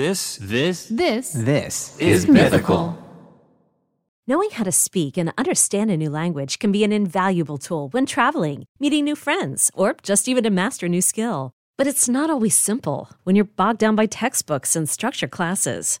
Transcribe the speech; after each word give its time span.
This, 0.00 0.38
this, 0.40 0.86
This 0.86 1.32
This 1.32 1.98
is 1.98 2.26
mythical. 2.26 2.96
Knowing 4.26 4.48
how 4.48 4.64
to 4.64 4.72
speak 4.72 5.18
and 5.18 5.30
understand 5.36 5.90
a 5.90 5.96
new 5.98 6.08
language 6.08 6.58
can 6.58 6.72
be 6.72 6.82
an 6.84 6.90
invaluable 6.90 7.58
tool 7.58 7.90
when 7.90 8.06
traveling, 8.06 8.64
meeting 8.78 9.04
new 9.04 9.14
friends, 9.14 9.70
or 9.74 9.94
just 10.02 10.26
even 10.26 10.42
to 10.42 10.48
master 10.48 10.86
a 10.86 10.88
new 10.88 11.02
skill. 11.02 11.52
But 11.76 11.86
it's 11.86 12.08
not 12.08 12.30
always 12.30 12.56
simple 12.56 13.10
when 13.24 13.36
you're 13.36 13.44
bogged 13.44 13.80
down 13.80 13.94
by 13.94 14.06
textbooks 14.06 14.74
and 14.74 14.88
structured 14.88 15.32
classes. 15.32 16.00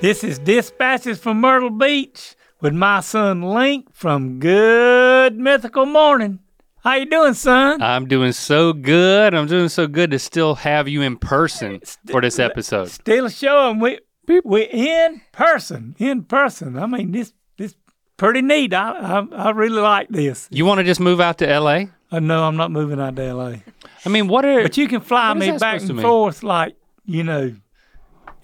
This 0.00 0.22
is 0.22 0.38
Dispatches 0.38 1.18
from 1.18 1.40
Myrtle 1.40 1.70
Beach 1.70 2.36
with 2.60 2.72
my 2.72 3.00
son 3.00 3.42
Link 3.42 3.92
from 3.92 4.38
Good 4.38 5.36
Mythical 5.36 5.86
Morning. 5.86 6.38
How 6.84 6.94
you 6.94 7.06
doing, 7.06 7.34
son? 7.34 7.82
I'm 7.82 8.06
doing 8.06 8.30
so 8.30 8.72
good. 8.72 9.34
I'm 9.34 9.48
doing 9.48 9.68
so 9.68 9.88
good 9.88 10.12
to 10.12 10.20
still 10.20 10.54
have 10.54 10.86
you 10.86 11.02
in 11.02 11.16
person 11.16 11.80
for 12.08 12.20
this 12.20 12.38
episode. 12.38 12.90
Still 12.90 13.28
showing 13.28 13.80
we 13.80 13.98
we 14.44 14.62
in 14.66 15.20
person, 15.32 15.96
in 15.98 16.22
person. 16.22 16.78
I 16.78 16.86
mean, 16.86 17.10
this 17.10 17.32
this 17.56 17.74
pretty 18.16 18.40
neat. 18.40 18.72
I 18.72 18.92
I, 18.92 19.26
I 19.32 19.50
really 19.50 19.80
like 19.80 20.10
this. 20.10 20.46
You 20.52 20.64
want 20.64 20.78
to 20.78 20.84
just 20.84 21.00
move 21.00 21.20
out 21.20 21.38
to 21.38 21.58
LA? 21.58 21.86
Uh, 22.12 22.20
no, 22.20 22.44
I'm 22.44 22.56
not 22.56 22.70
moving 22.70 23.00
out 23.00 23.16
to 23.16 23.22
L.A. 23.24 23.64
I 24.04 24.08
mean, 24.08 24.28
what 24.28 24.44
are 24.44 24.62
But 24.62 24.76
you 24.76 24.86
can 24.86 25.00
fly 25.00 25.34
me 25.34 25.58
back 25.58 25.80
and 25.80 26.00
forth 26.00 26.44
like 26.44 26.76
you 27.04 27.24
know 27.24 27.56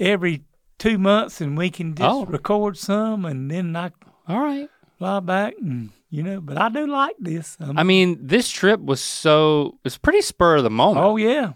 every 0.01 0.43
two 0.85 0.99
months, 0.99 1.41
and 1.41 1.57
we 1.59 1.71
can 1.71 1.95
just 1.95 2.09
Oh. 2.09 2.25
record 2.27 2.77
some, 2.77 3.25
and 3.25 3.51
then 3.51 3.75
I 3.77 3.91
all 4.29 4.41
right? 4.41 4.69
fly 4.99 5.21
back, 5.21 5.55
and 5.61 5.91
you 6.11 6.23
know. 6.23 6.41
But 6.41 6.57
I 6.59 6.69
do 6.69 6.87
like 6.87 7.17
this. 7.19 7.57
Um, 7.61 7.77
I 7.79 7.83
mean, 7.83 8.19
this 8.21 8.49
trip 8.51 8.81
was 8.81 9.01
so 9.01 9.79
it's 9.85 9.99
pretty 9.99 10.23
spur 10.23 10.57
of 10.57 10.63
the 10.65 10.71
moment. 10.71 11.05
oh 11.07 11.17
yeah, 11.17 11.53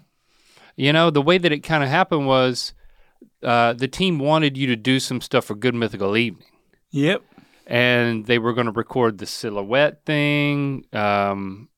You 0.75 0.91
know, 0.93 1.09
the 1.09 1.21
way 1.21 1.37
that 1.37 1.51
it 1.51 1.59
kind 1.61 1.83
of 1.83 1.89
happened 1.89 2.25
was 2.27 2.73
uh, 3.43 3.73
the 3.73 3.87
team 3.87 4.19
wanted 4.19 4.57
you 4.57 4.67
to 4.67 4.75
do 4.75 4.99
some 4.99 5.21
stuff 5.21 5.45
for 5.45 5.55
Good 5.55 5.75
Mythical 5.75 6.17
Evening, 6.17 6.47
yep. 6.91 7.21
and 7.67 8.25
they 8.25 8.37
were 8.39 8.53
going 8.53 8.65
to 8.67 8.71
record 8.73 9.17
the 9.17 9.25
silhouette 9.25 10.03
thing, 10.05 10.85
um, 10.93 11.69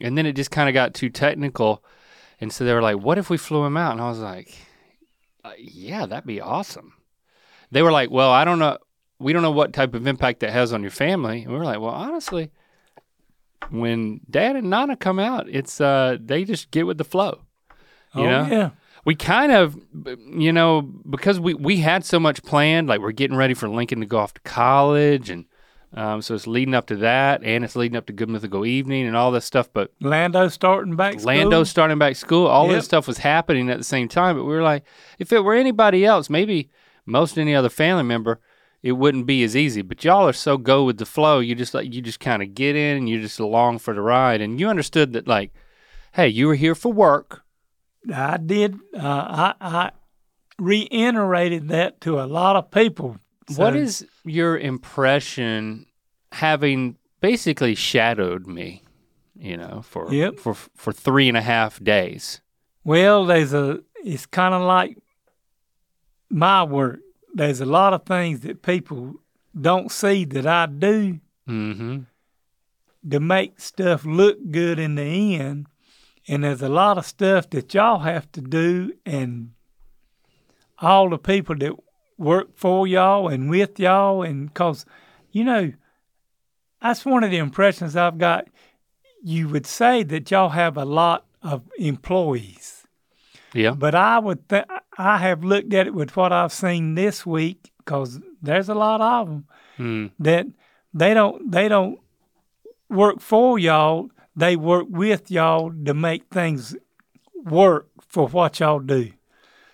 and 0.00 0.16
then 0.16 0.24
it 0.26 0.34
just 0.36 0.50
kind 0.50 0.68
of 0.68 0.72
got 0.74 0.94
too 0.94 1.10
technical, 1.10 1.84
and 2.40 2.50
so 2.52 2.64
they 2.64 2.72
were 2.72 2.80
like, 2.82 2.96
"What 2.98 3.18
if 3.18 3.28
we 3.30 3.36
flew 3.36 3.64
him 3.66 3.76
out?" 3.76 3.92
And 3.92 4.00
I 4.00 4.08
was 4.08 4.18
like, 4.20 4.48
uh, 5.44 5.52
"Yeah, 5.58 6.06
that'd 6.06 6.26
be 6.26 6.40
awesome." 6.40 6.94
They 7.70 7.82
were 7.82 7.92
like, 7.92 8.10
"Well, 8.10 8.30
I 8.30 8.44
don't 8.44 8.58
know, 8.58 8.78
we 9.18 9.32
don't 9.32 9.42
know 9.42 9.50
what 9.50 9.72
type 9.72 9.94
of 9.94 10.06
impact 10.06 10.40
that 10.40 10.50
has 10.50 10.72
on 10.72 10.82
your 10.82 10.90
family," 10.90 11.42
and 11.42 11.52
we 11.52 11.58
were 11.58 11.64
like, 11.64 11.80
"Well, 11.80 11.90
honestly." 11.90 12.50
When 13.70 14.20
Dad 14.28 14.56
and 14.56 14.70
Nana 14.70 14.96
come 14.96 15.18
out, 15.18 15.46
it's 15.48 15.80
uh 15.80 16.16
they 16.20 16.44
just 16.44 16.70
get 16.70 16.86
with 16.86 16.98
the 16.98 17.04
flow. 17.04 17.42
You 18.14 18.22
oh 18.22 18.24
know? 18.30 18.46
yeah. 18.50 18.70
we 19.04 19.14
kind 19.14 19.52
of 19.52 19.76
you 20.34 20.52
know 20.52 20.82
because 20.82 21.38
we 21.38 21.54
we 21.54 21.76
had 21.76 22.04
so 22.04 22.18
much 22.18 22.42
planned 22.42 22.88
like 22.88 23.00
we're 23.00 23.12
getting 23.12 23.36
ready 23.36 23.54
for 23.54 23.68
lincoln 23.68 24.00
to 24.00 24.06
go 24.06 24.18
off 24.18 24.34
to 24.34 24.40
college 24.40 25.30
and 25.30 25.44
um, 25.92 26.20
so 26.22 26.34
it's 26.34 26.46
leading 26.48 26.74
up 26.74 26.86
to 26.86 26.96
that 26.96 27.42
and 27.44 27.64
it's 27.64 27.76
leading 27.76 27.96
up 27.96 28.06
to 28.06 28.12
good 28.12 28.28
mythical 28.28 28.66
evening 28.66 29.06
and 29.06 29.16
all 29.16 29.30
this 29.30 29.44
stuff 29.44 29.68
but 29.72 29.92
Lando 30.00 30.48
starting 30.48 30.96
back. 30.96 31.22
lando's 31.22 31.68
school. 31.68 31.72
starting 31.72 31.98
back 31.98 32.16
school 32.16 32.46
all 32.48 32.66
Yep. 32.66 32.74
this 32.74 32.84
stuff 32.86 33.06
was 33.06 33.18
happening 33.18 33.70
at 33.70 33.78
the 33.78 33.84
same 33.84 34.08
time 34.08 34.36
but 34.36 34.42
we 34.44 34.52
were 34.52 34.62
like 34.62 34.82
if 35.20 35.32
it 35.32 35.44
were 35.44 35.54
anybody 35.54 36.04
else 36.04 36.28
maybe 36.28 36.68
most 37.10 37.36
any 37.38 37.54
other 37.54 37.68
family 37.68 38.02
member 38.04 38.40
it 38.82 38.92
wouldn't 38.92 39.26
be 39.26 39.42
as 39.42 39.54
easy 39.56 39.82
but 39.82 40.02
y'all 40.04 40.26
are 40.28 40.32
so 40.32 40.56
go 40.56 40.84
with 40.84 40.98
the 40.98 41.04
flow 41.06 41.38
you 41.40 41.54
just 41.54 41.74
like 41.74 41.92
you 41.92 42.00
just 42.00 42.20
kind 42.20 42.42
of 42.42 42.54
get 42.54 42.74
in 42.76 42.96
and 42.96 43.08
you're 43.08 43.20
just 43.20 43.40
along 43.40 43.78
for 43.78 43.92
the 43.94 44.00
ride 44.00 44.40
and 44.40 44.58
you 44.60 44.68
understood 44.68 45.12
that 45.12 45.26
like 45.28 45.52
hey 46.12 46.28
you 46.28 46.46
were 46.46 46.54
here 46.54 46.74
for 46.74 46.92
work 46.92 47.42
I 48.14 48.38
did. 48.38 48.76
Uh, 48.96 49.00
I 49.02 49.54
I 49.60 49.90
reiterated 50.58 51.68
that 51.68 52.00
to 52.02 52.20
a 52.20 52.24
lot 52.24 52.56
of 52.56 52.70
people. 52.70 53.18
What 53.56 53.74
So, 53.74 53.78
is 53.78 54.06
your 54.24 54.56
impression 54.58 55.86
having 56.32 56.96
basically 57.20 57.74
shadowed 57.74 58.46
me, 58.46 58.82
you 59.36 59.56
know, 59.56 59.82
for 59.82 60.12
Yep. 60.12 60.38
for 60.38 60.54
for 60.54 60.92
three 60.92 61.28
and 61.28 61.36
a 61.36 61.42
half 61.42 61.82
days? 61.82 62.40
Well, 62.84 63.26
there's 63.26 63.52
a. 63.52 63.80
It's 64.02 64.24
kind 64.26 64.54
of 64.54 64.62
like 64.62 64.96
my 66.30 66.62
work. 66.62 67.00
There's 67.34 67.60
a 67.60 67.66
lot 67.66 67.92
of 67.92 68.04
things 68.04 68.40
that 68.40 68.62
people 68.62 69.14
don't 69.58 69.90
see 69.90 70.24
that 70.26 70.46
I 70.46 70.66
do 70.66 71.20
Mm-hmm. 71.48 72.00
to 73.10 73.20
make 73.20 73.58
stuff 73.58 74.04
look 74.04 74.38
good 74.52 74.78
in 74.78 74.94
the 74.94 75.34
end. 75.36 75.66
And 76.28 76.44
there's 76.44 76.62
a 76.62 76.68
lot 76.68 76.96
of 76.96 77.06
stuff 77.06 77.50
that 77.50 77.74
y'all 77.74 78.00
have 78.00 78.30
to 78.32 78.40
do, 78.40 78.92
and 79.04 79.50
all 80.78 81.08
the 81.10 81.18
people 81.18 81.56
that 81.56 81.72
work 82.18 82.56
for 82.56 82.86
y'all 82.86 83.26
and 83.28 83.50
with 83.50 83.80
y'all, 83.80 84.22
and 84.22 84.48
because, 84.48 84.86
you 85.32 85.42
know, 85.42 85.72
that's 86.80 87.04
one 87.04 87.24
of 87.24 87.30
the 87.32 87.38
impressions 87.38 87.96
I've 87.96 88.18
got. 88.18 88.46
You 89.24 89.48
would 89.48 89.66
say 89.66 90.02
that 90.04 90.30
y'all 90.30 90.50
have 90.50 90.76
a 90.76 90.84
lot 90.84 91.26
of 91.42 91.62
employees, 91.78 92.79
Yeah. 93.52 93.72
but 93.72 93.94
I 93.94 94.18
would 94.18 94.48
th- 94.48 94.64
I 94.98 95.18
have 95.18 95.42
looked 95.44 95.72
at 95.74 95.86
it 95.86 95.94
with 95.94 96.16
what 96.16 96.32
I've 96.32 96.52
seen 96.52 96.94
this 96.94 97.24
week 97.26 97.70
because 97.78 98.20
there's 98.42 98.68
a 98.68 98.74
lot 98.74 99.00
of 99.00 99.28
them 99.28 99.44
Mm. 99.78 100.10
that 100.18 100.46
they 100.92 101.14
don't 101.14 101.50
they 101.50 101.68
don't 101.68 101.98
work 102.88 103.20
for 103.20 103.58
y'all. 103.58 104.10
They 104.36 104.56
work 104.56 104.86
with 104.90 105.30
y'all 105.30 105.72
to 105.86 105.94
make 105.94 106.24
things 106.30 106.76
work 107.44 107.88
for 108.06 108.28
what 108.28 108.60
y'all 108.60 108.80
do. 108.80 109.12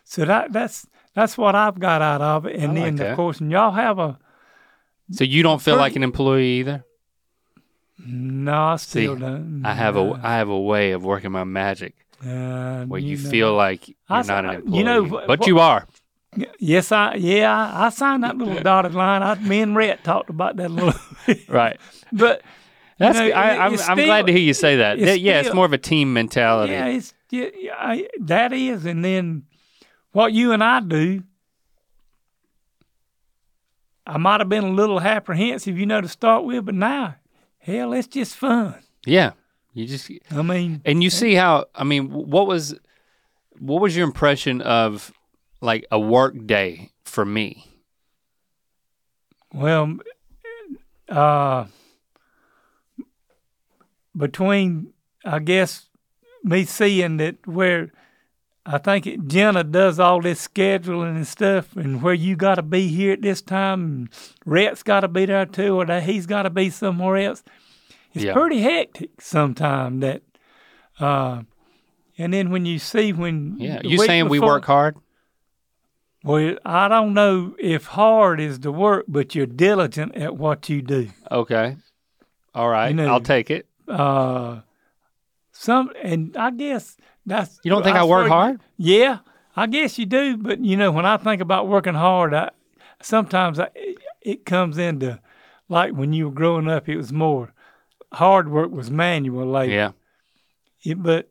So 0.05 0.25
that 0.25 0.53
that's 0.53 0.87
that's 1.15 1.37
what 1.37 1.55
I've 1.55 1.79
got 1.81 2.03
out 2.03 2.21
of 2.23 2.47
it. 2.47 2.57
And 2.57 2.75
like 2.75 2.85
then 2.85 2.97
that. 2.97 3.11
of 3.11 3.17
course, 3.17 3.41
and 3.41 3.51
y'all 3.51 3.73
have 3.73 3.99
a 3.99 4.19
So 5.11 5.25
you 5.25 5.43
don't 5.43 5.61
feel 5.61 5.77
like 5.77 5.97
an 5.97 6.03
employee 6.03 6.61
either? 6.61 6.85
no, 7.99 8.53
I 8.65 8.77
See, 8.77 9.01
still 9.05 9.17
don't. 9.17 9.63
I 9.65 9.73
have 9.75 9.97
a 9.97 10.21
I 10.23 10.35
have 10.37 10.49
a 10.49 10.61
way 10.61 10.93
of 10.93 11.05
working 11.05 11.33
my 11.33 11.45
magic 11.45 11.95
uh, 12.25 12.85
where 12.85 13.01
you, 13.01 13.17
know. 13.17 13.31
feel 13.31 13.55
like 13.55 13.89
you're 13.89 13.97
I 14.09 14.23
not 14.23 14.45
an 14.45 14.55
employee, 14.57 14.79
you 14.79 14.85
know, 14.85 15.05
but 15.27 15.45
wh- 15.45 15.47
you 15.49 15.59
are. 15.59 15.87
Yes, 16.59 16.93
I 16.93 17.15
yeah 17.15 17.71
I, 17.75 17.89
signed 17.91 18.25
that 18.25 18.37
little 18.37 18.61
dotted 18.63 18.95
line. 18.95 19.23
I, 19.23 19.37
me 19.37 19.61
and 19.61 19.75
Rhett 19.75 20.05
talked 20.05 20.31
about 20.31 20.57
that 20.57 20.71
a 20.71 20.73
little. 20.73 20.95
Right. 21.49 21.79
but 22.13 22.43
That's 22.99 23.19
know, 23.19 23.27
I, 23.31 23.67
I'm 23.67 23.97
glad 23.97 24.27
to 24.27 24.33
hear 24.33 24.41
you 24.41 24.55
say 24.55 24.77
that. 24.77 24.99
it's 24.99 25.21
yeah, 25.21 25.41
it's 25.41 25.55
more 25.55 25.65
of 25.67 25.73
a 25.73 25.79
team 25.79 26.13
mentality. 26.13 26.73
Yeah, 26.73 26.87
it's 26.87 27.15
yeah, 27.31 27.49
I, 27.77 28.09
that 28.21 28.53
is, 28.53 28.85
and 28.87 29.05
then 29.05 29.45
what 30.13 30.33
you 30.33 30.53
and 30.53 30.63
I 30.63 30.81
do. 30.81 31.23
I 34.07 34.19
might 34.19 34.41
have 34.41 34.49
been 34.49 34.63
a 34.63 34.71
little 34.71 35.01
apprehensive, 35.01 35.77
you 35.77 35.85
know, 35.85 36.01
to 36.01 36.07
start 36.09 36.45
with, 36.45 36.65
but 36.67 36.77
now, 36.77 37.17
hell, 37.59 37.93
it's 37.93 38.07
just 38.07 38.37
fun. 38.37 38.77
yeah. 39.05 39.33
You 39.77 39.87
just 39.87 40.11
I 40.31 40.41
mean, 40.41 40.81
And 40.87 41.03
you 41.05 41.11
see 41.11 41.35
how 41.35 41.67
I 41.75 41.85
mean, 41.85 42.11
what 42.11 42.47
was 42.47 42.75
what 43.59 43.83
was 43.83 43.95
your 43.95 44.07
impression 44.07 44.63
of 44.63 45.13
like 45.61 45.85
a 45.93 46.01
work 46.01 46.47
day 46.47 46.93
for 47.05 47.27
me? 47.27 47.71
well, 49.53 49.99
uh, 51.11 51.67
between 54.17 54.95
I 55.27 55.41
guess 55.41 55.91
me 56.43 56.65
seeing 56.65 57.19
that 57.19 57.47
where 57.47 57.93
I 58.65 58.79
think 58.79 59.07
it, 59.07 59.29
Jenna 59.29 59.63
does 59.63 60.01
all 60.01 60.23
this 60.23 60.49
scheduling 60.49 61.17
and 61.17 61.27
stuff, 61.27 61.77
and 61.77 62.01
where 62.01 62.15
you 62.15 62.35
got 62.35 62.55
to 62.55 62.63
be 62.63 62.89
here 62.89 63.13
at 63.13 63.21
this 63.21 63.43
time, 63.43 63.85
and 63.85 64.09
Rhett's 64.47 64.83
got 64.83 65.01
to 65.01 65.09
be 65.09 65.27
there 65.27 65.45
too, 65.45 65.77
or 65.77 65.85
that 65.85 66.05
he's 66.05 66.25
got 66.25 66.45
to 66.45 66.51
be 66.51 66.71
somewhere 66.71 67.19
else. 67.19 67.45
It's 68.17 68.25
Yeah. 68.25 68.33
pretty 68.33 68.63
hectic 68.63 69.21
sometimes. 69.21 70.01
That, 70.01 70.23
uh, 70.99 71.43
and 72.17 72.33
then 72.33 72.51
when 72.51 72.65
you 72.65 72.79
see 72.79 73.13
when 73.13 73.57
Yeah. 73.59 73.81
You 73.85 73.99
saying 73.99 74.29
we 74.31 74.41
work 74.41 74.65
hard? 74.65 74.97
Well, 76.25 76.57
I 76.65 76.89
don't 76.89 77.13
know 77.15 77.55
if 77.59 77.87
hard 77.87 78.41
is 78.41 78.61
the 78.61 78.73
work, 78.73 79.05
but 79.07 79.35
you're 79.35 79.47
diligent 79.47 80.17
at 80.17 80.37
what 80.37 80.69
you 80.69 80.81
do. 80.83 81.11
Okay. 81.31 81.77
All 82.55 82.69
right. 82.71 82.95
know- 82.95 83.07
I'll 83.07 83.21
take 83.21 83.51
it. 83.51 83.67
Uh, 83.87 84.61
some, 85.53 85.91
and 86.03 86.35
I 86.39 86.51
guess 86.51 86.97
that's. 87.27 87.61
You 87.63 87.71
don't 87.71 87.83
think 87.85 87.97
I, 87.97 88.05
work 88.05 88.27
swear- 88.27 88.39
hard? 88.39 88.61
Yeah, 88.79 89.19
I 89.55 89.67
guess 89.67 89.99
you 89.99 90.07
do. 90.07 90.37
But 90.39 90.65
you 90.65 90.77
know, 90.77 90.91
when 90.91 91.05
I 91.07 91.17
think 91.19 91.41
about 91.43 91.69
working 91.69 91.95
hard, 91.95 92.33
I 92.35 92.51
sometimes 93.03 93.61
I, 93.61 93.69
it 94.23 94.45
comes 94.47 94.79
into 94.79 95.21
like 95.69 95.93
when 95.93 96.13
you 96.15 96.27
were 96.29 96.35
growing 96.35 96.67
up, 96.69 96.89
it 96.89 96.97
was 96.97 97.13
more 97.13 97.53
hard 98.13 98.49
work 98.51 98.71
was 98.71 98.91
manual 98.91 99.47
labor. 99.51 99.73
Yeah. 99.73 99.91
It- 100.85 101.03
but 101.03 101.31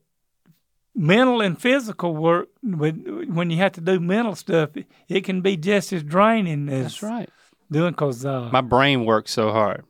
mental 0.95 1.41
and 1.41 1.59
physical 1.59 2.15
work, 2.15 2.49
when 2.63 3.33
when 3.33 3.49
you 3.49 3.57
have 3.57 3.73
to 3.73 3.81
do 3.81 3.99
mental 3.99 4.35
stuff, 4.35 4.75
it, 4.77 4.87
it 5.07 5.21
can 5.23 5.41
be 5.41 5.57
just 5.57 5.91
as 5.93 6.03
draining 6.03 6.69
as 6.69 6.83
That's 6.83 7.03
right. 7.03 7.29
doing 7.71 7.91
because 7.91 8.25
uh, 8.25 8.49
My 8.51 8.61
brain 8.61 9.05
works 9.05 9.31
so 9.31 9.51
hard. 9.51 9.83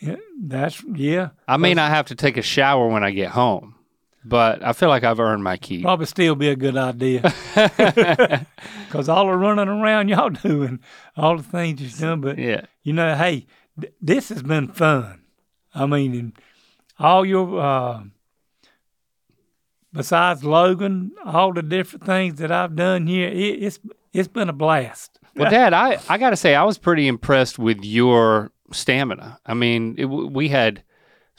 yeah, 0.00 0.16
that's 0.42 0.82
yeah. 0.94 1.30
I 1.48 1.56
may 1.56 1.74
not 1.74 1.90
have 1.90 2.06
to 2.06 2.14
take 2.14 2.36
a 2.36 2.42
shower 2.42 2.88
when 2.88 3.02
I 3.04 3.10
get 3.10 3.30
home, 3.30 3.74
but 4.24 4.62
I 4.62 4.72
feel 4.74 4.88
like 4.90 5.02
I've 5.04 5.20
earned 5.20 5.42
my 5.42 5.56
keep. 5.56 5.82
Probably 5.82 6.06
still 6.06 6.34
be 6.34 6.48
a 6.48 6.56
good 6.56 6.76
idea. 6.76 7.22
Because 8.86 9.08
all 9.08 9.26
the 9.26 9.36
running 9.36 9.68
around 9.68 10.08
y'all 10.08 10.30
doing, 10.42 10.80
all 11.16 11.36
the 11.36 11.42
things 11.44 11.80
you're 11.80 12.08
doing, 12.08 12.20
but 12.20 12.38
Yeah. 12.38 12.62
you 12.82 12.92
know, 12.92 13.14
hey, 13.14 13.46
th- 13.80 13.92
this 14.02 14.30
has 14.30 14.42
been 14.42 14.66
fun. 14.66 15.19
I 15.74 15.86
mean, 15.86 16.14
and 16.14 16.32
all 16.98 17.24
your, 17.24 17.60
uh, 17.60 18.02
besides 19.92 20.44
Logan, 20.44 21.12
all 21.24 21.52
the 21.52 21.62
different 21.62 22.04
things 22.04 22.36
that 22.38 22.50
I've 22.52 22.76
done 22.76 23.06
here, 23.06 23.28
it, 23.28 23.62
it's 23.62 23.78
it's 24.12 24.28
been 24.28 24.48
a 24.48 24.52
blast. 24.52 25.18
Well, 25.36 25.50
Dad, 25.50 25.72
I, 25.72 26.00
I 26.08 26.18
got 26.18 26.30
to 26.30 26.36
say, 26.36 26.54
I 26.56 26.64
was 26.64 26.76
pretty 26.78 27.06
impressed 27.06 27.58
with 27.58 27.84
your 27.84 28.50
stamina. 28.72 29.38
I 29.46 29.54
mean, 29.54 29.94
it, 29.96 30.06
we 30.06 30.48
had 30.48 30.82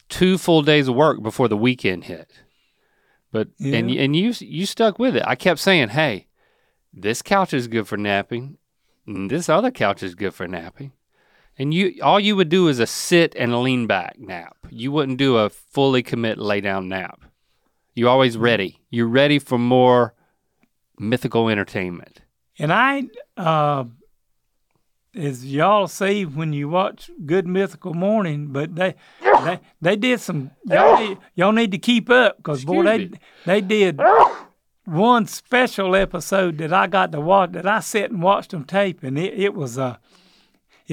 two 0.08 0.38
full 0.38 0.62
days 0.62 0.88
of 0.88 0.96
work 0.96 1.22
before 1.22 1.50
the 1.50 1.58
weekend 1.58 2.06
hit, 2.06 2.32
but 3.32 3.50
and 3.60 3.92
Yeah. 3.92 4.02
and 4.04 4.16
you 4.16 4.34
you 4.40 4.66
stuck 4.66 4.98
with 5.00 5.16
it. 5.16 5.24
I 5.26 5.36
kept 5.36 5.60
saying, 5.60 5.90
"Hey, 5.90 6.28
this 6.94 7.22
couch 7.22 7.54
is 7.54 7.68
good 7.68 7.88
for 7.88 7.98
napping, 7.98 8.58
and 9.06 9.30
this 9.30 9.50
other 9.50 9.72
couch 9.72 10.02
is 10.04 10.16
good 10.16 10.34
for 10.34 10.48
napping." 10.48 10.94
And 11.62 11.76
you 11.76 12.00
all 12.02 12.20
you 12.20 12.36
would 12.38 12.50
do 12.50 12.70
is 12.70 12.80
a 12.80 12.88
sit 12.88 13.36
and 13.38 13.62
lean 13.62 13.86
back 13.86 14.18
nap. 14.18 14.58
You 14.72 14.92
wouldn't 14.92 15.20
do 15.20 15.38
a 15.38 15.52
fully 15.52 16.02
commit 16.02 16.40
lay 16.40 16.60
down 16.60 16.90
nap. 16.90 17.22
You're 17.94 18.10
always 18.10 18.36
ready. 18.36 18.82
You're 18.90 19.06
ready 19.06 19.38
for 19.38 19.60
more 19.60 20.16
mythical 20.98 21.50
entertainment. 21.50 22.22
And 22.58 22.74
I, 22.74 23.04
uh, 23.38 23.84
as 25.14 25.46
y'all 25.46 25.88
see 25.88 26.26
when 26.26 26.52
you 26.52 26.68
watch 26.68 27.12
Good 27.28 27.46
Mythical 27.46 27.94
Morning, 27.94 28.48
but 28.48 28.74
they 28.74 28.96
they, 29.22 29.60
they 29.82 29.96
did 29.96 30.20
some 30.20 30.50
y'all 30.66 30.98
need, 30.98 31.20
y'all 31.36 31.52
need 31.52 31.72
to 31.74 31.78
keep 31.78 32.10
up 32.10 32.38
because 32.38 32.66
boy 32.66 32.82
they 32.82 32.98
me. 32.98 33.20
they 33.46 33.62
did 33.62 34.02
one 34.86 35.28
special 35.28 35.96
episode 35.96 36.58
that 36.58 36.74
I 36.74 36.88
got 36.88 37.12
to 37.12 37.22
watch 37.22 37.52
that 37.52 37.68
I 37.68 37.82
sat 37.82 38.10
and 38.10 38.24
watched 38.24 38.50
them 38.50 38.64
tape 38.64 39.04
and 39.04 39.16
it, 39.20 39.36
it 39.36 39.54
was 39.54 39.78
uh 39.78 39.98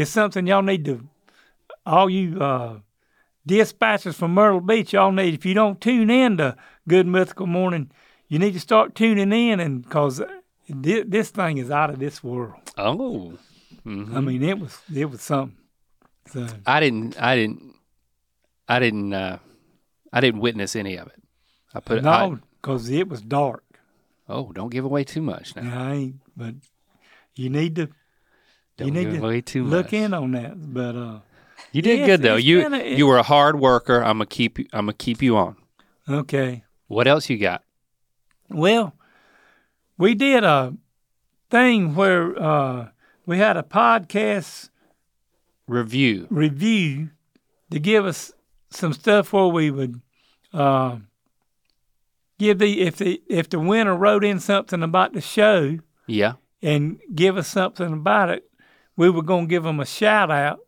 it's 0.00 0.10
something 0.10 0.46
y'all 0.46 0.62
need 0.62 0.84
to 0.84 1.06
all 1.84 2.08
you 2.10 2.40
uh 2.40 2.78
dispatchers 3.48 4.14
from 4.14 4.34
Myrtle 4.34 4.60
Beach 4.60 4.92
y'all 4.92 5.12
need 5.12 5.34
if 5.34 5.44
you 5.46 5.54
don't 5.54 5.80
tune 5.80 6.10
in 6.10 6.36
to 6.38 6.56
Good 6.86 7.06
Mythical 7.06 7.46
Morning 7.46 7.90
you 8.28 8.38
need 8.38 8.52
to 8.54 8.60
start 8.60 8.94
tuning 8.94 9.32
in 9.32 9.60
and 9.60 9.82
because 9.82 10.22
this, 10.68 11.04
this 11.08 11.30
thing 11.30 11.56
is 11.58 11.70
out 11.70 11.88
of 11.90 11.98
this 11.98 12.22
world. 12.22 12.60
Oh. 12.76 13.38
Mhm. 13.86 14.14
I 14.14 14.20
mean, 14.20 14.42
it 14.42 14.58
was 14.58 14.78
it 14.94 15.06
was 15.06 15.22
something. 15.22 15.56
So 16.30 16.46
I 16.66 16.78
didn't. 16.80 17.18
I 17.20 17.36
didn't. 17.36 17.74
I 18.68 18.78
didn't. 18.78 19.14
Uh, 19.14 19.38
I 20.12 20.20
didn't 20.20 20.40
witness 20.40 20.76
any 20.76 20.96
of 20.96 21.06
it. 21.06 21.22
I 21.72 21.80
put. 21.80 22.02
No, 22.02 22.38
because 22.60 22.90
it 22.90 23.08
was 23.08 23.22
dark. 23.22 23.64
oh, 24.28 24.52
don't 24.52 24.68
give 24.68 24.84
away 24.84 25.04
too 25.04 25.22
much 25.22 25.56
now. 25.56 25.86
I 25.88 25.92
ain't, 25.94 26.16
but 26.36 26.54
you 27.34 27.48
need 27.48 27.76
to 27.76 27.88
Don't 28.78 28.88
you 28.88 28.94
need 28.94 29.10
to 29.12 29.18
away 29.18 29.40
too 29.42 29.64
look 29.64 29.86
much. 29.86 29.92
in 29.92 30.14
on 30.14 30.32
that. 30.32 30.72
But 30.72 30.96
uh, 30.96 31.18
You 31.72 31.82
did 31.82 32.06
good 32.06 32.22
though. 32.22 32.36
You 32.36 32.62
been 32.62 32.74
a- 32.74 32.96
you 32.96 33.06
were 33.06 33.18
a 33.18 33.22
hard 33.22 33.58
worker. 33.60 33.98
I'm 34.02 34.18
gonna 34.18 34.26
keep. 34.26 34.58
you 34.58 34.66
I'm 34.72 34.86
gonna 34.86 34.94
keep 34.94 35.20
you 35.22 35.36
on. 35.36 35.56
okay. 36.08 36.64
What 36.86 37.06
else 37.06 37.28
you 37.28 37.36
got? 37.38 37.62
Well, 38.48 38.94
we 39.98 40.14
did 40.14 40.42
a 40.44 40.74
thing 41.50 41.94
where 41.94 42.40
uh, 42.40 42.88
we 43.26 43.36
had 43.38 43.56
a 43.58 43.62
podcast 43.62 44.70
Review. 45.66 46.26
review 46.30 47.10
to 47.70 47.78
give 47.78 48.06
us 48.06 48.32
some 48.70 48.94
stuff 48.94 49.32
where 49.34 49.46
we 49.48 49.70
would 49.70 50.00
uh, 50.54 50.96
give 52.38 52.58
the 52.58 52.80
if 52.82 52.96
the 52.96 53.20
if 53.28 53.50
the 53.50 53.58
winner 53.58 53.94
wrote 53.94 54.24
in 54.24 54.38
something 54.40 54.82
about 54.82 55.12
the 55.12 55.20
show 55.20 55.78
Yeah. 56.06 56.34
and 56.62 56.98
give 57.14 57.36
us 57.36 57.48
something 57.48 57.92
about 57.92 58.30
it, 58.30 58.48
we 58.98 59.08
were 59.08 59.22
going 59.22 59.46
to 59.46 59.48
give 59.48 59.62
them 59.62 59.80
a 59.80 59.86
shout 59.86 60.30
out 60.30 60.58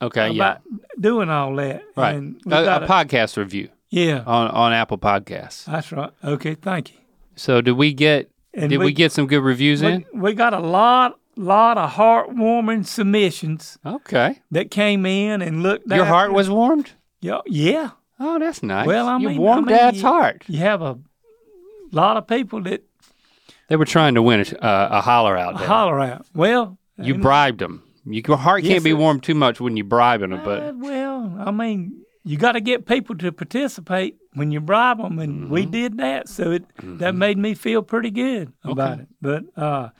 Okay. 0.00 0.34
about 0.36 0.60
doing 1.00 1.28
all 1.30 1.54
that. 1.56 1.82
Right. 1.96 2.14
And 2.14 2.40
we 2.44 2.52
A, 2.52 2.82
a 2.82 2.86
podcast 2.86 3.36
review 3.36 3.70
yeah, 3.90 4.22
on 4.26 4.48
on 4.48 4.72
Apple 4.72 4.98
Podcasts. 4.98 5.64
that's 5.64 5.90
right. 5.92 6.10
Okay, 6.22 6.54
thank 6.54 6.92
you. 6.92 6.98
So 7.34 7.60
did 7.60 7.72
we 7.72 7.92
get? 7.92 8.30
And 8.54 8.70
did 8.70 8.78
we, 8.78 8.92
get 8.92 9.12
some 9.12 9.26
good 9.26 9.42
reviews 9.42 9.82
in? 9.82 10.06
we, 10.14 10.20
we 10.20 10.34
got 10.34 10.54
a 10.54 10.60
lot 10.60 11.18
lot 11.36 11.76
of 11.76 11.92
heartwarming 11.92 12.86
submissions 12.86 13.78
Okay. 13.84 14.40
that 14.50 14.70
came 14.70 15.04
in 15.04 15.42
and 15.42 15.62
looked. 15.62 15.86
Your 15.90 16.06
heart 16.06 16.32
was 16.32 16.48
warmed. 16.48 16.92
yeah, 17.20 17.40
yeah. 17.46 17.90
Oh, 18.18 18.38
that's 18.38 18.62
nice. 18.62 18.86
Well, 18.86 19.08
I 19.08 19.18
you 19.18 19.28
mean- 19.28 19.38
warmed 19.38 19.68
I 19.68 19.72
mean, 19.72 19.76
Dad's 19.78 19.98
you- 20.00 20.06
heart. 20.08 20.44
You 20.48 20.58
have 20.60 20.80
a 20.80 20.98
lot 21.92 22.16
of 22.16 22.26
people 22.26 22.62
that 22.62 22.82
They 23.68 23.76
were 23.76 23.84
trying 23.84 24.14
to 24.14 24.22
win 24.22 24.40
a, 24.40 24.64
uh, 24.64 24.88
a 24.92 25.00
holler 25.02 25.36
out 25.36 25.58
there. 25.58 25.68
holler 25.68 26.00
out. 26.00 26.24
Well, 26.34 26.78
You 26.98 27.14
bribed 27.16 27.60
them. 27.60 27.82
your 28.04 28.36
heart 28.36 28.62
Yes, 28.62 28.72
can't 28.74 28.84
be 28.84 28.92
warmed 28.94 29.22
too 29.22 29.34
much 29.34 29.60
when 29.60 29.76
you 29.76 29.84
bribing 29.84 30.30
them, 30.30 30.40
Uh, 30.40 30.44
but 30.44 30.76
well, 30.76 31.34
I 31.38 31.50
mean, 31.50 32.02
you 32.24 32.36
got 32.36 32.52
to 32.52 32.60
get 32.60 32.86
people 32.86 33.14
to 33.18 33.30
participate 33.32 34.16
when 34.34 34.50
you 34.50 34.60
bribe 34.60 34.98
them, 34.98 35.18
and 35.18 35.42
Mm-hmm. 35.44 35.52
we 35.52 35.66
did 35.66 35.98
that. 35.98 36.28
So 36.28 36.52
it 36.52 36.64
that 36.98 37.14
made 37.14 37.38
me 37.38 37.54
feel 37.54 37.82
pretty 37.82 38.10
good 38.10 38.52
about 38.64 38.92
Okay. 38.94 39.02
it. 39.02 39.08
But 39.20 39.44
uh, 39.62 39.90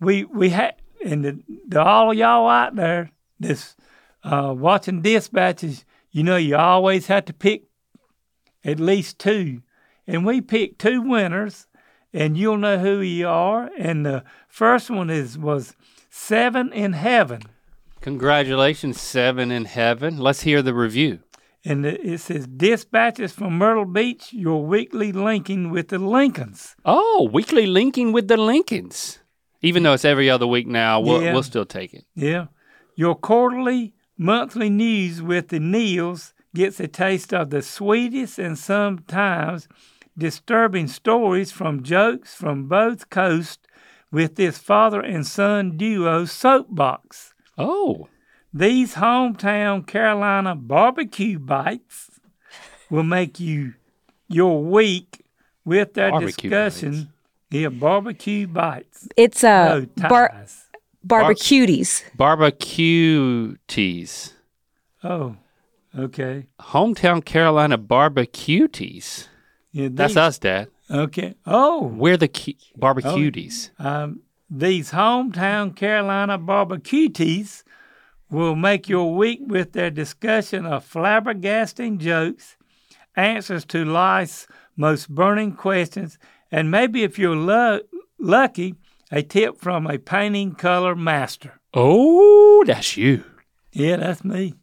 we 0.00 0.24
we 0.24 0.50
had 0.50 0.74
and 1.04 1.24
the, 1.24 1.42
the 1.68 1.82
all 1.82 2.10
of 2.10 2.16
y'all 2.16 2.48
out 2.48 2.74
there 2.76 3.10
that's 3.40 3.76
uh, 4.24 4.54
watching 4.56 5.02
dispatches, 5.02 5.84
you 6.10 6.22
know, 6.22 6.36
you 6.36 6.56
always 6.56 7.06
have 7.08 7.24
to 7.26 7.32
pick 7.32 7.64
at 8.64 8.80
least 8.80 9.18
two, 9.18 9.62
and 10.06 10.24
we 10.26 10.40
picked 10.40 10.80
two 10.80 11.00
winners, 11.02 11.66
and 12.12 12.36
you'll 12.36 12.56
know 12.56 12.78
who 12.78 13.00
you 13.00 13.28
are. 13.28 13.70
And 13.78 14.04
the 14.06 14.24
first 14.48 14.90
one 14.90 15.10
is 15.10 15.38
was 15.38 15.74
Seven 16.18 16.72
in 16.72 16.94
Heaven. 16.94 17.42
congratulations, 18.00 18.98
seven 19.00 19.50
in 19.52 19.66
heaven. 19.66 20.16
Let's 20.18 20.40
hear 20.40 20.62
the 20.62 20.72
review. 20.74 21.20
And 21.62 21.84
it 21.84 22.20
says, 22.20 22.46
Dispatches 22.46 23.32
from 23.32 23.58
Myrtle 23.58 23.84
Beach, 23.84 24.32
your 24.32 24.64
weekly 24.64 25.12
linking 25.12 25.70
with 25.70 25.88
the 25.88 25.98
Lincolns. 25.98 26.74
Oh, 26.86 27.28
weekly 27.32 27.66
linking 27.66 28.12
with 28.12 28.28
the 28.28 28.38
Lincolns. 28.38 29.18
Even 29.60 29.82
though 29.82 29.92
it's 29.92 30.06
every 30.06 30.30
other 30.30 30.46
week 30.46 30.66
now, 30.66 31.00
we'll, 31.00 31.22
Yeah. 31.22 31.32
we'll 31.34 31.42
still 31.42 31.66
take 31.66 31.92
it. 31.92 32.06
Yeah. 32.14 32.46
Your 32.96 33.14
quarterly, 33.14 33.92
monthly 34.16 34.70
news 34.70 35.20
with 35.22 35.48
the 35.48 35.58
Neals 35.60 36.32
gets 36.54 36.80
a 36.80 36.88
taste 36.88 37.34
of 37.34 37.50
the 37.50 37.60
sweetest 37.62 38.38
and 38.38 38.58
sometimes 38.58 39.68
disturbing 40.16 40.88
stories 40.88 41.52
from 41.52 41.82
jokes 41.82 42.34
from 42.34 42.68
both 42.68 43.10
coasts 43.10 43.65
with 44.12 44.36
this 44.36 44.58
father 44.58 45.00
and 45.00 45.26
son 45.26 45.76
duo 45.76 46.24
soapbox. 46.24 47.34
Oh, 47.58 48.08
These 48.52 48.94
hometown 48.94 49.86
Carolina 49.86 50.54
barbecue 50.54 51.38
bites 51.38 52.10
will 52.90 53.02
make 53.02 53.38
you 53.40 53.74
your 54.28 54.62
week 54.62 55.24
with 55.64 55.94
their 55.94 56.10
Barbecue 56.10 56.50
discussion. 56.50 56.92
bites. 56.92 57.06
Yeah, 57.50 57.68
barbecue 57.68 58.46
bites. 58.46 59.08
It's 59.16 59.44
uh, 59.44 59.80
No 59.96 60.08
bar- 60.08 60.28
ties. 60.30 60.64
barbecuties. 61.06 62.02
barbecue 62.16 63.56
teas. 63.68 64.34
oh, 65.04 65.36
okay. 65.96 66.46
Hometown 66.60 67.24
Carolina 67.24 67.78
barbecue 67.78 68.68
teas. 68.68 69.28
Yeah, 69.76 69.88
That's 69.92 70.12
these- 70.14 70.16
us, 70.16 70.38
Dad. 70.38 70.68
Okay. 70.90 71.34
Oh, 71.44 71.88
We're 71.88 72.16
the 72.16 72.28
cu- 72.28 72.52
barbecuties. 72.78 73.70
um, 73.78 74.20
these 74.48 74.92
hometown 74.92 75.74
Carolina 75.76 76.38
barbecuties 76.38 77.62
will 78.30 78.56
make 78.56 78.88
your 78.88 79.14
week 79.14 79.40
with 79.46 79.72
their 79.72 79.90
discussion 79.90 80.64
of 80.64 80.88
flabbergasting 80.90 81.98
jokes, 81.98 82.56
answers 83.16 83.64
to 83.66 83.84
life's 83.84 84.46
most 84.76 85.10
burning 85.10 85.52
questions, 85.52 86.18
and 86.50 86.70
maybe 86.70 87.02
if 87.02 87.18
you're 87.18 87.36
lu- 87.36 87.80
lucky, 88.18 88.74
a 89.12 89.22
tip 89.22 89.58
from 89.58 89.86
a 89.86 89.98
painting 89.98 90.54
color 90.54 90.94
master. 90.96 91.60
Oh, 91.74 92.64
that's 92.66 92.96
you. 92.96 93.24
Yeah, 93.72 93.96
that's 93.96 94.24
me. 94.24 94.54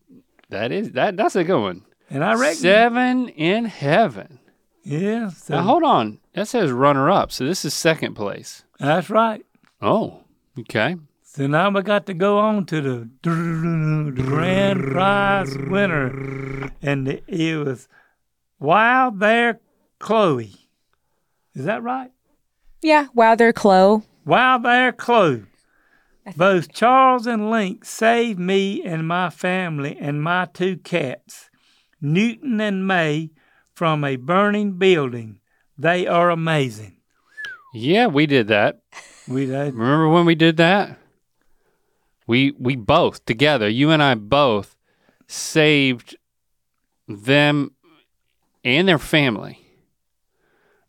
That 0.50 0.72
is 0.72 0.92
that. 0.94 1.18
That's 1.18 1.36
a 1.36 1.44
good 1.44 1.62
one. 1.62 1.84
And 2.10 2.24
I 2.24 2.34
reckon. 2.34 2.56
Seven 2.58 3.28
in 3.30 3.66
heaven. 3.66 4.40
Yeah, 4.84 5.30
so 5.30 5.56
Now 5.56 5.64
hold 5.64 5.84
on. 5.84 6.20
That 6.34 6.48
says 6.48 6.72
runner 6.72 7.10
up. 7.10 7.32
So 7.32 7.46
this 7.46 7.64
is 7.66 7.74
second 7.74 8.16
place. 8.16 8.64
that's 8.80 9.10
right. 9.10 9.46
Oh, 9.82 10.24
okay. 10.60 10.98
So 11.24 11.48
now 11.48 11.70
we 11.70 11.82
got 11.82 12.06
to 12.08 12.14
go 12.14 12.38
on 12.38 12.66
to 12.68 12.82
the, 12.82 13.10
the 13.24 14.12
grand 14.16 14.84
prize 14.84 15.58
winner, 15.58 16.72
and 16.82 17.08
it 17.08 17.58
was 17.66 17.88
Wild 18.60 19.20
There 19.20 19.60
Chloe. 20.00 20.54
Is 21.56 21.66
that 21.66 21.82
right? 21.82 22.12
Yeah, 22.82 23.08
Wild 23.14 23.40
they're 23.40 23.54
Chloe. 23.54 24.04
Wild 24.26 24.64
There 24.64 24.92
Chloe. 24.92 25.46
Both 26.38 26.72
Charles 26.72 27.26
and 27.28 27.50
Link 27.50 27.84
saved 27.84 28.40
me 28.40 28.84
and 28.84 29.08
my 29.08 29.30
family 29.30 29.98
and 30.00 30.22
my 30.24 30.46
two 30.46 30.78
cats, 30.78 31.50
Newton 32.00 32.62
and 32.62 32.88
May, 32.88 33.32
from 33.74 34.04
a 34.04 34.16
burning 34.16 34.74
building. 34.74 35.40
They 35.78 36.08
are 36.08 36.30
amazing. 36.30 36.98
Yeah, 37.74 38.08
we 38.08 38.26
did 38.26 38.48
that. 38.50 38.82
We 39.28 39.46
did. 39.46 39.74
Remember 39.74 40.10
when 40.10 40.26
we 40.26 40.36
did 40.36 40.58
that? 40.58 41.00
We 42.28 42.52
we 42.58 42.76
both 42.76 43.26
together, 43.26 43.68
you 43.68 43.90
and 43.90 44.02
I 44.02 44.16
both 44.16 44.76
saved 45.28 46.16
them 47.08 47.72
and 48.64 48.88
their 48.88 49.00
family 49.00 49.60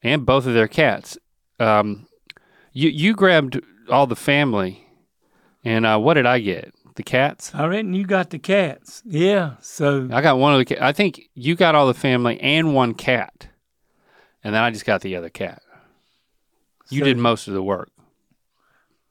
and 0.03 0.25
both 0.27 0.47
of 0.47 0.55
their 0.55 0.69
cats. 0.69 1.19
Um, 1.59 2.07
you 2.73 2.91
you 2.91 3.15
grabbed 3.15 3.61
all 3.89 4.07
the 4.07 4.17
family, 4.17 4.87
and 5.65 5.87
uh, 5.87 5.99
what 5.99 6.15
did 6.15 6.27
I 6.27 6.39
get? 6.39 6.73
The 6.97 7.03
cats. 7.03 7.53
I 7.55 7.67
reckon 7.67 7.93
you 7.95 8.05
got 8.07 8.31
the 8.31 8.39
cats. 8.39 9.03
Yeah. 9.05 9.55
So 9.61 10.09
I 10.13 10.21
got 10.23 10.39
one 10.39 10.55
of 10.59 10.65
the. 10.67 10.85
I 10.85 10.93
think 10.93 11.23
you 11.35 11.57
got 11.57 11.75
all 11.75 11.87
the 11.89 11.95
family 11.95 12.41
and 12.41 12.73
one 12.75 12.95
cat, 12.95 13.49
and 14.45 14.55
then 14.55 14.63
I 14.63 14.71
just 14.71 14.85
got 14.85 15.01
the 15.01 15.17
other 15.17 15.29
cat. 15.31 15.61
You 16.91 17.01
So- 17.01 17.05
did 17.07 17.19
most 17.19 17.49
of 17.49 17.55
the 17.55 17.63
work. 17.63 17.91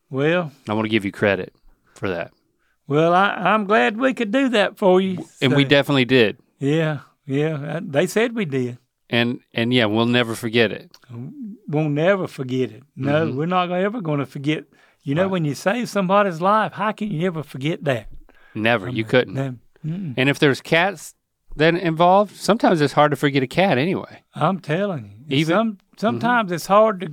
well, 0.09 0.51
I 0.69 0.73
want 0.73 0.85
to 0.85 0.89
give 0.89 1.05
you 1.05 1.11
credit 1.11 1.53
for 1.95 2.09
that. 2.09 2.31
Well, 2.87 3.13
I, 3.13 3.29
I'm 3.29 3.65
glad 3.65 3.97
we 3.97 4.13
could 4.13 4.31
do 4.31 4.49
that 4.49 4.77
for 4.77 5.01
you. 5.01 5.25
and 5.41 5.55
we 5.55 5.63
definitely 5.65 6.05
did 6.05 6.37
Yeah, 6.59 6.99
yeah. 7.25 7.55
uh, 7.77 7.79
They 7.83 8.07
said 8.07 8.35
we 8.35 8.45
did. 8.45 8.77
and 9.09 9.39
and 9.53 9.73
yeah 9.73 9.85
we'll 9.85 10.05
never 10.05 10.35
forget 10.35 10.71
it 10.71 10.91
We'll 11.67 11.89
never 11.89 12.27
forget 12.27 12.71
it. 12.71 12.83
No, 12.95 13.31
we're 13.31 13.45
not 13.45 13.71
ever 13.71 14.01
going 14.01 14.19
to 14.19 14.25
forget. 14.25 14.65
You 15.03 15.15
know, 15.15 15.23
Right. 15.23 15.31
when 15.31 15.45
you 15.45 15.53
save 15.55 15.89
somebody's 15.89 16.41
life, 16.41 16.73
how 16.73 16.91
can 16.93 17.11
you 17.11 17.27
ever 17.27 17.43
forget 17.43 17.83
that? 17.83 18.07
never. 18.55 18.87
You 18.89 19.03
couldn't. 19.03 19.59
and 19.83 20.29
if 20.29 20.39
there's 20.39 20.61
cats 20.61 21.13
then 21.55 21.75
involved 21.77 22.35
sometimes 22.35 22.81
it's 22.81 22.93
hard 22.93 23.11
to 23.11 23.15
forget 23.17 23.43
a 23.43 23.47
cat 23.47 23.77
anyway. 23.77 24.23
I'm 24.33 24.59
telling 24.59 25.25
you. 25.27 25.37
Even- 25.37 25.55
Some, 25.55 25.77
sometimes 25.97 26.51
it's 26.51 26.65
hard 26.67 27.01
to, 27.01 27.11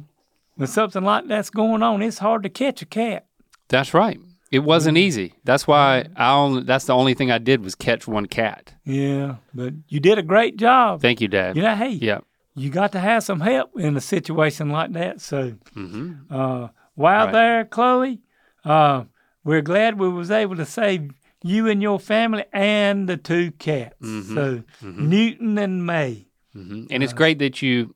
when 0.54 0.66
something 0.68 1.02
like 1.04 1.26
that's 1.28 1.50
going 1.50 1.82
on, 1.82 2.00
it's 2.02 2.18
hard 2.18 2.42
to 2.44 2.48
catch 2.48 2.80
a 2.82 2.86
cat. 2.86 3.26
that's 3.68 3.92
right. 3.92 4.18
It 4.50 4.60
wasn't 4.60 4.96
easy. 4.98 5.34
That's 5.44 5.66
why 5.68 6.06
i 6.16 6.32
only 6.32 6.62
that's 6.64 6.84
the 6.86 6.94
only 6.94 7.14
thing 7.14 7.30
i 7.30 7.38
did 7.38 7.62
was 7.64 7.74
catch 7.74 8.08
one 8.08 8.26
cat. 8.26 8.74
Yeah, 8.84 9.36
but 9.54 9.74
you 9.88 10.00
did 10.00 10.18
a 10.18 10.22
great 10.22 10.56
job. 10.56 11.00
thank 11.02 11.20
you 11.20 11.28
dad. 11.28 11.56
You 11.56 11.62
know, 11.62 11.74
hey, 11.76 11.90
yeah. 11.90 12.20
you 12.56 12.68
got 12.70 12.92
to 12.92 12.98
have 13.00 13.22
some 13.22 13.40
help 13.40 13.78
in 13.78 13.96
a 13.96 14.00
situation 14.00 14.70
like 14.70 14.92
that. 14.94 15.20
So, 15.20 15.54
hmm 15.74 16.12
Uh, 16.30 16.68
wow, 17.00 17.24
Right. 17.26 17.32
there, 17.32 17.64
Chloe. 17.64 18.20
Uh, 18.64 19.04
we're 19.42 19.62
glad 19.62 19.98
we 19.98 20.08
was 20.08 20.30
able 20.30 20.56
to 20.56 20.66
save 20.66 21.10
you 21.42 21.66
and 21.68 21.80
your 21.82 21.98
family 21.98 22.44
and 22.52 23.08
the 23.08 23.16
two 23.16 23.50
cats. 23.52 23.96
Mhm. 24.06 24.34
So 24.34 24.62
Mhm. 24.84 24.98
Newton 24.98 25.58
and 25.58 25.86
May. 25.86 26.26
hmm 26.52 26.86
and 26.90 27.02
it's 27.02 27.12
great 27.12 27.38
that 27.38 27.62
you 27.62 27.94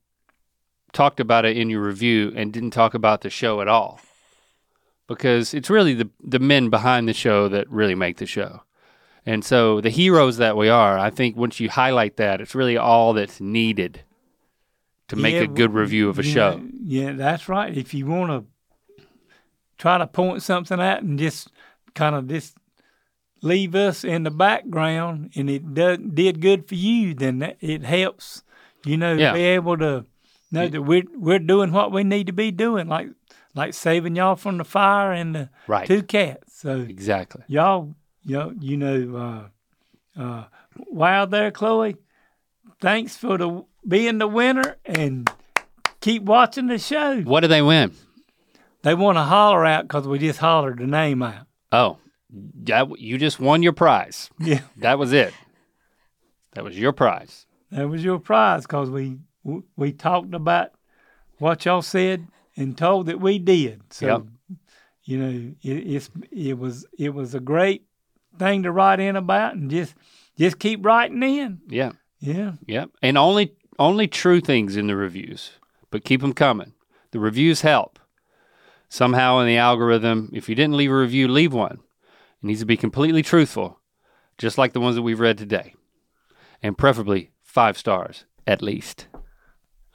talked 0.93 1.19
about 1.21 1.45
it 1.45 1.57
in 1.57 1.69
your 1.71 1.83
review 1.83 2.33
and 2.37 2.53
didn't 2.53 2.71
talk 2.71 2.95
about 2.95 3.21
the 3.23 3.29
show 3.31 3.61
at 3.61 3.67
all 3.67 4.01
because 5.09 5.53
it's 5.53 5.69
really 5.69 5.93
the 5.93 6.09
the 6.23 6.39
men 6.39 6.71
behind 6.71 7.09
the 7.09 7.13
show 7.13 7.49
that 7.49 7.69
really 7.69 7.97
make 7.97 8.19
the 8.19 8.27
show 8.27 8.63
and 9.27 9.45
so 9.45 9.81
the 9.81 9.91
heroes 9.91 10.37
that 10.37 10.57
we 10.57 10.69
are 10.69 10.97
i 10.97 11.11
think 11.11 11.37
once 11.37 11.59
you 11.59 11.69
highlight 11.69 12.17
that 12.17 12.41
it's 12.41 12.55
really 12.55 12.77
all 12.77 13.13
that's 13.13 13.41
needed 13.41 14.03
to 15.09 15.17
make 15.17 15.35
Yeah, 15.35 15.43
a 15.43 15.47
good 15.49 15.75
review 15.75 16.09
of 16.09 16.19
a 16.21 16.23
show 16.23 16.59
know, 16.59 16.69
yeah, 16.85 17.11
that's 17.13 17.49
right. 17.49 17.77
If 17.77 17.93
you 17.93 18.07
want 18.07 18.31
to 18.31 18.47
try 19.79 19.99
to 19.99 20.07
point 20.07 20.43
something 20.43 20.81
out 20.81 21.03
and 21.03 21.19
just 21.19 21.51
kind 21.95 22.15
of 22.15 22.29
just 22.29 22.57
leave 23.43 23.75
us 23.75 24.05
in 24.05 24.23
the 24.23 24.31
background, 24.31 25.31
and 25.35 25.51
it 25.51 25.75
does, 25.75 25.99
did 25.99 26.41
good 26.41 26.67
for 26.67 26.75
you, 26.77 27.13
then 27.15 27.41
that, 27.41 27.57
it 27.61 27.83
helps. 27.85 28.43
You 28.87 28.97
know, 28.97 29.15
Yeah. 29.15 29.33
be 29.33 29.41
able 29.41 29.77
to 29.79 30.05
know 30.51 30.69
that 30.69 30.83
we're 30.83 31.05
we're 31.17 31.39
doing 31.39 31.73
what 31.73 31.91
we 31.93 32.05
need 32.05 32.27
to 32.27 32.33
be 32.33 32.51
doing, 32.51 32.87
like 32.89 33.09
like 33.55 33.73
saving 33.75 34.17
y'all 34.17 34.37
from 34.37 34.59
the 34.59 34.65
fire 34.65 35.13
and 35.13 35.35
the 35.35 35.49
right 35.67 35.87
two 35.87 36.03
cats. 36.03 36.59
So 36.61 36.81
exactly 36.81 37.43
y'all, 37.49 37.95
y'all, 38.25 38.53
you 38.61 38.77
know, 38.77 39.49
uh, 40.17 40.21
uh, 40.21 40.45
wow, 40.89 41.25
there, 41.27 41.51
Chloe. 41.51 41.97
Thanks 42.81 43.17
for 43.17 43.39
the 43.39 43.65
being 43.87 44.19
the 44.19 44.27
winner, 44.29 44.77
and 44.85 45.31
keep 46.01 46.23
watching 46.23 46.67
the 46.67 46.79
show. 46.79 47.21
what 47.23 47.41
do 47.41 47.47
they 47.49 47.63
win 47.63 47.93
They 48.85 48.95
want 48.95 49.17
to 49.17 49.23
holler 49.23 49.65
out 49.67 49.85
because 49.89 50.07
we 50.07 50.19
just 50.19 50.39
hollered 50.39 50.79
the 50.79 50.87
name 50.87 51.23
out. 51.23 51.47
oh 51.73 51.99
that, 52.65 52.99
you 53.01 53.19
just 53.19 53.39
won 53.41 53.63
your 53.63 53.73
prize 53.73 54.31
Yeah, 54.41 54.61
that 54.79 54.99
was 54.99 55.13
it 55.13 55.33
that 56.53 56.65
was 56.65 56.79
your 56.79 56.93
prize 56.93 57.47
that 57.71 57.89
was 57.89 58.03
your 58.05 58.19
prize 58.19 58.63
because 58.63 58.91
we 58.91 59.19
we 59.77 59.93
talked 59.93 60.35
about 60.35 60.71
what 61.39 61.65
y'all 61.65 61.83
said 61.83 62.27
and 62.57 62.79
told 62.79 63.07
that 63.07 63.21
we 63.21 63.39
did. 63.41 63.83
So, 63.91 64.07
Yep. 64.07 64.23
you 65.03 65.19
know, 65.19 65.55
it, 65.63 65.71
it's 65.71 66.11
it 66.31 66.57
was 66.59 66.87
it 66.99 67.13
was 67.13 67.35
a 67.35 67.41
great 67.41 67.83
thing 68.39 68.63
to 68.63 68.71
write 68.73 69.01
in 69.01 69.17
about, 69.17 69.55
and 69.55 69.71
just 69.71 69.95
just 70.39 70.59
keep 70.59 70.85
writing 70.85 71.23
in. 71.23 71.61
yeah 71.69 71.93
Yeah. 72.21 72.53
Yep. 72.67 72.91
And 73.03 73.19
only 73.19 73.53
only 73.79 74.07
true 74.09 74.41
things 74.41 74.77
in 74.77 74.87
the 74.87 74.97
reviews, 74.97 75.53
but 75.91 76.05
keep 76.05 76.21
them 76.21 76.33
coming. 76.33 76.73
The 77.11 77.19
reviews 77.21 77.61
help. 77.63 77.99
Somehow 78.89 79.39
in 79.41 79.47
the 79.47 79.57
algorithm, 79.57 80.31
if 80.33 80.49
you 80.49 80.55
didn't 80.55 80.77
leave 80.77 80.91
a 80.91 80.97
review, 80.97 81.27
leave 81.29 81.53
one. 81.53 81.81
It 82.43 82.47
needs 82.47 82.61
to 82.61 82.67
be 82.67 82.77
completely 82.77 83.23
truthful, 83.23 83.81
just 84.39 84.59
like 84.59 84.73
the 84.73 84.81
ones 84.81 84.95
that 84.97 85.03
we've 85.03 85.21
read 85.21 85.39
today. 85.39 85.75
And 86.63 86.79
preferably 86.79 87.31
five 87.43 87.77
stars 87.77 88.25
at 88.47 88.63
least. 88.63 89.07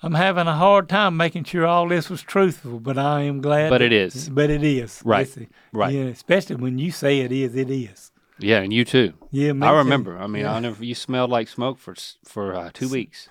I'm 0.02 0.14
having 0.14 0.48
a 0.48 0.56
hard 0.56 0.88
time 0.88 1.18
making 1.18 1.44
sure 1.44 1.66
all 1.66 1.88
this 1.88 2.10
was 2.10 2.22
truthful, 2.22 2.80
but 2.80 2.98
I 2.98 3.24
am 3.24 3.42
glad. 3.42 3.70
But 3.70 3.80
that- 3.80 3.86
it 3.86 3.94
is. 3.94 4.30
But 4.30 4.50
it 4.50 4.64
is. 4.64 5.02
Right. 5.04 5.28
Listen, 5.28 5.48
Right. 5.74 5.94
Yeah, 5.94 6.04
especially 6.04 6.56
when 6.56 6.78
you 6.80 6.92
say 6.92 7.20
it 7.20 7.32
is, 7.32 7.56
it 7.56 7.70
is. 7.70 8.12
Yeah, 8.38 8.60
and 8.62 8.72
you 8.72 8.86
too. 8.86 9.14
Yeah, 9.32 9.50
I 9.62 9.72
too. 9.72 9.76
remember. 9.78 10.18
I 10.18 10.28
mean, 10.28 10.44
Yeah. 10.44 10.54
I 10.56 10.60
never. 10.62 10.84
You 10.84 10.96
smelled 10.96 11.30
like 11.30 11.50
smoke 11.50 11.78
for 11.78 11.96
for 12.26 12.56
uh, 12.56 12.70
two 12.74 12.88
weeks. 12.90 13.28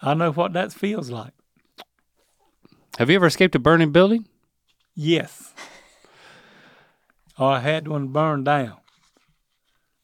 I 0.00 0.14
know 0.14 0.30
what 0.32 0.52
that 0.52 0.72
feels 0.72 1.10
like. 1.10 1.32
Have 2.98 3.10
you 3.10 3.16
ever 3.16 3.26
escaped 3.26 3.54
a 3.56 3.58
burning 3.58 3.90
building? 3.90 4.26
Yes. 4.94 5.52
Or 7.38 7.50
I 7.52 7.58
had 7.60 7.88
one 7.88 8.08
burned 8.08 8.44
down. 8.44 8.74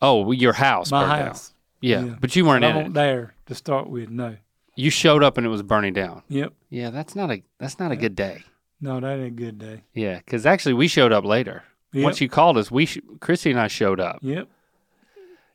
Oh, 0.03 0.33
your 0.33 0.55
house. 0.55 0.91
My 0.91 1.01
burned 1.03 1.13
down. 1.13 1.27
house. 1.29 1.55
Yeah, 1.81 2.01
Yeah. 2.05 2.17
but 2.21 2.35
you 2.37 2.45
weren't 2.45 2.65
I 2.65 2.71
in 2.71 2.87
it. 2.87 2.95
there 2.95 3.35
to 3.47 3.55
start 3.55 3.89
with. 3.89 4.09
No. 4.11 4.37
You 4.77 4.91
showed 4.91 5.23
up 5.23 5.37
and 5.37 5.47
it 5.47 5.51
was 5.51 5.63
burning 5.63 5.93
down. 5.93 6.23
Yep. 6.29 6.53
Yeah, 6.71 6.91
that's 6.91 7.15
not 7.15 7.31
a 7.31 7.43
that's 7.59 7.79
not 7.79 7.93
a 7.93 7.97
good 7.97 8.15
day. 8.15 8.43
No, 8.81 8.99
that 9.01 9.19
ain't 9.19 9.27
a 9.27 9.31
good 9.31 9.59
day. 9.59 9.83
Yeah, 9.95 10.19
because 10.19 10.47
actually 10.47 10.73
we 10.75 10.89
showed 10.89 11.13
up 11.13 11.25
later. 11.25 11.65
Yep. 11.93 12.05
Once 12.05 12.21
you 12.21 12.29
called 12.29 12.57
us, 12.57 12.71
we 12.71 12.87
sh- 12.87 12.99
Christy 13.21 13.51
and 13.51 13.61
I 13.61 13.67
showed 13.69 14.01
up. 14.01 14.19
Yep. 14.23 14.49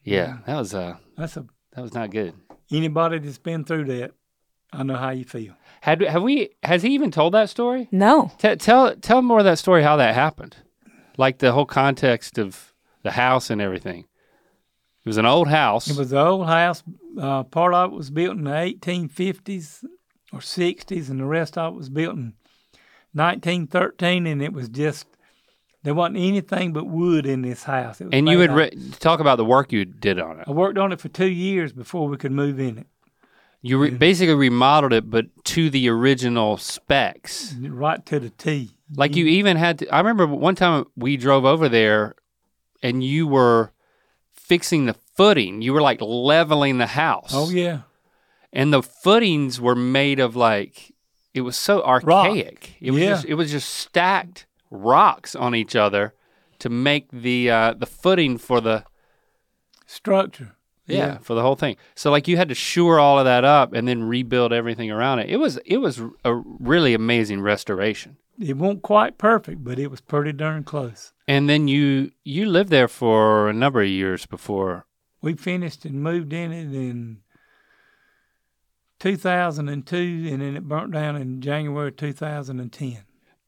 Yeah, 0.04 0.38
that 0.46 0.56
was 0.58 0.74
uh 0.76 0.98
That's 1.18 1.36
a 1.38 1.46
that 1.74 1.82
was 1.82 1.94
not 1.94 2.12
good. 2.12 2.34
anybody 2.72 3.20
that's 3.20 3.38
been 3.40 3.64
through 3.64 3.86
that. 3.86 4.12
I 4.72 4.84
know 4.84 4.96
how 4.96 5.10
you 5.12 5.26
feel. 5.26 5.54
Had 5.86 6.02
have 6.02 6.24
we? 6.24 6.50
Has 6.64 6.82
he 6.82 6.96
even 6.96 7.12
told 7.12 7.36
that 7.36 7.48
story? 7.48 7.88
No. 7.92 8.32
T- 8.40 8.56
tell 8.56 8.96
tell 8.96 9.22
more 9.22 9.38
of 9.38 9.46
that 9.46 9.60
story. 9.60 9.84
How 9.84 9.98
that 9.98 10.16
happened, 10.16 10.56
like 11.16 11.38
the 11.38 11.52
whole 11.52 11.68
context 11.68 12.40
of 12.40 12.74
the 13.04 13.12
house 13.12 13.52
and 13.52 13.62
everything. 13.62 14.00
It 14.00 15.10
was 15.10 15.18
an 15.18 15.28
old 15.28 15.48
house. 15.48 15.88
It 15.88 15.96
was 15.96 16.12
an 16.12 16.18
old 16.18 16.48
house. 16.48 16.82
Uh, 17.22 17.44
part 17.44 17.76
of 17.76 17.92
it 17.92 17.96
was 17.96 18.10
built 18.10 18.36
in 18.36 18.46
the 18.46 18.50
1850s, 18.50 19.84
or 20.34 20.40
60s, 20.40 21.12
and 21.12 21.20
the 21.20 21.26
rest 21.26 21.56
of 21.56 21.76
it 21.76 21.78
was 21.78 21.90
built 21.90 22.16
in 22.16 22.34
1913, 23.14 24.26
and 24.26 24.42
it 24.42 24.54
was 24.54 24.70
just 24.70 25.06
there 25.84 25.94
wasn't 25.94 26.18
anything 26.18 26.74
but 26.74 26.88
wood 26.88 27.28
in 27.28 27.44
this 27.44 27.62
house. 27.62 28.02
It 28.02 28.06
was 28.06 28.14
And 28.14 28.28
you 28.28 28.40
made 28.40 28.50
would 28.50 28.58
re- 28.58 28.92
talk 29.00 29.20
about 29.20 29.36
the 29.36 29.46
work 29.46 29.72
you 29.72 29.86
did 29.86 30.20
on 30.20 30.40
it. 30.40 30.48
I 30.48 30.52
worked 30.52 30.80
on 30.80 30.92
it 30.92 31.00
for 31.00 31.10
two 31.10 31.30
years 31.30 31.74
before 31.74 32.08
we 32.08 32.18
could 32.18 32.32
move 32.32 32.60
in 32.60 32.80
it, 32.80 32.88
You 33.68 33.80
re- 33.80 33.90
basically 33.90 34.36
remodeled 34.36 34.94
it, 34.94 35.10
but 35.10 35.26
to 35.46 35.70
the 35.72 35.90
original 35.90 36.58
specs. 36.58 37.54
right 37.60 38.06
to 38.06 38.20
the 38.20 38.30
T. 38.30 38.72
Like 38.96 39.16
you 39.16 39.26
even 39.26 39.58
had 39.58 39.80
to. 39.80 39.88
I 39.90 39.98
remember 39.98 40.28
one 40.28 40.54
time 40.56 40.86
we 40.96 41.18
drove 41.18 41.46
over 41.46 41.68
there, 41.68 42.14
and 42.84 43.04
you 43.04 43.26
were 43.28 43.72
fixing 44.34 44.86
the 44.86 44.94
footing. 45.18 45.64
You 45.64 45.74
were 45.74 45.82
like 45.82 46.00
leveling 46.02 46.78
the 46.78 46.86
house. 46.86 47.32
Oh 47.34 47.50
yeah, 47.50 47.80
and 48.54 48.72
the 48.72 48.84
footings 48.84 49.60
were 49.60 49.76
made 49.76 50.20
of 50.20 50.36
like 50.36 50.94
it 51.34 51.42
was 51.42 51.58
so 51.58 51.82
archaic. 51.84 52.76
It 52.80 52.92
was 52.92 53.02
Yeah. 53.02 53.10
just 53.10 53.26
it 53.26 53.34
was 53.34 53.50
just 53.52 53.74
stacked 53.74 54.46
rocks 54.70 55.34
on 55.36 55.56
each 55.56 55.76
other 55.76 56.14
to 56.60 56.70
make 56.70 57.10
the 57.12 57.50
uh, 57.50 57.74
the 57.74 57.88
footing 57.88 58.38
for 58.38 58.62
the 58.62 58.84
structure. 59.88 60.56
Yeah, 60.88 61.18
for 61.20 61.34
the 61.34 61.42
whole 61.42 61.56
thing. 61.56 61.78
So 61.96 62.12
like 62.12 62.28
you 62.28 62.38
had 62.38 62.50
to 62.50 62.56
shore 62.56 63.00
all 63.00 63.20
of 63.20 63.26
that 63.26 63.44
up 63.44 63.74
and 63.74 63.88
then 63.88 64.04
rebuild 64.04 64.54
everything 64.54 64.92
around 64.92 65.20
it. 65.20 65.30
It 65.30 65.38
was 65.38 65.58
it 65.66 65.78
was 65.78 66.02
a 66.24 66.36
really 66.36 66.94
amazing 66.94 67.42
restoration. 67.42 68.18
It 68.40 68.58
wasn't 68.58 68.82
quite 68.82 69.18
perfect, 69.18 69.64
but 69.64 69.80
it 69.80 69.90
was 69.90 70.02
pretty 70.02 70.34
darn 70.34 70.64
close. 70.64 71.14
And 71.28 71.50
then 71.50 71.68
you 71.68 72.12
you 72.24 72.46
lived 72.46 72.70
there 72.70 72.88
for 72.88 73.50
a 73.50 73.54
number 73.54 73.82
of 73.82 73.88
years 73.88 74.26
before. 74.26 74.86
We 75.22 75.34
finished 75.34 75.86
and 75.86 76.04
moved 76.04 76.34
in 76.34 76.52
it 76.52 76.74
in 76.74 77.22
2002, 79.00 80.30
and 80.32 80.42
then 80.42 80.56
it 80.56 80.68
burnt 80.68 80.92
down 80.92 81.16
in 81.16 81.42
January 81.42 81.92
2010. 81.92 83.00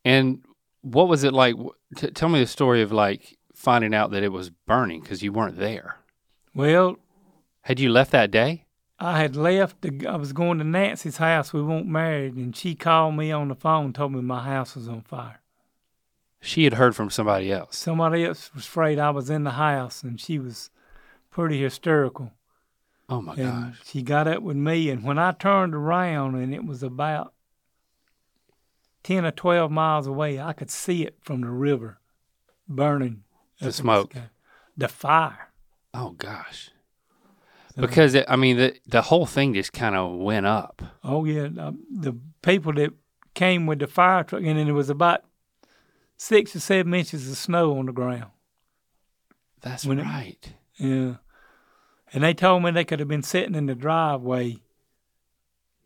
And 0.03 0.41
what 0.81 1.07
was 1.07 1.23
it 1.23 1.33
like? 1.33 1.55
T- 1.95 2.11
tell 2.11 2.29
me 2.29 2.39
the 2.39 2.47
story 2.47 2.81
of 2.81 2.91
like 2.91 3.37
finding 3.53 3.93
out 3.93 4.11
that 4.11 4.23
it 4.23 4.31
was 4.31 4.49
burning 4.49 5.01
because 5.01 5.21
you 5.21 5.31
weren't 5.31 5.57
there. 5.57 5.97
Well, 6.55 6.97
Had 7.67 7.81
you 7.81 7.89
left 7.89 8.11
that 8.11 8.31
day? 8.31 8.63
I 8.97 9.19
had 9.19 9.35
left. 9.35 9.81
To, 9.81 10.07
I 10.07 10.15
was 10.15 10.31
going 10.31 10.57
to 10.59 10.63
Nancy's 10.63 11.17
house. 11.17 11.51
We 11.51 11.61
weren't 11.61 11.85
married, 11.85 12.35
and 12.35 12.55
she 12.55 12.75
called 12.75 13.15
me 13.15 13.29
on 13.29 13.49
the 13.49 13.55
phone, 13.55 13.87
and 13.87 13.95
told 13.95 14.13
me 14.13 14.21
my 14.21 14.41
house 14.41 14.73
was 14.73 14.87
on 14.87 15.01
fire. 15.01 15.41
She 16.39 16.63
had 16.63 16.75
heard 16.75 16.95
from 16.95 17.09
somebody 17.09 17.51
else. 17.51 17.75
Somebody 17.75 18.23
else 18.23 18.53
was 18.55 18.63
afraid 18.63 18.99
I 18.99 19.09
was 19.09 19.29
in 19.29 19.43
the 19.43 19.51
house, 19.51 20.01
and 20.01 20.17
she 20.17 20.39
was 20.39 20.69
pretty 21.29 21.61
hysterical. 21.61 22.31
Oh 23.09 23.21
my 23.21 23.33
and 23.33 23.73
gosh. 23.73 23.81
she 23.83 24.01
got 24.01 24.29
up 24.29 24.41
with 24.41 24.55
me, 24.55 24.89
and 24.89 25.03
when 25.03 25.19
I 25.19 25.33
turned 25.33 25.75
around, 25.75 26.35
and 26.35 26.55
it 26.55 26.63
was 26.63 26.83
about 26.83 27.33
ten 29.03 29.25
or 29.25 29.31
twelve 29.31 29.71
miles 29.71 30.07
away, 30.07 30.39
I 30.39 30.53
could 30.53 30.71
see 30.71 31.05
it 31.05 31.17
from 31.19 31.41
the 31.41 31.49
river, 31.49 31.99
burning. 32.65 33.23
The 33.59 33.73
smoke. 33.73 34.13
sky. 34.13 34.29
the 34.77 34.87
fire. 34.87 35.49
Oh 35.93 36.11
gosh. 36.11 36.71
Because 37.81 38.15
it, 38.15 38.25
I 38.27 38.35
mean 38.35 38.57
the 38.57 38.75
the 38.87 39.01
whole 39.03 39.25
thing 39.25 39.53
just 39.53 39.71
kind 39.73 39.95
of 39.95 40.17
went 40.17 40.45
up. 40.45 40.81
Oh 41.03 41.25
yeah, 41.25 41.47
uh, 41.59 41.71
the 41.91 42.13
people 42.41 42.73
that 42.73 42.91
came 43.33 43.65
with 43.67 43.79
the 43.79 43.87
fire 43.87 44.23
truck, 44.23 44.41
and 44.43 44.57
then 44.57 44.65
there 44.65 44.73
was 44.73 44.89
about 44.89 45.23
six 46.17 46.55
or 46.55 46.59
seven 46.59 46.93
inches 46.93 47.29
of 47.29 47.37
snow 47.37 47.77
on 47.77 47.85
the 47.85 47.91
ground. 47.91 48.31
That's 49.61 49.85
When 49.85 49.99
it- 49.99 50.03
right. 50.03 50.53
Yeah, 50.77 51.15
and 52.13 52.23
they 52.23 52.33
told 52.33 52.63
me 52.63 52.71
they 52.71 52.85
could 52.85 52.99
have 52.99 53.07
been 53.07 53.23
sitting 53.23 53.55
in 53.55 53.65
the 53.67 53.75
driveway 53.75 54.57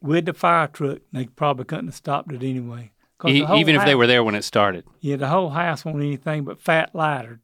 with 0.02 0.26
the 0.26 0.34
fire 0.34 0.68
truck. 0.68 1.00
They 1.12 1.26
probably 1.26 1.66
couldn't 1.66 1.88
have 1.88 1.96
stopped 1.96 2.32
it 2.32 2.44
anyway. 2.44 2.92
E- 3.28 3.46
even 3.56 3.76
if 3.76 3.86
they 3.86 3.94
were 3.96 4.08
there 4.08 4.24
when 4.24 4.34
it 4.36 4.44
started. 4.44 4.84
Yeah, 5.00 5.16
the 5.18 5.28
whole 5.28 5.50
house 5.52 5.86
wasn't 5.86 6.04
anything 6.04 6.44
but 6.44 6.60
fat 6.60 6.96
lighter. 6.96 7.40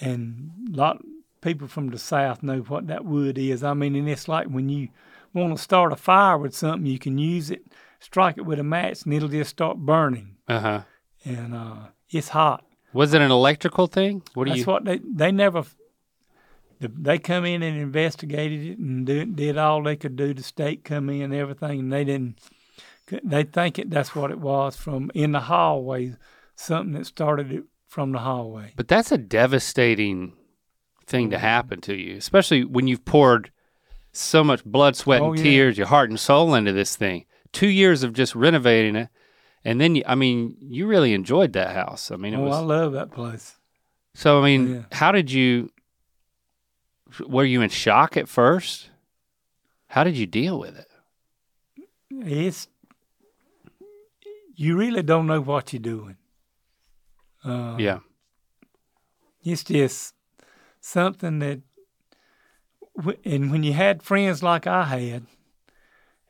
And 0.00 0.50
a 0.72 0.76
lot 0.76 1.02
people 1.40 1.68
from 1.68 1.88
the 1.88 1.98
south 1.98 2.42
know 2.42 2.58
what 2.60 2.86
that 2.88 3.04
wood 3.04 3.38
is. 3.38 3.62
I 3.62 3.74
mean, 3.74 3.94
and 3.94 4.08
it's 4.08 4.28
like 4.28 4.46
when 4.48 4.68
you 4.68 4.88
want 5.32 5.56
to 5.56 5.62
start 5.62 5.92
a 5.92 5.96
fire 5.96 6.38
with 6.38 6.54
something, 6.54 6.86
you 6.86 6.98
can 6.98 7.18
use 7.18 7.50
it, 7.50 7.62
strike 7.98 8.38
it 8.38 8.46
with 8.46 8.58
a 8.58 8.64
match, 8.64 9.02
and 9.04 9.14
it'll 9.14 9.28
just 9.28 9.50
start 9.50 9.78
burning. 9.78 10.36
Uh 10.48 10.60
huh. 10.60 10.80
And 11.24 11.54
uh, 11.54 11.76
it's 12.10 12.28
hot. 12.28 12.64
Was 12.92 13.14
it 13.14 13.22
an 13.22 13.30
electrical 13.30 13.86
thing? 13.86 14.22
What 14.34 14.44
do 14.44 14.50
That's 14.50 14.60
you? 14.60 14.66
what 14.66 14.84
they 14.84 15.00
they 15.04 15.32
never. 15.32 15.64
They 16.80 17.18
come 17.18 17.44
in 17.44 17.62
and 17.62 17.78
investigated 17.78 18.66
it 18.66 18.78
and 18.78 19.04
did, 19.04 19.36
did 19.36 19.58
all 19.58 19.82
they 19.82 19.96
could 19.96 20.16
do. 20.16 20.32
The 20.32 20.42
state 20.42 20.82
come 20.82 21.10
in 21.10 21.20
and 21.20 21.34
everything, 21.34 21.78
and 21.78 21.92
they 21.92 22.04
didn't. 22.04 22.38
They 23.22 23.42
think 23.42 23.78
it. 23.78 23.90
That's 23.90 24.14
what 24.14 24.30
it 24.30 24.38
was 24.38 24.76
from 24.76 25.10
in 25.14 25.32
the 25.32 25.40
hallway. 25.40 26.16
Something 26.54 26.94
that 26.94 27.04
started 27.06 27.52
it 27.52 27.64
from 27.86 28.12
the 28.12 28.20
hallway. 28.20 28.72
But 28.76 28.88
that's 28.88 29.12
a 29.12 29.18
devastating 29.18 30.32
thing 31.10 31.30
to 31.30 31.38
happen 31.38 31.80
to 31.82 31.94
you, 31.94 32.16
especially 32.16 32.64
when 32.64 32.86
you've 32.88 33.04
poured 33.04 33.50
so 34.12 34.42
much 34.42 34.64
blood, 34.64 34.96
sweat, 34.96 35.20
Oh, 35.20 35.32
and 35.32 35.36
yeah. 35.38 35.42
tears, 35.44 35.76
your 35.78 35.86
heart 35.88 36.08
and 36.10 36.18
soul 36.18 36.54
into 36.54 36.72
this 36.72 36.96
thing. 36.96 37.26
Two 37.52 37.68
years 37.68 38.02
of 38.02 38.12
just 38.14 38.34
renovating 38.34 38.96
it, 38.96 39.08
and 39.64 39.80
then 39.80 39.96
you, 39.96 40.02
I 40.06 40.14
mean, 40.14 40.56
you 40.60 40.86
really 40.86 41.12
enjoyed 41.12 41.52
that 41.52 41.74
house. 41.74 42.10
I 42.10 42.16
mean, 42.16 42.32
it 42.34 42.38
oh, 42.38 42.44
was 42.44 42.56
I 42.56 42.60
love 42.60 42.92
that 42.92 43.10
place. 43.10 43.56
So 44.14 44.40
I 44.40 44.44
mean, 44.44 44.74
Yeah. 44.74 44.82
how 44.92 45.12
did 45.12 45.30
you? 45.30 45.70
Were 47.26 47.44
you 47.44 47.60
in 47.60 47.70
shock 47.70 48.16
at 48.16 48.28
first? 48.28 48.90
How 49.88 50.04
did 50.04 50.16
you 50.16 50.26
deal 50.26 50.58
with 50.58 50.78
it? 50.78 50.86
It's 52.10 52.68
you 54.54 54.76
really 54.76 55.02
don't 55.02 55.26
know 55.26 55.40
what 55.40 55.72
you're 55.72 55.80
doing. 55.80 56.16
Uh, 57.44 57.76
yeah, 57.78 57.98
it's 59.42 59.64
just 59.64 60.14
something 60.90 61.38
that, 61.38 61.60
and 63.24 63.50
when 63.50 63.62
you 63.62 63.72
had 63.72 64.02
friends 64.02 64.42
like 64.42 64.66
I 64.66 64.84
had, 64.84 65.26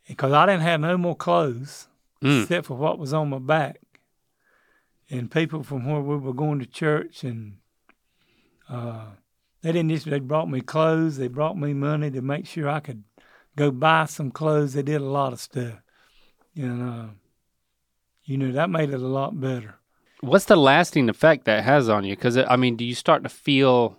because 0.07 0.33
I 0.33 0.46
didn't 0.46 0.62
have 0.62 0.81
no 0.81 0.96
more 0.99 1.16
clothes 1.16 1.88
Mm. 2.23 2.42
except 2.42 2.66
for 2.66 2.77
what 2.77 2.99
was 2.99 3.14
on 3.14 3.31
my 3.31 3.38
back, 3.38 3.81
and 5.09 5.31
people 5.31 5.62
from 5.62 5.87
where 5.87 6.03
we 6.03 6.16
were 6.16 6.35
going 6.35 6.59
to 6.59 6.66
church, 6.66 7.25
and 7.25 7.57
uh, 8.68 9.07
they 9.62 9.73
didn't 9.73 9.88
just 9.90 10.05
they 10.05 10.18
brought 10.18 10.51
me 10.51 10.61
clothes, 10.61 11.16
they 11.16 11.29
brought 11.29 11.57
me 11.57 11.73
money 11.73 12.11
to 12.11 12.20
make 12.20 12.46
sure 12.46 12.68
I 12.68 12.81
could 12.81 13.05
go 13.57 13.70
buy 13.70 14.05
some 14.05 14.31
clothes. 14.31 14.75
They 14.75 14.83
did 14.83 15.01
a 15.01 15.05
lot 15.07 15.33
of 15.33 15.40
stuff, 15.40 15.81
and 16.55 16.83
uh, 16.83 17.07
you 18.25 18.37
know 18.37 18.53
that 18.53 18.68
made 18.68 18.90
it 18.90 19.01
a 19.01 19.09
lot 19.09 19.40
better. 19.40 19.77
What's 20.20 20.44
the 20.44 20.57
lasting 20.57 21.09
effect 21.09 21.46
that 21.46 21.64
has 21.64 21.88
on 21.88 22.05
you? 22.05 22.14
Because 22.14 22.37
I 22.37 22.57
mean, 22.57 22.77
do 22.77 22.85
you 22.85 22.94
start 22.94 23.23
to 23.23 23.31
feel? 23.31 23.96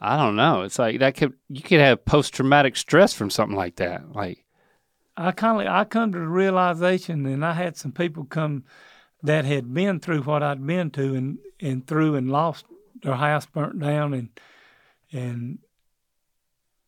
I 0.00 0.16
don't 0.16 0.36
know. 0.36 0.62
It's 0.62 0.78
like 0.78 0.98
that 1.00 1.16
could 1.16 1.34
you 1.48 1.62
could 1.62 1.80
have 1.80 2.04
post 2.04 2.34
traumatic 2.34 2.76
stress 2.76 3.14
from 3.14 3.30
something 3.30 3.56
like 3.56 3.76
that. 3.76 4.12
Like, 4.12 4.44
I 5.16 5.32
kind 5.32 5.66
of 5.66 5.72
I 5.72 5.84
come 5.84 6.12
to 6.12 6.18
the 6.18 6.26
realization, 6.26 7.24
and 7.26 7.44
I 7.44 7.52
had 7.52 7.76
some 7.76 7.92
people 7.92 8.24
come 8.24 8.64
that 9.22 9.44
had 9.44 9.72
been 9.72 10.00
through 10.00 10.22
what 10.22 10.42
I'd 10.42 10.66
been 10.66 10.90
to, 10.92 11.14
and 11.14 11.38
and 11.60 11.86
through 11.86 12.14
and 12.14 12.30
lost 12.30 12.66
their 13.02 13.14
house 13.14 13.46
burnt 13.46 13.80
down, 13.80 14.12
and 14.12 14.28
and 15.12 15.58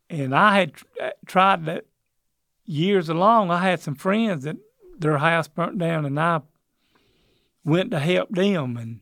and 0.09 0.35
I 0.35 0.59
had 0.59 0.73
uh, 1.01 1.09
tried 1.25 1.65
that 1.65 1.85
years 2.65 3.09
along. 3.09 3.49
I 3.49 3.61
had 3.63 3.79
some 3.79 3.95
friends 3.95 4.43
that 4.43 4.57
their 4.99 5.17
house 5.17 5.47
burnt 5.47 5.79
down, 5.79 6.05
and 6.05 6.19
I 6.19 6.41
went 7.63 7.89
to 7.91 7.99
help 7.99 8.29
them 8.29 8.77
and 8.77 8.99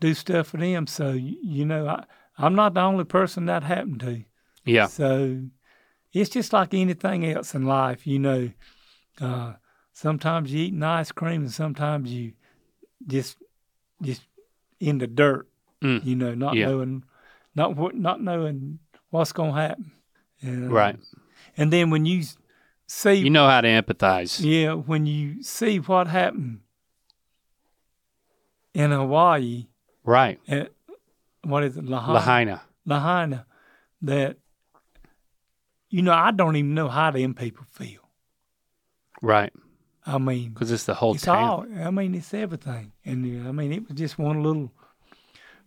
do 0.00 0.14
stuff 0.14 0.48
for 0.48 0.56
them. 0.56 0.88
So 0.88 1.12
you 1.12 1.64
know, 1.64 1.86
I 1.86 2.04
I'm 2.38 2.54
not 2.54 2.74
the 2.74 2.80
only 2.82 3.04
person 3.04 3.46
that 3.46 3.62
happened 3.64 4.00
to. 4.00 4.24
yeah, 4.64 4.86
So 4.86 5.42
it's 6.12 6.30
just 6.30 6.52
like 6.52 6.72
anything 6.72 7.26
else 7.26 7.54
in 7.54 7.66
life, 7.66 8.06
you 8.06 8.18
know. 8.18 8.50
Uh, 9.20 9.54
sometimes 9.92 10.52
you 10.52 10.60
eating 10.66 10.82
ice 10.82 11.10
cream, 11.12 11.42
and 11.42 11.52
sometimes 11.52 12.12
you 12.12 12.32
just 13.06 13.36
just 14.02 14.22
in 14.78 14.98
the 14.98 15.06
dirt, 15.08 15.48
Mm. 15.82 16.04
you 16.04 16.14
know, 16.16 16.34
not 16.34 16.56
Yeah. 16.56 16.66
knowing 16.66 17.04
not 17.54 17.74
what 17.76 17.94
not 17.96 18.22
knowing 18.22 18.78
what's 19.10 19.32
gonna 19.32 19.52
happen. 19.52 19.90
And, 20.40 20.70
right. 20.70 20.96
And 21.56 21.72
then 21.72 21.90
when 21.90 22.06
you 22.06 22.22
see, 22.86 23.14
You 23.14 23.30
know 23.30 23.48
how 23.48 23.60
to 23.60 23.68
empathize. 23.68 24.40
yeah, 24.44 24.74
when 24.74 25.06
you 25.06 25.42
see 25.42 25.78
what 25.80 26.06
happened 26.06 26.60
in 28.74 28.90
Hawaii 28.92 29.66
Right, 30.04 30.40
at 30.48 30.72
what 31.44 31.64
is 31.64 31.76
it, 31.76 31.84
Lahaina? 31.84 32.12
Lahaina. 32.14 32.62
Lahaina 32.86 33.46
that 34.02 34.36
you 35.90 36.02
know 36.02 36.12
I 36.12 36.30
don't 36.30 36.56
even 36.56 36.74
know 36.74 36.88
how 36.88 37.10
them 37.10 37.34
people 37.34 37.64
feel. 37.70 38.00
Right, 39.20 39.52
I 40.06 40.18
mean, 40.18 40.50
because 40.50 40.70
it's 40.70 40.84
the 40.84 40.94
whole 40.94 41.14
it's 41.14 41.24
town. 41.24 41.36
all. 41.36 41.66
I 41.86 41.90
mean, 41.90 42.14
it's 42.14 42.32
everything, 42.32 42.92
and 43.04 43.46
uh, 43.46 43.48
I 43.48 43.52
mean, 43.52 43.72
it 43.72 43.88
was 43.88 43.96
just 43.98 44.18
one 44.18 44.42
little 44.42 44.72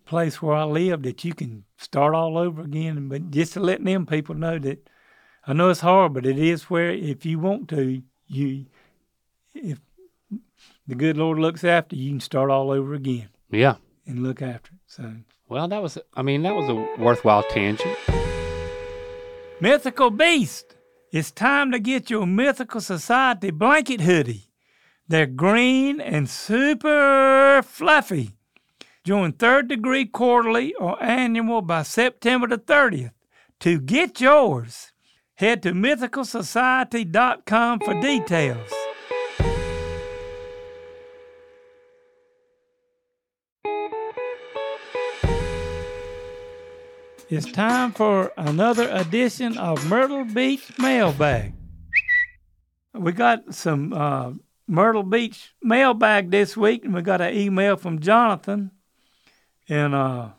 place 0.05 0.41
where 0.41 0.55
I 0.55 0.63
lived 0.63 1.03
that 1.03 1.23
you 1.25 1.33
can 1.33 1.65
start 1.77 2.15
all 2.15 2.37
over 2.37 2.61
again. 2.61 3.09
But 3.09 3.29
just 3.31 3.53
to 3.53 3.59
let 3.59 3.83
them 3.83 4.05
people 4.05 4.35
know 4.35 4.57
that 4.59 4.87
I 5.45 5.53
know 5.53 5.69
it's 5.69 5.81
hard, 5.81 6.13
but 6.13 6.25
it 6.25 6.39
is 6.39 6.69
where 6.69 6.91
if 6.91 7.25
you 7.25 7.39
want 7.39 7.67
to, 7.69 8.01
you 8.27 8.65
if 9.53 9.79
the 10.87 10.95
good 10.95 11.17
Lord 11.17 11.37
looks 11.39 11.63
after 11.65 11.95
you, 11.95 12.03
you 12.05 12.09
can 12.11 12.19
start 12.21 12.49
all 12.49 12.71
over 12.71 12.93
again 12.93 13.29
Yeah. 13.49 13.75
and 14.05 14.23
look 14.23 14.41
after 14.41 14.71
it. 14.73 14.79
So, 14.87 15.13
Well, 15.51 15.67
that 15.67 15.81
was, 15.81 15.97
I 16.13 16.21
mean, 16.21 16.43
that 16.43 16.55
was 16.55 16.69
a 16.69 16.75
worthwhile 16.97 17.43
tangent. 17.43 17.97
Mythical 19.59 20.09
Beast, 20.09 20.77
it's 21.11 21.29
time 21.29 21.73
to 21.73 21.79
get 21.79 22.09
your 22.09 22.25
Mythical 22.25 22.79
Society 22.79 23.51
blanket 23.51 23.99
hoodie. 23.99 24.47
They're 25.09 25.25
green 25.25 25.99
and 25.99 26.29
super 26.29 27.61
fluffy. 27.65 28.37
Join 29.03 29.33
Third 29.33 29.67
Degree 29.67 30.05
quarterly 30.05 30.73
or 30.75 31.03
annual 31.03 31.61
by 31.61 31.83
September 31.83 32.47
the 32.47 32.57
30th. 32.57 33.11
To 33.59 33.81
get 33.81 34.21
yours, 34.21 34.93
head 35.33 35.61
to 35.63 35.73
mythicalsociety.com 35.73 37.79
for 37.81 37.99
details. 37.99 38.71
It's 47.31 47.49
time 47.49 47.93
for 47.93 48.33
another 48.35 48.89
edition 48.89 49.57
of 49.57 49.87
Myrtle 49.87 50.25
Beach 50.25 50.77
Mailbag. 50.77 51.53
We 52.93 53.13
got 53.13 53.55
some 53.55 53.93
uh, 53.93 54.31
Myrtle 54.67 55.03
Beach 55.03 55.53
mailbag 55.63 56.29
this 56.29 56.57
week, 56.57 56.83
and 56.83 56.93
we 56.93 57.01
got 57.01 57.21
an 57.21 57.33
email 57.33 57.77
from 57.77 57.99
Jonathan, 58.01 58.71
and 59.69 59.95
uh, 59.95 60.31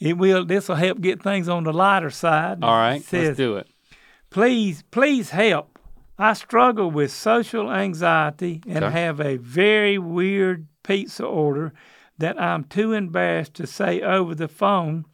it 0.00 0.18
will. 0.18 0.44
This 0.44 0.68
will 0.68 0.74
help 0.74 1.00
get 1.00 1.22
things 1.22 1.48
on 1.48 1.62
the 1.62 1.72
lighter 1.72 2.10
side. 2.10 2.58
All 2.64 2.74
right. 2.74 2.96
It 3.00 3.04
says, 3.04 3.26
let's 3.28 3.36
do 3.36 3.56
it. 3.58 3.68
Please, 4.30 4.82
please 4.90 5.30
help. 5.30 5.78
I 6.18 6.32
struggle 6.32 6.90
with 6.90 7.12
social 7.12 7.70
anxiety 7.70 8.62
and 8.66 8.82
Okay. 8.84 9.00
have 9.00 9.20
a 9.20 9.36
very 9.36 9.96
weird 9.96 10.66
pizza 10.82 11.24
order 11.24 11.72
that 12.18 12.40
I'm 12.42 12.64
too 12.64 12.92
embarrassed 12.92 13.54
to 13.54 13.66
say 13.68 14.00
over 14.00 14.34
the 14.34 14.48
phone 14.48 15.06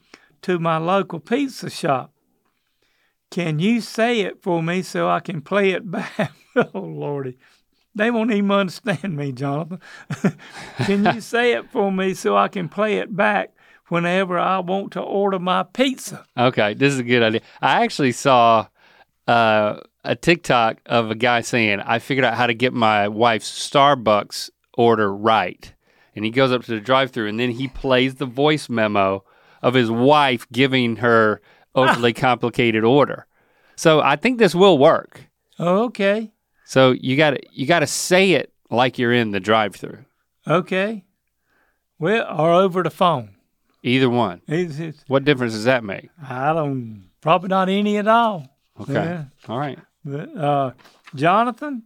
to 0.43 0.59
my 0.59 0.77
local 0.77 1.21
pizza 1.21 1.71
shop. 1.71 2.13
Can 3.31 3.59
you 3.59 3.81
say 3.81 4.21
it 4.21 4.43
for 4.43 4.63
me 4.63 4.83
so 4.83 5.09
I 5.09 5.21
can 5.21 5.43
play 5.43 5.71
it 5.71 5.91
back? 5.91 6.33
oh, 6.57 6.81
Lordy. 6.81 7.37
They 7.95 8.11
won't 8.11 8.31
even 8.31 8.51
understand 8.51 9.17
me, 9.17 9.33
Jonathan. 9.33 9.81
can 10.79 11.05
you 11.05 11.21
say 11.21 11.53
it 11.53 11.71
for 11.71 11.91
me 11.91 12.15
so 12.15 12.37
I 12.37 12.49
can 12.49 12.69
play 12.69 12.99
it 12.99 13.15
back 13.15 13.51
whenever 13.89 14.39
I 14.39 14.61
want 14.61 14.93
to 14.93 15.01
order 15.01 15.39
my 15.39 15.65
pizza? 15.65 16.25
Okay, 16.37 16.75
this 16.75 16.93
is 16.93 17.01
a 17.01 17.05
good 17.05 17.23
idea. 17.23 17.41
I 17.61 17.83
actually 17.85 18.13
saw 18.13 18.69
uh, 19.27 19.81
a 20.05 20.15
TikTok 20.15 20.81
of 20.87 21.11
a 21.11 21.15
guy 21.15 21.41
saying, 21.41 21.81
"I 21.81 21.99
figured 21.99 22.25
out 22.25 22.35
how 22.35 22.47
to 22.47 22.55
get 22.55 22.73
my 22.73 23.09
wife's 23.09 23.51
Starbucks 23.69 24.51
order 24.75 25.13
right," 25.13 25.75
and 26.15 26.25
he 26.25 26.31
goes 26.31 26.53
up 26.53 26.65
to 26.65 26.73
the 26.73 26.81
drive-through 26.81 27.29
and 27.29 27.41
then 27.41 27.51
he 27.51 27.69
plays 27.69 28.17
the 28.17 28.27
voice 28.27 28.69
memo 28.69 29.25
of 29.63 29.75
his 29.75 29.91
wife 29.91 30.47
giving 30.53 30.97
her 30.97 31.41
overly 31.75 32.13
complicated 32.13 32.85
order. 32.85 33.27
So 33.77 34.01
I 34.01 34.17
think 34.17 34.39
this 34.39 34.55
will 34.55 34.79
work. 34.79 35.25
Oh, 35.59 35.85
okay. 35.85 36.33
So 36.65 36.93
you 36.93 37.17
got 37.17 37.31
to 37.31 37.41
you 37.53 37.67
got 37.67 37.81
to 37.81 37.87
say 37.87 38.33
it 38.33 38.53
like 38.71 38.99
you're 38.99 39.13
in 39.13 39.31
the 39.31 39.41
drive-through. 39.41 40.05
Okay. 40.47 41.05
Well, 41.99 42.27
or 42.39 42.53
over 42.53 42.83
the 42.83 42.91
phone. 42.91 43.37
Either 43.83 44.11
one. 44.11 44.43
It's, 44.47 44.79
it's, 44.79 45.05
What 45.09 45.25
difference 45.25 45.53
does 45.53 45.65
that 45.65 45.85
make? 45.85 46.11
I 46.23 46.53
don't, 46.53 47.09
probably 47.21 47.49
not 47.49 47.69
any 47.69 47.97
at 47.97 48.09
all. 48.09 48.49
Okay. 48.81 48.93
Yeah. 48.93 49.25
All 49.49 49.59
right. 49.59 49.79
But, 50.05 50.37
uh, 50.37 50.73
Jonathan, 51.15 51.85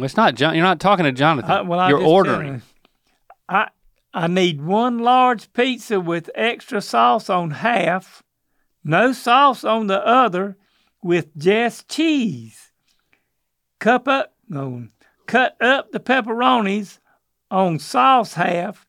Well, 0.00 0.06
it's 0.06 0.16
not 0.16 0.34
John. 0.34 0.54
You're 0.54 0.64
not 0.64 0.80
talking 0.80 1.04
to 1.04 1.12
Jonathan. 1.12 1.50
I, 1.50 1.60
well, 1.60 1.78
I 1.78 1.90
you're 1.90 2.02
ordering. 2.02 2.62
I 3.48 3.68
I 4.12 4.26
need 4.26 4.60
one 4.60 4.98
large 4.98 5.52
pizza 5.52 6.00
with 6.00 6.30
extra 6.34 6.80
sauce 6.80 7.30
on 7.30 7.50
half, 7.50 8.22
no 8.82 9.12
sauce 9.12 9.62
on 9.62 9.86
the 9.86 10.04
other, 10.04 10.56
with 11.02 11.36
just 11.36 11.88
cheese. 11.88 12.72
Cup 13.78 14.08
up, 14.08 14.34
no, 14.48 14.88
cut 15.26 15.56
up 15.62 15.92
the 15.92 16.00
pepperonis 16.00 16.98
on 17.50 17.78
sauce 17.78 18.34
half 18.34 18.86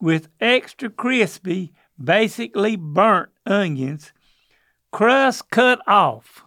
with 0.00 0.28
extra 0.40 0.90
crispy, 0.90 1.72
basically 2.02 2.76
burnt 2.76 3.30
onions, 3.46 4.12
crust 4.90 5.50
cut 5.50 5.80
off. 5.86 6.44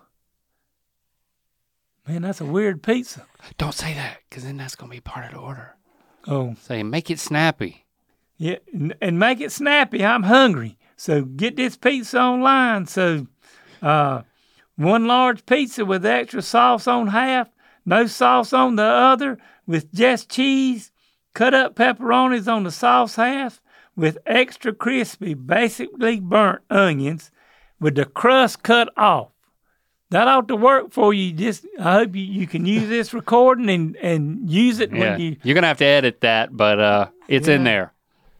Man, 2.07 2.21
that's 2.21 2.41
a 2.41 2.45
weird 2.45 2.83
pizza. 2.83 3.25
Don't 3.57 3.73
say 3.73 3.93
that, 3.93 4.19
because 4.29 4.43
then 4.43 4.57
that's 4.57 4.75
going 4.75 4.91
to 4.91 4.97
be 4.97 5.01
part 5.01 5.25
of 5.25 5.31
the 5.31 5.39
order. 5.39 5.75
Oh. 6.27 6.55
Say, 6.61 6.83
make 6.83 7.09
it 7.09 7.19
snappy. 7.19 7.85
Yeah, 8.37 8.57
and, 9.01 9.17
make 9.19 9.41
it 9.41 9.51
snappy. 9.51 10.05
I'm 10.05 10.23
hungry. 10.23 10.77
So 10.95 11.23
get 11.23 11.55
this 11.55 11.75
pizza 11.75 12.19
online. 12.19 12.85
So 12.85 13.27
uh, 13.81 14.21
one 14.75 15.07
large 15.07 15.45
pizza 15.45 15.85
with 15.85 16.05
extra 16.05 16.41
sauce 16.41 16.87
on 16.87 17.07
half, 17.07 17.49
no 17.85 18.05
sauce 18.05 18.53
on 18.53 18.75
the 18.75 18.83
other, 18.83 19.39
with 19.65 19.91
just 19.91 20.29
cheese, 20.29 20.91
cut 21.33 21.53
up 21.53 21.75
pepperonis 21.75 22.51
on 22.51 22.63
the 22.63 22.71
sauce 22.71 23.15
half, 23.15 23.59
with 23.95 24.19
extra 24.27 24.73
crispy, 24.73 25.33
basically 25.33 26.19
burnt 26.19 26.61
onions, 26.69 27.31
with 27.79 27.95
the 27.95 28.05
crust 28.05 28.61
cut 28.61 28.89
off. 28.95 29.29
That 30.09 30.27
ought 30.27 30.47
to 30.47 30.55
work 30.55 30.91
for 30.93 31.13
you. 31.13 31.33
Just 31.33 31.65
I 31.79 31.93
hope 31.93 32.15
you, 32.15 32.23
you 32.23 32.47
can 32.47 32.65
use 32.65 32.87
this 32.87 33.13
recording 33.13 33.69
and, 33.69 33.95
and 33.97 34.49
use 34.49 34.79
it 34.79 34.91
Yeah. 34.91 34.99
when 34.99 35.19
you 35.19 35.37
You're 35.43 35.55
going 35.55 35.63
to 35.63 35.67
have 35.67 35.79
to 35.79 35.85
edit 35.85 36.21
that, 36.21 36.55
but 36.55 36.79
uh, 36.79 37.07
it's 37.27 37.47
in 37.47 37.63
there. 37.63 37.93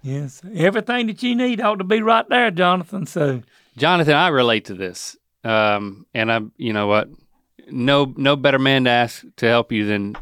Yes, 0.08 0.42
everything 0.56 1.08
that 1.08 1.22
you 1.22 1.36
need 1.36 1.60
ought 1.60 1.80
to 1.80 1.84
be 1.84 2.02
right 2.02 2.26
there, 2.30 2.50
Jonathan. 2.50 3.06
So, 3.06 3.44
Jonathan, 3.76 4.14
I 4.14 4.30
relate 4.30 4.64
to 4.66 4.74
this. 4.74 5.18
Um, 5.44 6.06
and 6.14 6.32
I'm, 6.32 6.54
you 6.56 6.72
know 6.72 6.88
what? 6.88 7.10
No, 7.70 8.14
no 8.16 8.38
better 8.38 8.58
man 8.58 8.86
to 8.86 8.90
ask 8.90 9.26
to 9.36 9.48
help 9.48 9.74
you 9.74 9.86
than 9.86 10.16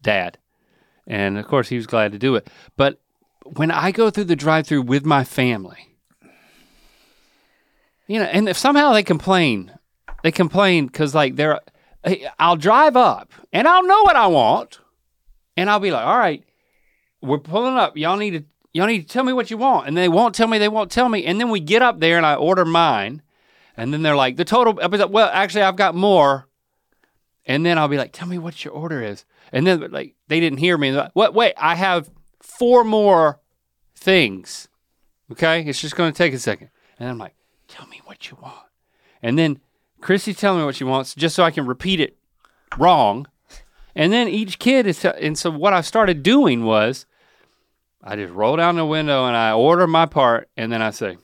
dad. 0.00 0.38
And 1.08 1.38
of 1.38 1.46
course, 1.48 1.68
he 1.68 1.74
was 1.74 1.88
glad 1.88 2.12
to 2.12 2.20
do 2.20 2.36
it. 2.36 2.48
But 2.76 3.00
when 3.42 3.72
I 3.72 3.90
go 3.90 4.10
through 4.10 4.24
the 4.24 4.36
drive 4.36 4.68
through 4.68 4.82
with 4.82 5.04
my 5.04 5.24
family, 5.24 5.96
you 8.06 8.20
know, 8.20 8.26
and 8.26 8.48
if 8.48 8.56
somehow 8.56 8.92
they 8.92 9.02
complain, 9.02 9.72
they 10.22 10.30
complain 10.30 10.86
because 10.86 11.16
like 11.16 11.34
they're, 11.34 11.58
I'll 12.38 12.54
drive 12.54 12.96
up 12.96 13.32
and 13.52 13.66
I'll 13.66 13.82
know 13.82 14.04
what 14.04 14.14
I 14.14 14.28
want. 14.28 14.78
And 15.56 15.68
I'll 15.68 15.80
be 15.80 15.90
like, 15.90 16.06
all 16.06 16.16
right, 16.16 16.44
we're 17.20 17.38
pulling 17.38 17.76
up. 17.76 17.96
Y'all 17.96 18.16
need 18.16 18.30
to 18.30 18.44
y'all 18.76 18.86
need 18.86 19.02
to 19.02 19.08
tell 19.08 19.24
me 19.24 19.32
what 19.32 19.50
you 19.50 19.56
want. 19.56 19.88
And 19.88 19.96
they 19.96 20.08
won't 20.08 20.34
tell 20.34 20.46
me, 20.46 20.58
they 20.58 20.68
won't 20.68 20.90
tell 20.90 21.08
me. 21.08 21.24
And 21.24 21.40
then 21.40 21.48
we 21.48 21.60
get 21.60 21.80
up 21.80 21.98
there 21.98 22.18
and 22.18 22.26
I 22.26 22.34
order 22.34 22.66
mine. 22.66 23.22
And 23.74 23.92
then 23.92 24.02
they're 24.02 24.16
like, 24.16 24.36
the 24.36 24.44
total 24.44 24.74
well, 24.74 25.30
actually 25.32 25.62
I've 25.62 25.76
got 25.76 25.94
more. 25.94 26.46
And 27.46 27.64
then 27.64 27.78
I'll 27.78 27.88
be 27.88 27.96
like, 27.96 28.12
tell 28.12 28.28
me 28.28 28.38
what 28.38 28.64
your 28.64 28.74
order 28.74 29.02
is. 29.02 29.24
And 29.50 29.66
then 29.66 29.90
like 29.90 30.14
they 30.28 30.40
didn't 30.40 30.58
hear 30.58 30.76
me. 30.76 30.92
Like, 30.92 31.12
what 31.14 31.32
wait, 31.32 31.54
I 31.56 31.74
have 31.74 32.10
four 32.40 32.84
more 32.84 33.40
things. 33.94 34.68
Okay? 35.32 35.62
It's 35.62 35.80
just 35.80 35.96
gonna 35.96 36.12
take 36.12 36.34
a 36.34 36.38
second. 36.38 36.68
And 36.98 37.08
I'm 37.08 37.18
like, 37.18 37.34
tell 37.68 37.86
me 37.86 38.02
what 38.04 38.30
you 38.30 38.36
want. 38.42 38.66
And 39.22 39.38
then 39.38 39.58
Christy's 40.02 40.36
telling 40.36 40.60
me 40.60 40.66
what 40.66 40.76
she 40.76 40.84
wants 40.84 41.14
just 41.14 41.34
so 41.34 41.44
I 41.44 41.50
can 41.50 41.66
repeat 41.66 42.00
it 42.00 42.18
wrong. 42.76 43.26
And 43.94 44.12
then 44.12 44.28
each 44.28 44.58
kid 44.58 44.86
is, 44.86 45.02
and 45.02 45.38
so 45.38 45.50
what 45.50 45.72
I 45.72 45.80
started 45.80 46.22
doing 46.22 46.64
was, 46.64 47.06
I 48.06 48.14
just 48.14 48.32
roll 48.32 48.56
down 48.56 48.76
the 48.76 48.86
window 48.86 49.26
and 49.26 49.36
I 49.36 49.52
order 49.52 49.88
my 49.88 50.06
part, 50.06 50.48
and 50.56 50.70
then 50.70 50.80
I 50.80 50.90
say, 50.90 51.18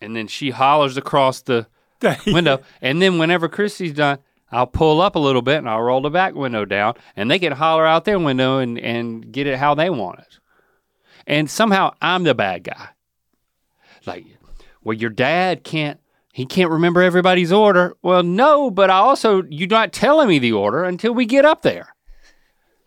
and 0.00 0.16
then 0.16 0.26
she 0.26 0.50
hollers 0.50 0.96
across 0.96 1.42
the 1.42 1.66
window, 2.26 2.62
and 2.80 3.02
then 3.02 3.18
whenever 3.18 3.46
Christy's 3.48 3.92
done, 3.92 4.18
I'll 4.50 4.66
pull 4.66 5.02
up 5.02 5.16
a 5.16 5.18
little 5.18 5.42
bit 5.42 5.58
and 5.58 5.68
I'll 5.68 5.82
roll 5.82 6.00
the 6.00 6.08
back 6.08 6.34
window 6.34 6.64
down, 6.64 6.94
and 7.14 7.30
they 7.30 7.38
can 7.38 7.52
holler 7.52 7.86
out 7.86 8.06
their 8.06 8.18
window 8.18 8.58
and 8.58 8.78
and 8.78 9.30
get 9.30 9.46
it 9.46 9.58
how 9.58 9.74
they 9.74 9.90
want 9.90 10.20
it. 10.20 10.38
And 11.26 11.50
somehow 11.50 11.92
I'm 12.00 12.22
the 12.22 12.34
bad 12.34 12.64
guy. 12.64 12.88
Like, 14.06 14.24
well, 14.82 14.96
your 14.96 15.10
dad 15.10 15.62
can't. 15.62 16.00
He 16.32 16.46
can't 16.46 16.70
remember 16.70 17.02
everybody's 17.02 17.52
order. 17.52 17.96
Well, 18.00 18.22
no, 18.22 18.70
but 18.70 18.88
I 18.88 18.98
also 18.98 19.42
you're 19.50 19.68
not 19.68 19.92
telling 19.92 20.28
me 20.28 20.38
the 20.38 20.52
order 20.52 20.84
until 20.84 21.12
we 21.12 21.26
get 21.26 21.44
up 21.44 21.60
there. 21.60 21.94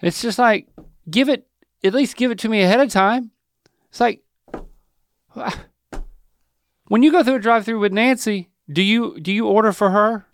It's 0.02 0.24
just 0.24 0.40
like 0.40 0.68
give 1.08 1.30
it 1.30 1.46
at 1.84 1.94
least 1.94 2.16
give 2.16 2.32
it 2.32 2.40
to 2.40 2.50
me 2.50 2.62
ahead 2.62 2.80
of 2.80 2.90
time. 2.90 3.32
It's 3.90 4.00
like 4.00 4.22
when 6.88 7.04
you 7.04 7.12
go 7.12 7.24
through 7.24 7.36
a 7.36 7.40
drive-through 7.40 7.80
with 7.80 7.94
Nancy, 7.94 8.50
do 8.72 8.82
you 8.82 9.20
do 9.20 9.32
you 9.32 9.48
order 9.48 9.72
for 9.72 9.90
her? 9.92 10.26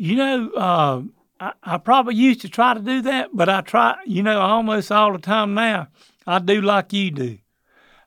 you 0.00 0.14
know, 0.14 0.48
uh, 0.50 1.02
I, 1.40 1.52
I 1.64 1.76
probably 1.78 2.14
used 2.14 2.40
to 2.42 2.48
try 2.48 2.72
to 2.72 2.78
do 2.78 3.02
that, 3.02 3.30
but 3.32 3.48
I 3.48 3.62
try, 3.62 3.96
you 4.06 4.22
know, 4.22 4.40
almost 4.40 4.92
all 4.92 5.12
the 5.12 5.18
time 5.18 5.54
now. 5.54 5.88
I 6.24 6.38
do 6.38 6.60
like 6.60 6.92
you 6.92 7.10
do. 7.10 7.38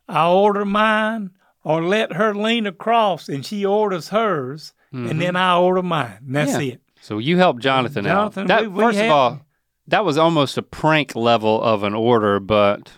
I 0.07 0.25
order 0.29 0.63
mine 0.63 1.31
or 1.65 1.83
let 1.83 2.13
her 2.13 2.33
lean 2.33 2.65
across 2.65 3.27
and 3.27 3.45
she 3.45 3.65
orders 3.65 4.07
hers, 4.09 4.73
and 4.93 5.19
then 5.21 5.35
I 5.35 5.57
order 5.57 5.83
mine. 5.83 6.19
And 6.25 6.35
that's 6.35 6.51
Mm-hmm. 6.51 6.61
Yeah. 6.61 6.73
it. 6.75 6.81
So 7.01 7.17
you 7.17 7.35
help 7.37 7.59
Jonathan, 7.59 8.05
Jonathan, 8.05 8.43
out. 8.43 8.47
That 8.47 8.61
we- 8.61 8.67
we 8.69 8.83
first 8.83 8.99
of 8.99 9.11
all, 9.11 9.41
that 9.91 10.05
was 10.05 10.17
almost 10.17 10.57
a 10.57 10.63
prank 10.63 11.15
level 11.15 11.61
of 11.61 11.83
an 11.83 11.93
order, 11.93 12.39
but 12.39 12.93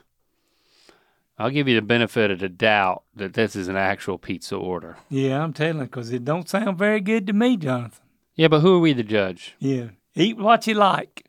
I'll 1.38 1.50
give 1.50 1.68
you 1.68 1.76
the 1.76 1.82
benefit 1.82 2.30
of 2.32 2.40
the 2.40 2.50
doubt 2.50 3.04
that 3.16 3.34
this 3.34 3.56
is 3.56 3.68
an 3.68 3.76
actual 3.76 4.20
pizza 4.20 4.56
order. 4.56 4.98
Yeah, 5.10 5.44
I'm 5.44 5.54
telling 5.54 5.80
because 5.80 6.14
it 6.14 6.24
don't 6.24 6.48
sound 6.48 6.78
very 6.78 7.02
good 7.02 7.28
to 7.28 7.34
me, 7.34 7.58
Jonathan. 7.58 8.00
Yeah, 8.36 8.48
but 8.48 8.62
who 8.62 8.76
are 8.76 8.80
we 8.80 8.94
to 8.94 9.04
judge? 9.04 9.56
Yeah, 9.60 9.88
eat 10.16 10.38
what 10.38 10.68
you 10.68 10.76
like. 10.76 11.28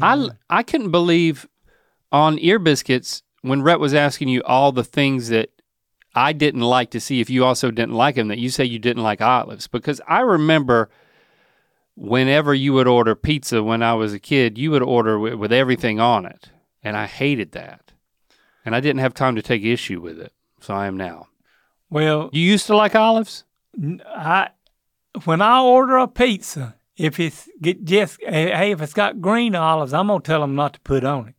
I 0.00 0.30
I 0.48 0.62
couldn't 0.62 0.92
believe 0.92 1.48
on 2.10 2.38
ear 2.38 2.58
biscuits 2.58 3.22
when 3.42 3.62
Rhett 3.62 3.80
was 3.80 3.94
asking 3.94 4.28
you 4.28 4.42
all 4.44 4.72
the 4.72 4.84
things 4.84 5.28
that 5.28 5.50
I 6.14 6.32
didn't 6.32 6.62
like 6.62 6.90
to 6.90 7.00
see 7.00 7.20
if 7.20 7.28
you 7.28 7.44
also 7.44 7.70
didn't 7.72 7.94
like 7.94 8.14
them 8.14 8.28
that 8.28 8.38
you 8.38 8.48
say 8.48 8.64
you 8.64 8.78
didn't 8.78 9.02
like 9.02 9.20
olives 9.20 9.66
because 9.66 10.00
I 10.06 10.20
remember 10.20 10.88
whenever 11.96 12.52
you 12.54 12.72
would 12.72 12.88
order 12.88 13.14
pizza 13.14 13.62
when 13.62 13.82
I 13.82 13.94
was 13.94 14.12
a 14.12 14.18
kid 14.18 14.58
you 14.58 14.70
would 14.72 14.82
order 14.82 15.18
with, 15.18 15.34
with 15.34 15.52
everything 15.52 16.00
on 16.00 16.26
it 16.26 16.50
and 16.82 16.96
I 16.96 17.06
hated 17.06 17.52
that 17.52 17.92
and 18.64 18.74
I 18.74 18.80
didn't 18.80 19.00
have 19.00 19.14
time 19.14 19.36
to 19.36 19.42
take 19.42 19.62
issue 19.64 20.00
with 20.00 20.18
it 20.20 20.32
so 20.60 20.74
I 20.74 20.86
am 20.86 20.96
now. 20.96 21.28
Well, 21.90 22.30
You 22.32 22.42
used 22.42 22.66
to 22.66 22.76
like 22.76 22.94
olives? 22.94 23.44
I 24.06 24.48
when 25.24 25.40
I 25.42 25.60
order 25.60 25.96
a 25.98 26.08
pizza, 26.08 26.74
if 26.96 27.20
it's 27.20 27.48
get 27.60 27.84
just 27.84 28.18
hey, 28.22 28.72
if 28.72 28.80
it's 28.82 28.94
got 28.94 29.20
green 29.20 29.54
olives, 29.54 29.92
I'm 29.92 30.08
gonna 30.08 30.20
tell 30.20 30.40
them 30.40 30.54
not 30.56 30.74
to 30.74 30.80
put 30.80 31.04
on 31.04 31.28
it. 31.28 31.34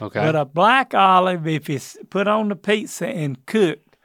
Okay. 0.00 0.20
But 0.20 0.36
a 0.36 0.44
black 0.44 0.94
olive, 0.94 1.46
if 1.46 1.68
it's 1.68 1.96
put 2.08 2.26
on 2.28 2.48
the 2.48 2.56
pizza 2.56 3.06
and 3.08 3.44
cooked, 3.46 3.96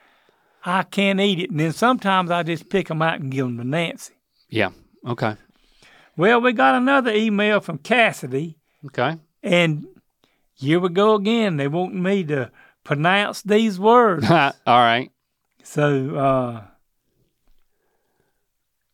I 0.66 0.84
can't 0.84 1.20
eat 1.20 1.40
it. 1.40 1.52
And 1.52 1.60
then 1.60 1.72
sometimes 1.72 2.32
I 2.32 2.44
just 2.44 2.70
pick 2.70 2.88
them 2.88 3.02
out 3.02 3.20
and 3.20 3.32
give 3.32 3.46
them 3.46 3.58
to 3.58 3.64
Nancy. 3.64 4.14
yeah. 4.50 4.72
Okay. 5.06 5.36
Well, 6.16 6.42
we 6.42 6.54
got 6.54 6.76
another 6.76 7.12
email 7.12 7.60
from 7.60 7.78
Cassidy, 7.80 8.58
Okay. 8.86 9.18
and 9.42 9.86
here 10.54 10.80
we 10.80 10.90
go 10.90 11.16
again. 11.16 11.58
They 11.58 11.68
want 11.68 11.96
me 11.96 12.24
to 12.26 12.52
pronounce 12.84 13.42
these 13.42 13.80
words. 13.80 14.30
all 14.32 14.52
right. 14.68 15.12
So 15.64 16.16
uh, 16.16 16.62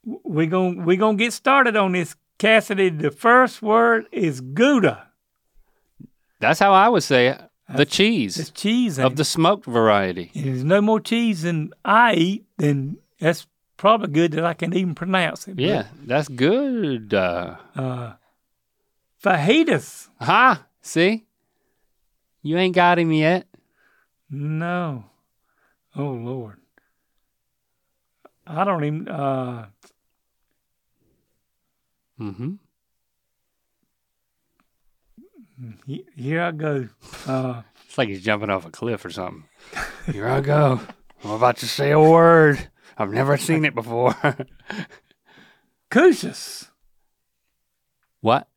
we're 0.06 0.48
going 0.48 0.86
we 0.86 0.98
gonna 0.98 1.18
get 1.18 1.34
started 1.34 1.76
on 1.76 1.92
this, 1.94 2.16
Cassidy. 2.38 2.90
The 2.90 3.12
first 3.12 3.62
word 3.62 4.06
is 4.12 4.42
Gouda. 4.42 5.08
That's 6.40 6.60
how 6.60 6.72
I 6.74 6.88
would 6.88 7.04
say 7.04 7.28
it. 7.28 7.42
The 7.76 7.82
It's 7.84 7.96
cheese 7.96 8.36
The 8.36 8.52
cheese. 8.52 8.98
of 8.98 9.16
the 9.18 9.26
smoked 9.26 9.66
variety. 9.66 10.32
There's 10.34 10.64
no 10.64 10.82
more 10.82 11.00
cheese 11.00 11.42
than 11.44 11.72
I 11.86 12.14
eat, 12.16 12.46
then 12.58 12.98
that's 13.20 13.46
probably 13.80 14.10
good 14.12 14.34
that 14.34 14.46
I 14.46 14.54
can 14.54 14.76
even 14.76 14.94
pronounce 14.94 15.48
it. 15.48 15.58
Yeah, 15.58 15.88
that's 16.06 16.28
good. 16.28 17.14
Uh, 17.14 17.56
uh, 17.76 18.14
fajitas. 19.24 20.10
ha! 20.20 20.66
See, 20.82 21.26
you 22.44 22.58
ain't 22.58 22.76
got 22.76 23.00
him 23.00 23.12
yet. 23.12 23.48
No. 24.30 25.06
Oh 25.96 26.12
Lord. 26.12 26.58
I 28.46 28.64
don't 28.64 28.84
even. 28.84 29.08
Uh, 29.08 29.68
Mm-hmm. 32.20 32.56
he- 35.86 36.06
here 36.18 36.42
I 36.42 36.52
go. 36.52 36.90
Uh, 37.26 37.62
It's 37.88 37.98
like 37.98 38.10
he's 38.10 38.22
jumping 38.24 38.50
off 38.50 38.66
a 38.66 38.72
cliff 38.72 39.06
or 39.06 39.10
something. 39.10 39.46
Here 40.12 40.28
I 40.28 40.42
go. 40.42 40.82
I'm 41.24 41.32
about 41.32 41.56
to 41.58 41.68
say 41.68 41.92
a 41.92 42.00
word. 42.00 42.70
I've 43.00 43.12
never 43.14 43.38
seen 43.38 43.64
it 43.64 43.74
before. 43.74 44.14
Couscous. 45.90 46.70
what? 48.20 48.48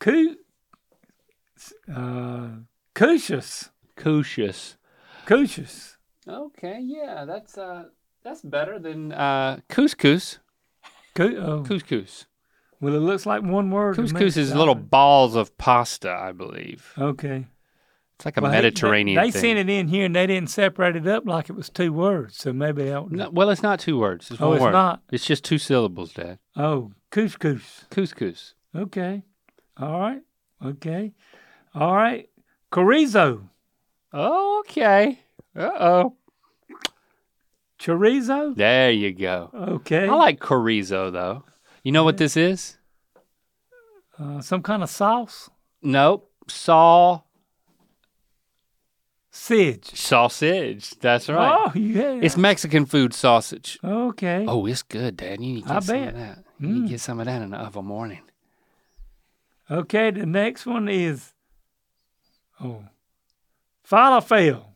Cou. 0.00 0.36
Uh, 1.94 2.48
Couscous. 2.94 3.70
Couscous. 3.96 4.76
Couscous. 5.26 5.96
Okay, 6.26 6.80
yeah, 6.82 7.24
that's 7.26 7.58
uh, 7.58 7.84
that's 8.22 8.40
better 8.40 8.78
than 8.78 9.12
uh, 9.12 9.58
couscous. 9.68 10.38
Cou- 11.14 11.36
oh, 11.36 11.62
Couscous. 11.62 12.24
well, 12.80 12.94
it 12.94 12.98
looks 13.00 13.26
like 13.26 13.42
one 13.42 13.70
word. 13.70 13.96
Couscous 13.96 14.36
is 14.38 14.54
little 14.54 14.74
balls 14.74 15.36
of 15.36 15.56
pasta, 15.58 16.10
I 16.10 16.32
believe. 16.32 16.92
Okay. 16.96 17.46
It's 18.16 18.24
like 18.24 18.36
a 18.36 18.40
Well, 18.40 18.52
Mediterranean 18.52 19.16
They, 19.20 19.30
they 19.30 19.38
sent 19.40 19.58
it 19.58 19.68
in 19.68 19.88
here 19.88 20.04
and 20.06 20.14
they 20.14 20.26
didn't 20.26 20.50
separate 20.50 20.94
it 20.96 21.06
up 21.08 21.26
like 21.26 21.48
it 21.50 21.54
was 21.54 21.68
two 21.68 21.92
words. 21.92 22.36
So 22.36 22.52
maybe 22.52 22.84
I 22.84 22.94
don't 22.94 23.10
know. 23.12 23.24
No, 23.24 23.30
well, 23.30 23.50
it's 23.50 23.62
not 23.62 23.80
two 23.80 23.98
words. 23.98 24.30
It's 24.30 24.40
Oh, 24.40 24.48
one 24.48 24.56
it's 24.56 24.62
word. 24.62 24.72
not? 24.72 25.02
It's 25.10 25.26
just 25.26 25.42
two 25.44 25.58
syllables, 25.58 26.12
Dad. 26.12 26.38
Oh, 26.56 26.92
couscous. 27.10 27.84
Couscous. 27.90 28.54
Okay. 28.76 29.24
All 29.76 29.98
right. 30.00 30.22
Okay. 30.64 31.12
All 31.74 31.94
right. 31.94 32.28
Chorizo. 32.72 33.48
Okay. 34.12 35.18
Uh 35.56 35.70
oh. 35.80 36.16
Chorizo. 37.78 38.54
There 38.56 38.90
you 38.90 39.12
go. 39.12 39.50
Okay. 39.54 40.08
I 40.08 40.14
like 40.14 40.38
chorizo 40.40 41.12
though. 41.12 41.44
You 41.82 41.92
know 41.92 42.04
what 42.04 42.16
this 42.16 42.36
is? 42.36 42.78
uh, 44.18 44.40
some 44.40 44.62
kind 44.62 44.82
of 44.82 44.88
sauce. 44.90 45.50
Nope. 45.82 46.30
Saw 46.48 47.22
Sidge. 49.36 49.96
sausage. 49.96 50.90
That's 51.00 51.28
right. 51.28 51.52
Oh, 51.58 51.72
yeah. 51.76 52.20
It's 52.22 52.36
Mexican 52.36 52.86
food 52.86 53.12
sausage. 53.12 53.80
okay. 53.82 54.44
Oh, 54.46 54.64
it's 54.64 54.82
good, 54.82 55.16
Dad. 55.16 55.40
You 55.40 55.54
need 55.54 55.62
to 55.62 55.68
get 55.68 55.76
I 55.76 55.80
some 55.80 55.96
bet. 55.96 56.08
of 56.08 56.14
that. 56.14 56.44
You 56.60 56.68
need 56.68 56.80
to 56.82 56.86
mm. 56.86 56.88
get 56.90 57.00
some 57.00 57.18
of 57.18 57.26
that 57.26 57.42
in 57.42 57.50
the 57.50 57.58
other 57.58 57.82
morning. 57.82 58.20
Okay. 59.68 60.12
The 60.12 60.24
next 60.24 60.66
one 60.66 60.88
is 60.88 61.32
oh, 62.62 62.84
falafel. 63.86 64.66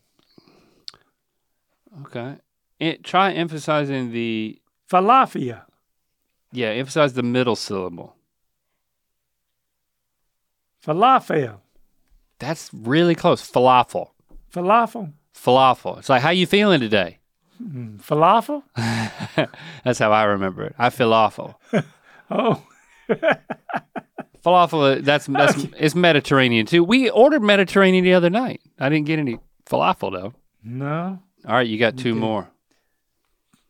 Okay. 2.03 2.35
It, 2.81 3.05
try 3.05 3.33
emphasizing 3.33 4.11
the 4.11 4.61
Falafel. 4.91 5.63
yeah. 6.51 6.69
Emphasize 6.71 7.13
the 7.13 7.23
middle 7.23 7.55
syllable. 7.55 8.17
Falafel. 10.85 11.61
That's 12.41 12.71
really 12.73 13.15
close. 13.15 13.49
Falafel. 13.49 14.11
Falafel. 14.53 15.13
Falafel. 15.35 15.99
It's 15.99 16.09
like 16.09 16.23
how 16.23 16.31
you 16.31 16.47
feeling 16.47 16.81
today? 16.81 17.19
Falafel. 17.63 18.63
That's 19.85 19.99
how 19.99 20.13
I 20.13 20.25
remember 20.25 20.65
it. 20.65 20.75
I 20.79 20.91
feel 20.91 21.13
awful. 21.13 21.61
Oh, 22.31 22.63
Falafel. 24.45 24.99
uh, 24.99 25.01
That's 25.03 25.25
that's 25.27 25.65
it's 25.79 25.95
Mediterranean 25.95 26.67
too. 26.67 26.85
We 26.85 27.09
ordered 27.09 27.43
Mediterranean 27.43 28.05
the 28.05 28.13
other 28.13 28.29
night. 28.29 28.61
I 28.79 28.91
didn't 28.91 29.07
get 29.07 29.19
any 29.19 29.39
falafel 29.65 30.13
though. 30.13 30.35
no. 30.63 31.19
All 31.47 31.55
right, 31.55 31.67
you 31.67 31.79
got 31.79 31.97
two 31.97 32.15
more. 32.15 32.51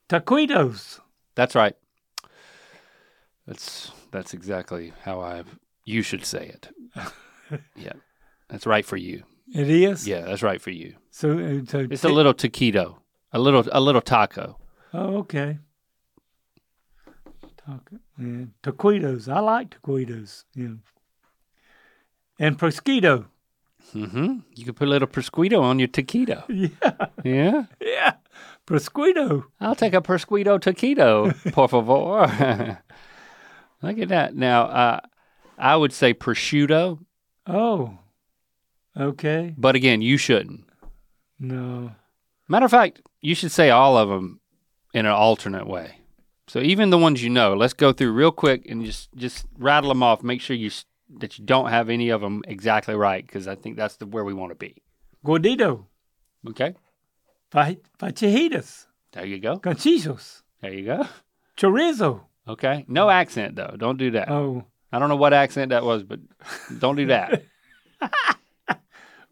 Taquitos. 0.08 0.98
That's 1.36 1.54
right. 1.54 1.76
That's 3.46 3.92
that's 4.10 4.34
exactly 4.34 4.92
how 5.04 5.20
I 5.20 5.44
you 5.84 6.02
should 6.02 6.24
say 6.24 6.48
it. 6.48 6.68
yeah, 7.76 7.92
that's 8.48 8.66
right 8.66 8.84
for 8.84 8.96
you. 8.96 9.22
It 9.54 9.68
is. 9.70 10.06
Yeah, 10.06 10.22
that's 10.22 10.42
right 10.42 10.60
for 10.60 10.70
you. 10.70 10.94
So, 11.10 11.30
uh, 11.38 11.64
so 11.66 11.86
It's 11.90 12.04
a 12.04 12.08
little 12.08 12.34
taquito, 12.34 12.96
a 13.32 13.38
little 13.38 13.64
a 13.72 13.80
little 13.80 14.00
taco. 14.02 14.58
Oh, 14.94 15.18
okay. 15.18 15.58
Taco. 17.56 17.96
Yeah. 18.18 18.44
Taquitos. 18.62 19.28
I 19.32 19.40
like 19.40 19.70
taquitos. 19.80 20.44
Yeah. 20.54 20.74
And 22.38 22.58
prosciutto. 22.58 23.26
Mm-hmm. 23.94 24.38
You 24.54 24.64
could 24.64 24.76
put 24.76 24.88
a 24.88 24.90
little 24.90 25.08
prosciutto 25.08 25.60
on 25.62 25.78
your 25.78 25.88
taquito. 25.88 26.44
Yeah. 26.48 27.06
Yeah, 27.24 27.64
Yeah. 27.80 28.12
Prosciutto. 28.66 29.44
I'll 29.60 29.74
take 29.74 29.94
a 29.94 30.00
prosciutto 30.02 30.58
taquito, 30.60 31.32
por 31.52 31.68
favor. 31.68 32.26
Look 33.82 33.98
at 33.98 34.08
that. 34.08 34.34
Now, 34.34 34.62
uh, 34.64 35.00
I 35.56 35.76
would 35.76 35.92
say 35.92 36.12
prosciutto, 36.14 36.98
Oh. 37.46 37.98
Okay. 38.96 39.54
but 39.56 39.74
again, 39.76 40.02
you 40.02 40.16
shouldn't. 40.16 40.64
No. 41.38 41.92
Matter 42.48 42.64
of 42.64 42.70
fact, 42.70 43.02
you 43.20 43.34
should 43.34 43.52
say 43.52 43.70
all 43.70 43.96
of 43.96 44.08
them 44.08 44.40
in 44.94 45.06
an 45.06 45.12
alternate 45.12 45.66
way. 45.66 45.98
So 46.48 46.60
even 46.60 46.90
the 46.90 46.98
ones 46.98 47.22
you 47.22 47.30
know, 47.30 47.54
let's 47.54 47.74
go 47.74 47.92
through 47.92 48.12
real 48.12 48.32
quick 48.32 48.66
and 48.68 48.84
just 48.84 49.12
just 49.14 49.46
rattle 49.58 49.90
them 49.90 50.02
off. 50.02 50.22
Make 50.22 50.40
sure 50.40 50.56
you 50.56 50.70
that 51.18 51.38
you 51.38 51.44
don't 51.44 51.68
have 51.68 51.90
any 51.90 52.08
of 52.08 52.20
them 52.22 52.42
exactly 52.48 52.94
right, 52.94 53.24
because 53.26 53.46
I 53.46 53.54
think 53.54 53.76
that's 53.76 53.96
the 53.96 54.06
where 54.06 54.24
we 54.24 54.32
want 54.34 54.50
to 54.50 54.54
be. 54.56 54.82
Gordito. 55.24 55.84
Okay, 56.48 56.74
Fa- 57.50 57.76
Fajitas. 57.98 58.86
there 59.12 59.26
you 59.26 59.38
go. 59.38 59.58
Conchisos. 59.58 60.42
There 60.62 60.72
you 60.72 60.86
go. 60.86 61.06
Chorizo. 61.56 62.22
Okay, 62.48 62.84
no 62.88 63.10
accent 63.10 63.56
though. 63.56 63.74
Don't 63.76 63.98
do 63.98 64.12
that. 64.12 64.30
Oh. 64.30 64.64
I 64.90 64.98
don't 64.98 65.10
know 65.10 65.16
what 65.16 65.34
accent 65.34 65.68
that 65.70 65.84
was, 65.84 66.02
but 66.02 66.20
don't 66.78 66.96
do 66.96 67.06
that. 67.06 67.42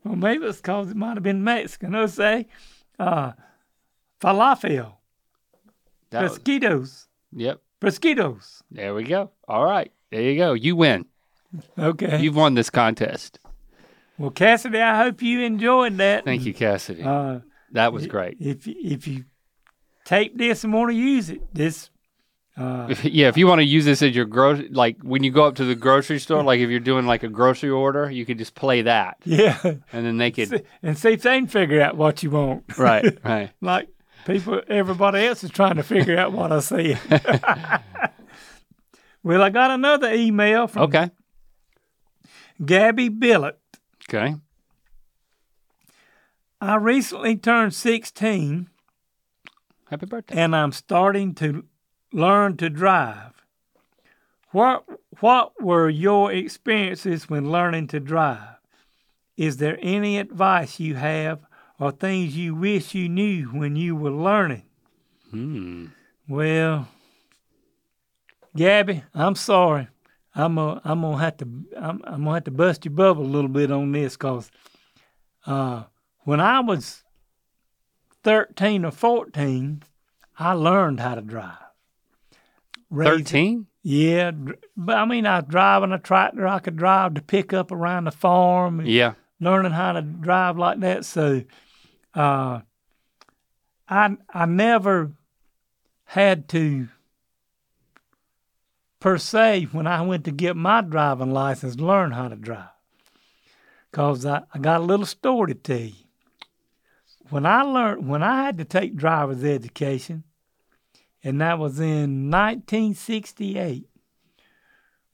Well, 0.07 0.15
maybe 0.15 0.47
it's 0.47 0.59
because 0.59 0.91
it 0.91 0.97
might 0.97 1.15
have 1.15 1.25
been 1.25 1.43
Mexican. 1.43 1.93
Let's 1.93 2.15
say 2.15 2.47
uh, 2.97 3.33
falafel. 4.21 4.95
that 6.11 6.23
was, 6.23 7.09
yep. 7.35 7.61
Mosquitoes. 7.83 8.63
There 8.71 8.95
we 8.95 9.03
go. 9.03 9.33
All 9.49 9.65
right. 9.65 9.91
There 10.13 10.23
you 10.23 10.37
go. 10.37 10.53
You 10.53 10.77
win. 10.77 11.07
Okay. 11.77 12.21
You've 12.21 12.37
won 12.37 12.55
this 12.55 12.71
contest. 12.71 13.41
well, 14.17 14.31
Cassidy, 14.31 14.81
I 14.81 14.97
hope 14.97 15.23
you 15.23 15.41
enjoyed 15.41 15.97
that. 15.97 16.25
Thank 16.25 16.45
you, 16.45 16.55
Cassidy. 16.55 17.03
Uh, 17.03 17.41
that 17.73 17.93
was 17.93 18.07
great. 18.07 18.37
if 18.41 18.67
if 18.69 19.09
you 19.09 19.25
take 20.05 20.39
this 20.39 20.63
and 20.63 20.73
want 20.73 20.91
to 20.91 20.97
use 20.97 21.31
it, 21.31 21.43
this 21.53 21.91
uh, 22.57 22.95
yeah, 23.03 23.29
if 23.29 23.37
you 23.37 23.47
want 23.47 23.59
to 23.61 23.65
use 23.67 23.85
this 23.85 24.01
as 24.03 24.15
your 24.17 24.25
grocery, 24.25 24.69
like 24.71 24.97
when 25.03 25.23
you 25.23 25.31
go 25.31 25.45
up 25.45 25.57
to 25.57 25.65
the 25.65 25.75
grocery 25.75 26.19
store, 26.19 26.43
like 26.51 26.61
if 26.61 26.71
you're 26.71 26.81
doing 26.81 27.07
like 27.07 27.23
a 27.23 27.29
grocery 27.29 27.71
order, 27.71 28.11
you 28.11 28.25
could 28.25 28.39
just 28.39 28.55
play 28.55 28.83
that, 28.83 29.19
yeah, 29.25 29.59
and 29.63 30.07
then 30.07 30.17
they 30.17 30.31
could. 30.31 30.65
and 30.83 30.97
see 30.97 31.11
if 31.13 31.23
they 31.23 31.37
can 31.39 31.47
figure 31.49 31.81
out 31.83 31.97
what 31.97 32.23
you 32.23 32.31
want. 32.31 32.65
right, 32.79 33.19
right. 33.25 33.51
like 33.61 33.89
people, 34.25 34.63
everybody 34.69 35.27
else 35.27 35.45
is 35.45 35.51
trying 35.51 35.77
to 35.77 35.83
figure 35.83 36.17
out 36.19 36.33
what 36.33 36.51
I 36.53 36.61
said. 36.61 36.99
well, 39.23 39.43
I 39.43 39.51
got 39.51 39.71
another 39.71 40.13
email 40.13 40.67
from 40.67 40.83
Okay. 40.83 41.11
Gabby 42.65 43.11
Billett. 43.11 43.57
Okay. 44.09 44.35
I 46.61 46.77
recently 46.77 47.37
turned 47.37 47.75
16 47.75 48.71
Happy 49.91 50.07
birthday. 50.07 50.35
and 50.37 50.57
I'm 50.57 50.73
starting 50.73 51.35
to 51.37 51.65
learn 52.13 52.57
to 52.59 52.71
drive. 52.71 53.33
What 54.51 54.85
what 55.21 55.61
were 55.63 55.89
your 55.89 56.33
experiences 56.33 57.29
when 57.29 57.51
learning 57.51 57.89
to 57.89 58.01
drive? 58.01 58.57
Is 59.37 59.59
there 59.59 59.79
any 59.83 60.19
advice 60.19 60.81
you 60.81 60.95
have 60.95 61.41
or 61.79 61.91
things 61.91 62.37
you 62.37 62.55
wish 62.55 62.95
you 62.95 63.09
knew 63.09 63.47
when 63.47 63.77
you 63.77 63.95
were 63.95 64.11
learning? 64.11 64.63
Hmm. 65.31 65.87
Well, 66.29 66.89
Gabby, 68.55 69.03
I'm 69.15 69.35
sorry. 69.35 69.89
I'm 70.35 70.57
gonna, 70.57 70.81
I'm 70.85 71.01
gonna 71.03 71.19
have 71.19 71.37
to 71.39 71.45
I'm, 71.77 72.01
I'm 72.05 72.25
gonna 72.25 72.35
have 72.35 72.45
to 72.45 72.51
bust 72.51 72.85
your 72.85 72.95
bubble 72.95 73.25
a 73.25 73.27
little 73.27 73.51
bit 73.51 73.71
on 73.71 73.93
this, 73.93 74.17
cause 74.17 74.51
uh, 75.47 75.85
when 76.21 76.41
I 76.41 76.61
was 76.61 77.05
thirteen 78.23 78.85
or 78.85 78.91
fourteen, 78.91 79.83
I 80.39 80.53
learned 80.53 81.01
how 81.01 81.15
to 81.15 81.23
drive. 81.23 81.66
Thirteen. 82.93 83.67
Yeah, 83.83 84.33
but 84.77 84.97
I 84.97 85.05
mean, 85.05 85.27
I 85.27 85.41
was 85.41 85.49
driving 85.49 85.93
a 85.93 85.99
tractor. 85.99 86.47
I 86.47 86.59
could 86.59 86.77
drive 86.77 87.15
to 87.15 87.23
pick 87.23 87.53
up 87.53 87.71
around 87.71 88.05
the 88.05 88.11
farm. 88.11 88.81
and 88.81 88.89
Yeah. 88.89 89.15
learning 89.39 89.73
how 89.73 89.93
to 89.93 90.03
drive 90.03 90.59
like 90.59 90.81
that. 90.81 91.05
So, 91.05 91.43
uh, 92.15 92.61
I 93.89 94.17
I 94.33 94.47
never 94.47 95.13
had 96.05 96.49
to 96.49 96.89
per 99.01 99.19
se 99.19 99.69
when 99.73 99.87
I 99.87 100.03
went 100.03 100.25
to 100.25 100.31
get 100.33 100.57
my 100.57 100.81
driving 100.81 101.33
license 101.33 101.77
learn 101.77 102.13
how 102.13 102.29
to 102.29 102.37
drive. 102.37 102.71
Cause 103.93 104.27
I, 104.27 104.43
I 104.53 104.59
got 104.59 104.81
a 104.81 104.85
little 104.85 105.07
story 105.07 105.55
to 105.55 105.59
tell 105.59 105.79
you. 105.79 105.93
When 107.31 107.47
I 107.47 107.63
learned 107.63 108.09
when 108.09 108.23
I 108.23 108.43
had 108.45 108.59
to 108.59 108.65
take 108.65 108.97
driver's 108.97 109.45
education, 109.45 110.25
and 111.27 111.41
that 111.41 111.59
was 111.59 111.81
in 111.81 112.31
1968, 112.31 113.89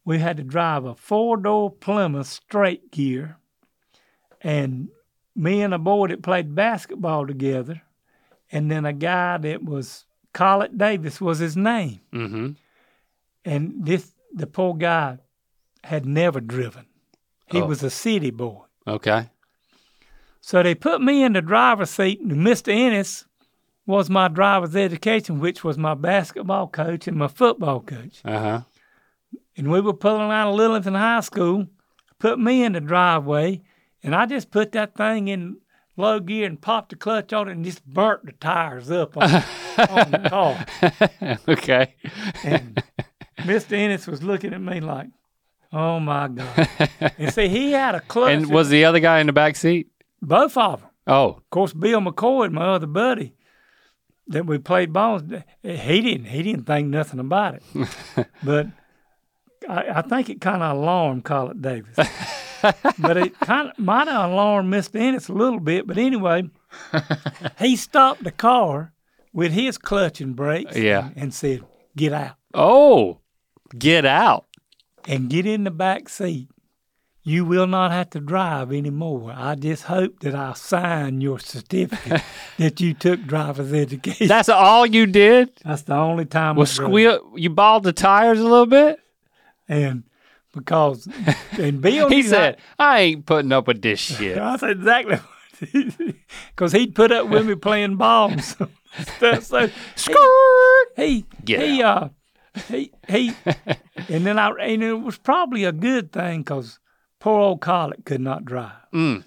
we 0.05 0.19
had 0.19 0.37
to 0.37 0.43
drive 0.43 0.85
a 0.85 0.95
four 0.95 1.37
door 1.37 1.71
Plymouth 1.71 2.27
straight 2.27 2.91
gear 2.91 3.37
and 4.41 4.89
me 5.35 5.63
and 5.63 5.73
a 5.73 5.79
boy 5.79 6.09
that 6.09 6.23
played 6.23 6.55
basketball 6.55 7.27
together, 7.27 7.81
and 8.51 8.71
then 8.71 8.85
a 8.85 8.93
guy 8.93 9.39
that 9.39 9.65
was 9.65 10.05
Collett 10.35 10.77
Davis 10.77 11.21
was 11.21 11.39
his 11.39 11.57
name, 11.57 12.01
Mm-hmm. 12.13 12.51
and 13.45 13.73
this 13.87 14.13
the 14.35 14.47
poor 14.47 14.75
guy 14.75 15.19
had 15.85 16.05
never 16.05 16.41
driven. 16.41 16.87
He 17.47 17.61
Oh. 17.63 17.67
was 17.67 17.83
a 17.83 17.91
city 17.91 18.31
boy, 18.31 18.63
Okay. 18.87 19.31
so 20.41 20.63
they 20.63 20.75
put 20.75 21.01
me 21.01 21.23
in 21.23 21.33
the 21.35 21.43
driver's 21.43 21.91
seat, 21.91 22.21
and 22.21 22.33
Mr. 22.33 22.73
Ennis 22.73 23.25
was 23.87 24.09
my 24.09 24.29
driver's 24.29 24.77
education, 24.77 25.41
which 25.41 25.65
was 25.65 25.77
my 25.77 25.95
basketball 25.95 26.69
coach 26.69 27.09
and 27.09 27.17
my 27.17 27.29
football 27.29 27.81
coach. 27.81 28.21
Uh 28.25 28.39
huh. 28.39 28.61
and 29.57 29.71
we 29.71 29.81
were 29.81 29.93
pulling 29.95 30.31
out 30.31 30.49
of 30.49 30.55
Lillington 30.59 30.97
High 30.97 31.21
School, 31.21 31.67
put 32.19 32.39
me 32.39 32.63
in 32.63 32.73
the 32.73 32.81
driveway, 32.81 33.63
and 34.03 34.15
I 34.15 34.27
just 34.27 34.51
put 34.51 34.73
that 34.73 34.95
thing 34.97 35.29
in 35.29 35.57
low 35.97 36.21
gear 36.21 36.47
and 36.47 36.61
popped 36.61 36.91
the 36.91 36.97
clutch 36.97 37.33
on 37.33 37.49
it 37.49 37.53
and 37.53 37.65
just 37.65 37.85
burnt 37.85 38.25
the 38.27 38.33
tires 38.33 38.91
up 38.91 39.17
on, 39.17 39.25
on 39.91 40.11
the 40.11 40.29
car. 40.29 41.39
okay. 41.49 41.95
And 42.45 42.83
Mr. 43.39 43.73
Ennis 43.73 44.07
was 44.07 44.23
looking 44.23 44.55
at 44.55 44.61
me 44.61 44.81
like, 44.81 45.09
oh 45.73 46.01
my 46.01 46.29
God. 46.29 46.69
And 47.19 47.33
see, 47.33 47.49
he 47.49 47.73
had 47.73 47.95
a 47.95 48.01
clutch. 48.01 48.33
And 48.33 48.51
was 48.51 48.69
the 48.69 48.85
other 48.85 49.01
guy 49.01 49.21
in 49.21 49.27
the 49.27 49.33
back 49.33 49.57
seat? 49.57 49.89
both 50.25 50.57
of 50.57 50.81
them. 50.81 50.91
Oh. 51.09 51.29
Of 51.31 51.51
course, 51.51 51.73
Bill 51.73 52.01
McCoy, 52.01 52.53
my 52.53 52.75
other 52.75 52.87
buddy, 52.87 53.35
that 54.33 54.47
we 54.47 54.59
played 54.59 54.93
ball, 54.93 55.21
he 55.63 56.01
didn't. 56.01 56.27
He 56.27 56.43
didn't 56.43 56.65
think 56.67 56.89
nothing 56.89 57.21
about 57.21 57.55
it. 57.55 57.63
but 58.43 58.67
I, 59.69 59.87
I 59.97 60.03
think 60.03 60.29
it 60.31 60.41
kind 60.41 60.63
of 60.63 60.77
alarmed 60.77 61.25
Collett 61.25 61.63
Davis. 61.63 61.97
but 62.99 63.17
it 63.17 63.39
kind 63.41 63.71
of 63.71 63.79
might 63.79 64.09
have 64.09 64.31
alarmed 64.31 64.73
Mr. 64.73 65.01
Ennis 65.01 65.29
a 65.29 65.33
little 65.33 65.61
bit. 65.61 65.87
But 65.87 65.99
anyway, 65.99 66.51
he 67.59 67.77
stopped 67.77 68.25
the 68.25 68.31
car 68.33 68.93
with 69.33 69.53
his 69.53 69.79
clutch 69.79 70.21
and 70.21 70.35
brakes. 70.37 70.77
Yeah. 70.77 71.07
And, 71.09 71.17
and 71.17 71.35
said, 71.35 71.63
"Get 71.97 72.13
out 72.13 72.37
Oh. 72.55 73.19
Get 73.79 74.05
out. 74.05 74.45
and 75.09 75.31
get 75.31 75.47
in 75.47 75.65
the 75.65 75.71
back 75.71 76.09
seat." 76.09 76.49
You 77.25 77.45
will 77.45 77.69
not 77.69 77.93
have 77.93 78.11
to 78.11 78.21
drive 78.21 78.73
anymore. 78.73 79.33
I 79.35 79.55
just 79.55 79.85
hope 79.85 80.21
that 80.21 80.35
I 80.35 80.55
sign 80.55 81.21
your 81.21 81.39
certificate 81.39 82.23
that 82.59 82.81
you 82.81 82.95
took 82.95 83.23
driver's 83.23 83.73
education. 83.73 84.27
That's 84.27 84.49
all 84.49 84.87
you 84.87 85.07
did? 85.07 85.51
That's 85.65 85.83
the 85.83 85.95
only 85.95 86.25
time 86.25 86.57
drove. 86.57 86.69
squeal? 86.69 87.33
You 87.37 87.51
balled 87.51 87.85
the 87.85 87.93
tires 87.93 88.41
a 88.41 88.43
little 88.43 88.67
bit? 88.67 88.99
And 89.69 90.03
because 90.53 91.09
and 91.53 91.81
Bill 91.81 92.09
He 92.11 92.25
said, 92.25 92.59
I 92.79 93.01
ain't 93.01 93.27
putting 93.27 93.53
up 93.53 93.69
with 93.69 93.83
this 93.83 94.01
shit. 94.01 94.37
Said 94.59 94.71
exactly 94.71 95.19
because 96.51 96.73
he'd 96.73 96.95
put 96.95 97.13
up 97.13 97.29
with 97.29 97.47
me 97.47 97.55
playing 97.55 97.97
ball 97.97 98.33
and 98.33 98.43
so, 98.43 98.69
stuff. 99.17 99.45
So 99.45 99.71
he 100.97 101.25
Get 101.45 101.63
he 101.63 101.83
uh 101.83 102.09
he 102.69 102.91
he 103.09 103.33
and 104.09 104.27
then 104.27 104.41
I 104.41 104.51
and 104.51 104.83
it 104.83 104.95
was 104.95 105.19
probably 105.19 105.63
a 105.63 105.73
good 105.73 106.11
thing 106.13 106.41
because 106.41 106.81
poor 107.23 107.39
old 107.41 107.61
Collett 107.61 108.05
could 108.05 108.21
not 108.21 108.45
drive. 108.45 108.73
Mm. 108.93 109.25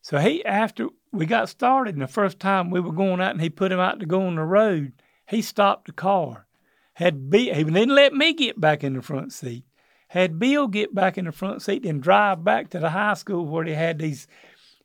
So 0.00 0.18
he 0.18 0.42
after 0.44 0.88
we 1.12 1.26
got 1.26 1.50
started 1.50 1.94
and 1.94 2.02
the 2.02 2.08
first 2.08 2.40
time 2.40 2.70
we 2.70 2.80
were 2.80 2.92
going 2.92 3.20
out 3.20 3.32
and 3.32 3.42
he 3.42 3.50
put 3.50 3.70
him 3.70 3.78
out 3.78 4.00
to 4.00 4.06
go 4.06 4.22
on 4.22 4.36
the 4.36 4.42
road, 4.42 4.94
he 5.28 5.42
stopped 5.42 5.86
the 5.86 5.92
car. 5.92 6.46
Had 6.94 7.28
Bill 7.28 7.54
he 7.54 7.64
didn't 7.64 7.94
let 7.94 8.14
me 8.14 8.32
get 8.32 8.58
back 8.58 8.82
in 8.82 8.94
the 8.94 9.02
front 9.02 9.34
seat. 9.34 9.64
Had 10.08 10.38
Bill 10.38 10.66
get 10.66 10.94
back 10.94 11.18
in 11.18 11.26
the 11.26 11.32
front 11.32 11.60
seat 11.60 11.84
and 11.84 12.02
drive 12.02 12.42
back 12.42 12.70
to 12.70 12.78
the 12.78 12.88
high 12.88 13.14
school 13.14 13.44
where 13.44 13.66
they 13.66 13.74
had 13.74 13.98
these 13.98 14.26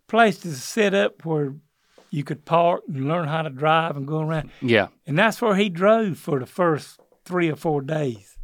places 0.07 0.61
set 0.61 0.93
up 0.93 1.23
where 1.23 1.55
you 2.09 2.25
could 2.25 2.43
park 2.43 2.83
and 2.87 3.07
learn 3.07 3.29
how 3.29 3.43
to 3.43 3.49
drive 3.49 3.95
and 3.95 4.05
go 4.05 4.19
around. 4.19 4.51
Yeah. 4.61 4.87
And 5.07 5.17
that's 5.17 5.41
where 5.41 5.55
he 5.55 5.69
drove 5.69 6.17
for 6.17 6.39
the 6.39 6.45
first 6.45 6.99
three 7.23 7.49
or 7.49 7.55
four 7.55 7.81
days. 7.81 8.34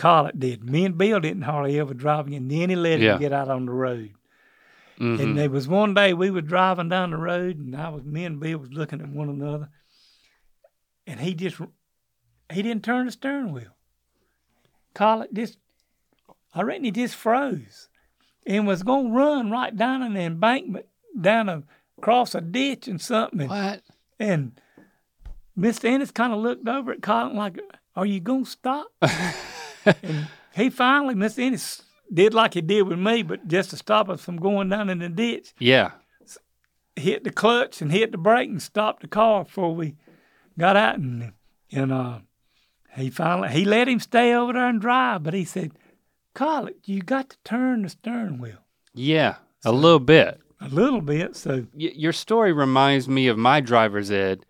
Collett 0.00 0.40
did. 0.40 0.64
Me 0.64 0.86
and 0.86 0.96
Bill 0.96 1.20
didn't 1.20 1.42
hardly 1.42 1.78
ever 1.78 1.92
drive 1.92 2.26
again. 2.26 2.48
Then 2.48 2.70
he 2.70 2.76
let 2.76 3.00
Yeah. 3.00 3.14
him 3.14 3.20
get 3.20 3.34
out 3.34 3.48
on 3.50 3.66
the 3.66 3.72
road. 3.72 4.14
Mhm. 4.98 5.20
And 5.20 5.36
there 5.38 5.50
was 5.50 5.68
one 5.68 5.92
day 5.92 6.14
we 6.14 6.30
were 6.30 6.40
driving 6.40 6.88
down 6.88 7.10
the 7.10 7.18
road, 7.18 7.58
and 7.58 7.76
I 7.76 7.90
was 7.90 8.02
me 8.04 8.24
and 8.24 8.40
Bill 8.40 8.58
was 8.58 8.72
looking 8.72 9.02
at 9.02 9.08
one 9.10 9.28
another, 9.28 9.68
and 11.06 11.20
he 11.20 11.34
just 11.34 11.60
he 12.50 12.62
didn't 12.62 12.82
turn 12.82 13.04
the 13.06 13.12
steering 13.12 13.52
wheel. 13.52 13.76
Collett 14.94 15.32
just, 15.34 15.58
I 16.54 16.62
reckon 16.62 16.84
he 16.84 16.90
just 16.90 17.14
froze, 17.14 17.88
and 18.46 18.66
was 18.66 18.82
gonna 18.82 19.10
run 19.10 19.50
right 19.50 19.76
down 19.76 20.02
an 20.02 20.16
embankment, 20.16 20.86
down 21.20 21.48
a, 21.50 21.62
across 21.98 22.34
a 22.34 22.40
ditch 22.40 22.88
and 22.88 23.00
something. 23.00 23.42
And, 23.42 23.50
What? 23.50 23.82
and 24.18 24.60
Mr. 25.58 25.84
Ennis 25.84 26.10
kind 26.10 26.32
of 26.32 26.40
looked 26.40 26.66
over 26.66 26.90
at 26.92 27.02
Collett 27.02 27.34
like, 27.34 27.58
"Are 27.94 28.06
you 28.06 28.18
gonna 28.20 28.46
stop?" 28.46 28.88
and 29.86 30.28
he 30.54 30.70
finally, 30.70 31.14
Mr. 31.14 31.40
Ennis 31.42 31.82
did 32.12 32.34
like 32.34 32.54
he 32.54 32.60
did 32.60 32.82
with 32.82 32.98
me, 32.98 33.22
but 33.22 33.46
just 33.48 33.70
to 33.70 33.76
stop 33.76 34.08
us 34.08 34.20
from 34.24 34.36
going 34.36 34.68
down 34.68 34.90
in 34.90 34.98
the 34.98 35.08
ditch, 35.08 35.52
Yeah. 35.58 35.92
hit 36.96 37.24
the 37.24 37.30
clutch 37.30 37.80
and 37.80 37.92
hit 37.92 38.12
the 38.12 38.18
brake 38.18 38.48
and 38.50 38.60
stopped 38.62 39.02
the 39.02 39.08
car 39.08 39.44
before 39.44 39.74
we 39.74 39.94
got 40.58 40.76
out 40.76 40.98
and 40.98 41.32
and 41.72 41.92
uh 41.92 42.18
he 42.96 43.08
finally 43.08 43.48
he 43.50 43.64
let 43.64 43.88
him 43.88 44.00
stay 44.00 44.34
over 44.34 44.52
there 44.52 44.66
and 44.68 44.80
drive, 44.80 45.22
but 45.22 45.32
he 45.34 45.44
said, 45.44 45.72
Collett, 46.34 46.78
you 46.84 47.00
got 47.02 47.30
to 47.30 47.36
turn 47.44 47.82
the 47.82 47.88
steering 47.88 48.38
wheel 48.38 48.58
Yeah. 48.94 49.36
A 49.64 49.72
little 49.72 50.00
bit. 50.00 50.40
a 50.60 50.68
little 50.68 51.00
bit. 51.00 51.36
So 51.36 51.66
Y- 51.74 51.92
your 51.94 52.12
story 52.12 52.52
reminds 52.52 53.08
me 53.08 53.28
of 53.28 53.38
my 53.38 53.60
driver's 53.60 54.10
ed 54.10 54.44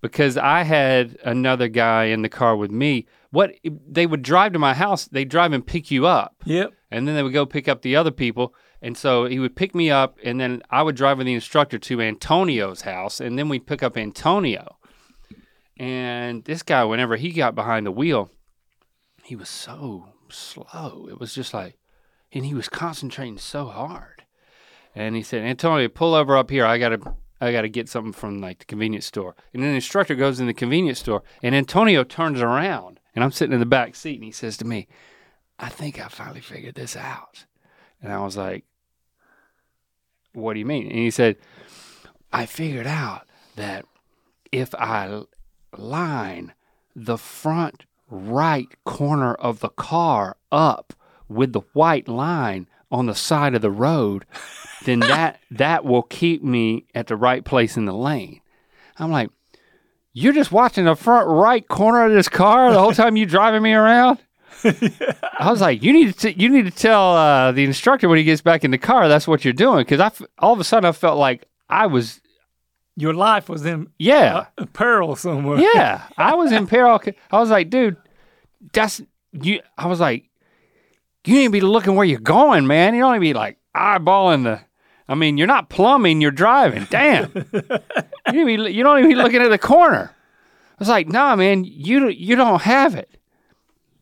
because 0.00 0.36
I 0.36 0.62
had 0.62 1.18
another 1.24 1.66
guy 1.68 2.04
in 2.04 2.22
the 2.22 2.28
car 2.28 2.56
with 2.56 2.70
me, 2.70 3.06
what 3.30 3.52
they 3.64 4.06
would 4.06 4.22
drive 4.22 4.52
to 4.54 4.58
my 4.58 4.74
house. 4.74 5.06
they'd 5.06 5.28
drive 5.28 5.52
and 5.52 5.66
pick 5.66 5.90
you 5.90 6.06
up, 6.06 6.36
Yep. 6.44 6.72
and 6.90 7.06
then 7.06 7.14
they 7.14 7.22
would 7.22 7.32
go 7.32 7.46
pick 7.46 7.68
up 7.68 7.82
the 7.82 7.96
other 7.96 8.10
people. 8.10 8.54
And 8.82 8.96
so 8.96 9.26
he 9.26 9.38
would 9.38 9.54
pick 9.56 9.74
me 9.74 9.90
up, 9.90 10.16
and 10.24 10.40
then 10.40 10.62
I 10.70 10.82
would 10.82 10.96
drive 10.96 11.18
with 11.18 11.26
the 11.26 11.34
instructor 11.34 11.78
to 11.78 12.00
Antonio's 12.00 12.80
house, 12.82 13.20
and 13.20 13.38
then 13.38 13.48
we'd 13.48 13.66
pick 13.66 13.82
up 13.82 13.96
Antonio. 13.96 14.76
And 15.76 16.44
this 16.44 16.62
guy, 16.62 16.84
whenever 16.84 17.16
he 17.16 17.30
got 17.32 17.54
behind 17.54 17.86
the 17.86 17.90
wheel, 17.92 18.30
he 19.22 19.36
was 19.36 19.48
so 19.48 20.08
slow. 20.28 21.06
It 21.10 21.18
was 21.18 21.34
just 21.34 21.54
like, 21.54 21.78
and 22.32 22.44
he 22.44 22.54
was 22.54 22.68
concentrating 22.68 23.38
so 23.38 23.66
hard. 23.66 24.24
And 24.94 25.14
he 25.16 25.22
said, 25.22 25.42
Antonio, 25.42 25.88
pull 25.88 26.14
over 26.14 26.36
up 26.36 26.50
here. 26.50 26.64
I 26.66 26.78
gotta, 26.78 27.00
I 27.40 27.52
gotta 27.52 27.68
get 27.68 27.88
something 27.88 28.12
from 28.12 28.40
like 28.40 28.58
the 28.60 28.64
convenience 28.66 29.06
store. 29.06 29.34
And 29.54 29.62
then 29.62 29.70
the 29.70 29.76
instructor 29.76 30.14
goes 30.14 30.40
in 30.40 30.46
the 30.46 30.54
convenience 30.54 30.98
store, 31.00 31.22
and 31.42 31.54
Antonio 31.54 32.04
turns 32.04 32.40
around, 32.40 32.99
and 33.14 33.24
I'm 33.24 33.32
sitting 33.32 33.52
in 33.52 33.60
the 33.60 33.66
back 33.66 33.94
seat, 33.94 34.16
and 34.16 34.24
he 34.24 34.30
says 34.30 34.56
to 34.58 34.64
me, 34.64 34.88
"I 35.58 35.68
think 35.68 35.98
I 35.98 36.08
finally 36.08 36.40
figured 36.40 36.74
this 36.74 36.96
out." 36.96 37.46
And 38.02 38.12
I 38.12 38.20
was 38.20 38.36
like, 38.36 38.64
"What 40.32 40.54
do 40.54 40.58
you 40.58 40.66
mean?" 40.66 40.86
And 40.86 40.98
he 40.98 41.10
said, 41.10 41.36
"I 42.32 42.46
figured 42.46 42.86
out 42.86 43.28
that 43.56 43.84
if 44.52 44.74
I 44.74 45.22
line 45.76 46.54
the 46.96 47.18
front 47.18 47.84
right 48.08 48.68
corner 48.84 49.34
of 49.34 49.60
the 49.60 49.68
car 49.68 50.36
up 50.50 50.92
with 51.28 51.52
the 51.52 51.62
white 51.72 52.08
line 52.08 52.66
on 52.90 53.06
the 53.06 53.14
side 53.14 53.54
of 53.54 53.62
the 53.62 53.70
road, 53.70 54.26
then 54.84 55.00
that 55.00 55.40
that 55.50 55.84
will 55.84 56.02
keep 56.02 56.42
me 56.42 56.86
at 56.94 57.06
the 57.06 57.16
right 57.16 57.44
place 57.44 57.76
in 57.76 57.84
the 57.84 57.94
lane." 57.94 58.40
I'm 58.98 59.10
like, 59.10 59.30
"You're 60.12 60.32
just 60.32 60.52
watching 60.52 60.84
the 60.84 60.94
front 60.96 61.28
right 61.28 61.66
corner 61.68 62.04
of 62.06 62.12
this 62.12 62.28
car 62.28 62.72
the 62.72 62.78
whole 62.78 62.92
time 62.92 63.16
you 63.16 63.26
driving 63.26 63.62
me 63.62 63.72
around?" 63.72 64.18
I 64.64 65.50
was 65.50 65.60
like, 65.60 65.82
"You 65.82 65.92
need 65.92 66.12
to 66.14 66.32
t- 66.32 66.40
you 66.42 66.48
need 66.48 66.64
to 66.66 66.70
tell 66.70 67.16
uh, 67.16 67.52
the 67.52 67.64
instructor 67.64 68.08
when 68.08 68.18
he 68.18 68.24
gets 68.24 68.42
back 68.42 68.64
in 68.64 68.70
the 68.70 68.78
car 68.78 69.08
that's 69.08 69.26
what 69.28 69.44
you're 69.44 69.52
doing." 69.54 69.78
Because 69.78 70.00
I 70.00 70.06
f- 70.06 70.22
all 70.38 70.52
of 70.52 70.60
a 70.60 70.64
sudden 70.64 70.88
I 70.88 70.92
felt 70.92 71.18
like 71.18 71.46
I 71.68 71.86
was 71.86 72.20
Your 72.96 73.14
life 73.14 73.48
was 73.48 73.64
in 73.64 73.88
yeah 73.98 74.46
uh, 74.58 74.66
peril 74.72 75.16
somewhere. 75.16 75.58
yeah 75.58 76.02
I 76.18 76.34
was 76.34 76.52
in 76.52 76.66
peril. 76.66 77.00
I 77.30 77.38
was 77.40 77.48
like, 77.50 77.70
"Dude, 77.70 77.96
that's 78.72 79.00
you." 79.32 79.60
I 79.78 79.86
was 79.86 80.00
like, 80.00 80.28
"You 81.24 81.34
need 81.36 81.44
to 81.46 81.50
be 81.52 81.60
looking 81.62 81.94
where 81.94 82.04
you're 82.06 82.18
going, 82.20 82.66
man. 82.66 82.94
You 82.94 83.00
don't 83.02 83.12
need 83.12 83.18
to 83.18 83.20
be 83.20 83.34
like 83.34 83.56
eyeballing 83.74 84.44
the." 84.44 84.60
I 85.10 85.14
mean, 85.14 85.36
you're 85.36 85.46
not 85.46 85.68
plumbing, 85.68 86.20
you're 86.22 86.30
driving. 86.30 86.86
Damn, 86.88 87.32
you 88.32 88.46
be, 88.46 88.52
you 88.72 88.82
don't 88.82 88.98
even 89.00 89.10
be 89.10 89.14
looking 89.16 89.42
at 89.42 89.48
the 89.50 89.58
corner. 89.58 90.10
I 90.14 90.74
was 90.78 90.88
like, 90.88 91.08
"Nah, 91.08 91.36
man, 91.36 91.64
you 91.64 92.08
you 92.08 92.36
don't 92.36 92.62
have 92.62 92.94
it. 92.94 93.10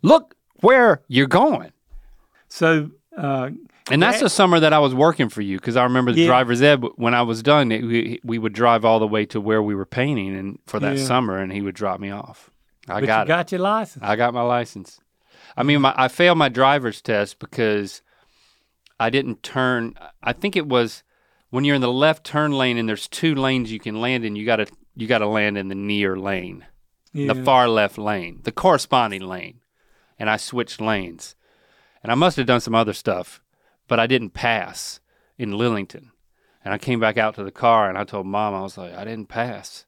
Look 0.02 0.34
where 0.60 1.02
you're 1.08 1.26
going." 1.26 1.72
So 2.48 2.90
uh, 3.16 3.50
And 3.90 4.02
that's 4.02 4.20
the 4.20 4.28
summer 4.30 4.60
that 4.60 4.72
I 4.72 4.78
was 4.78 4.94
working 4.94 5.28
for 5.28 5.40
you 5.42 5.56
because 5.58 5.76
I 5.76 5.82
remember 5.84 6.12
the 6.12 6.20
Yeah. 6.20 6.26
driver's 6.26 6.62
ed. 6.62 6.84
When 6.96 7.14
I 7.14 7.22
was 7.22 7.42
done, 7.42 7.72
it, 7.72 7.82
we, 7.84 8.20
we 8.22 8.38
would 8.38 8.52
drive 8.52 8.84
all 8.84 8.98
the 9.00 9.08
way 9.08 9.24
to 9.26 9.40
where 9.40 9.62
we 9.62 9.74
were 9.74 9.86
painting, 9.86 10.36
and 10.36 10.58
for 10.66 10.78
that 10.80 10.98
Yeah. 10.98 11.04
summer, 11.04 11.38
and 11.38 11.52
he 11.52 11.62
would 11.62 11.74
drop 11.74 12.00
me 12.00 12.10
off. 12.10 12.50
I 12.86 13.00
but 13.00 13.06
got 13.06 13.18
you 13.20 13.24
it. 13.24 13.28
got 13.28 13.52
your 13.52 13.60
license. 13.62 14.04
I 14.04 14.14
got 14.16 14.34
my 14.34 14.42
license. 14.42 15.00
I 15.56 15.62
mean, 15.62 15.80
my, 15.80 15.94
I 15.96 16.08
failed 16.08 16.38
my 16.38 16.48
driver's 16.50 17.00
test 17.02 17.38
because 17.38 18.02
I 18.98 19.10
didn't 19.10 19.42
turn. 19.42 19.94
I 20.22 20.32
think 20.32 20.56
it 20.56 20.66
was 20.66 21.02
when 21.50 21.64
you're 21.64 21.76
in 21.76 21.82
the 21.82 21.92
left 21.92 22.24
turn 22.24 22.52
lane 22.52 22.76
and 22.78 22.88
there's 22.88 23.08
two 23.08 23.34
lanes 23.34 23.72
you 23.72 23.78
can 23.78 24.00
land 24.00 24.24
in. 24.24 24.36
You 24.36 24.44
got 24.44 24.56
to 24.56 24.66
you 24.96 25.06
got 25.06 25.18
to 25.18 25.26
land 25.26 25.56
in 25.56 25.68
the 25.68 25.74
near 25.74 26.16
lane, 26.16 26.66
yeah. 27.12 27.32
the 27.32 27.42
far 27.44 27.68
left 27.68 27.98
lane, 27.98 28.40
the 28.42 28.52
corresponding 28.52 29.22
lane, 29.22 29.60
and 30.18 30.28
I 30.28 30.36
switched 30.36 30.80
lanes, 30.80 31.36
and 32.02 32.10
I 32.10 32.16
must 32.16 32.36
have 32.36 32.46
done 32.46 32.60
some 32.60 32.74
other 32.74 32.92
stuff, 32.92 33.40
but 33.86 34.00
I 34.00 34.08
didn't 34.08 34.30
pass 34.30 34.98
in 35.38 35.52
Lillington, 35.52 36.10
and 36.64 36.74
I 36.74 36.78
came 36.78 36.98
back 36.98 37.16
out 37.16 37.36
to 37.36 37.44
the 37.44 37.52
car 37.52 37.88
and 37.88 37.96
I 37.96 38.04
told 38.04 38.26
mom 38.26 38.54
I 38.54 38.62
was 38.62 38.76
like 38.76 38.94
I 38.94 39.04
didn't 39.04 39.28
pass. 39.28 39.84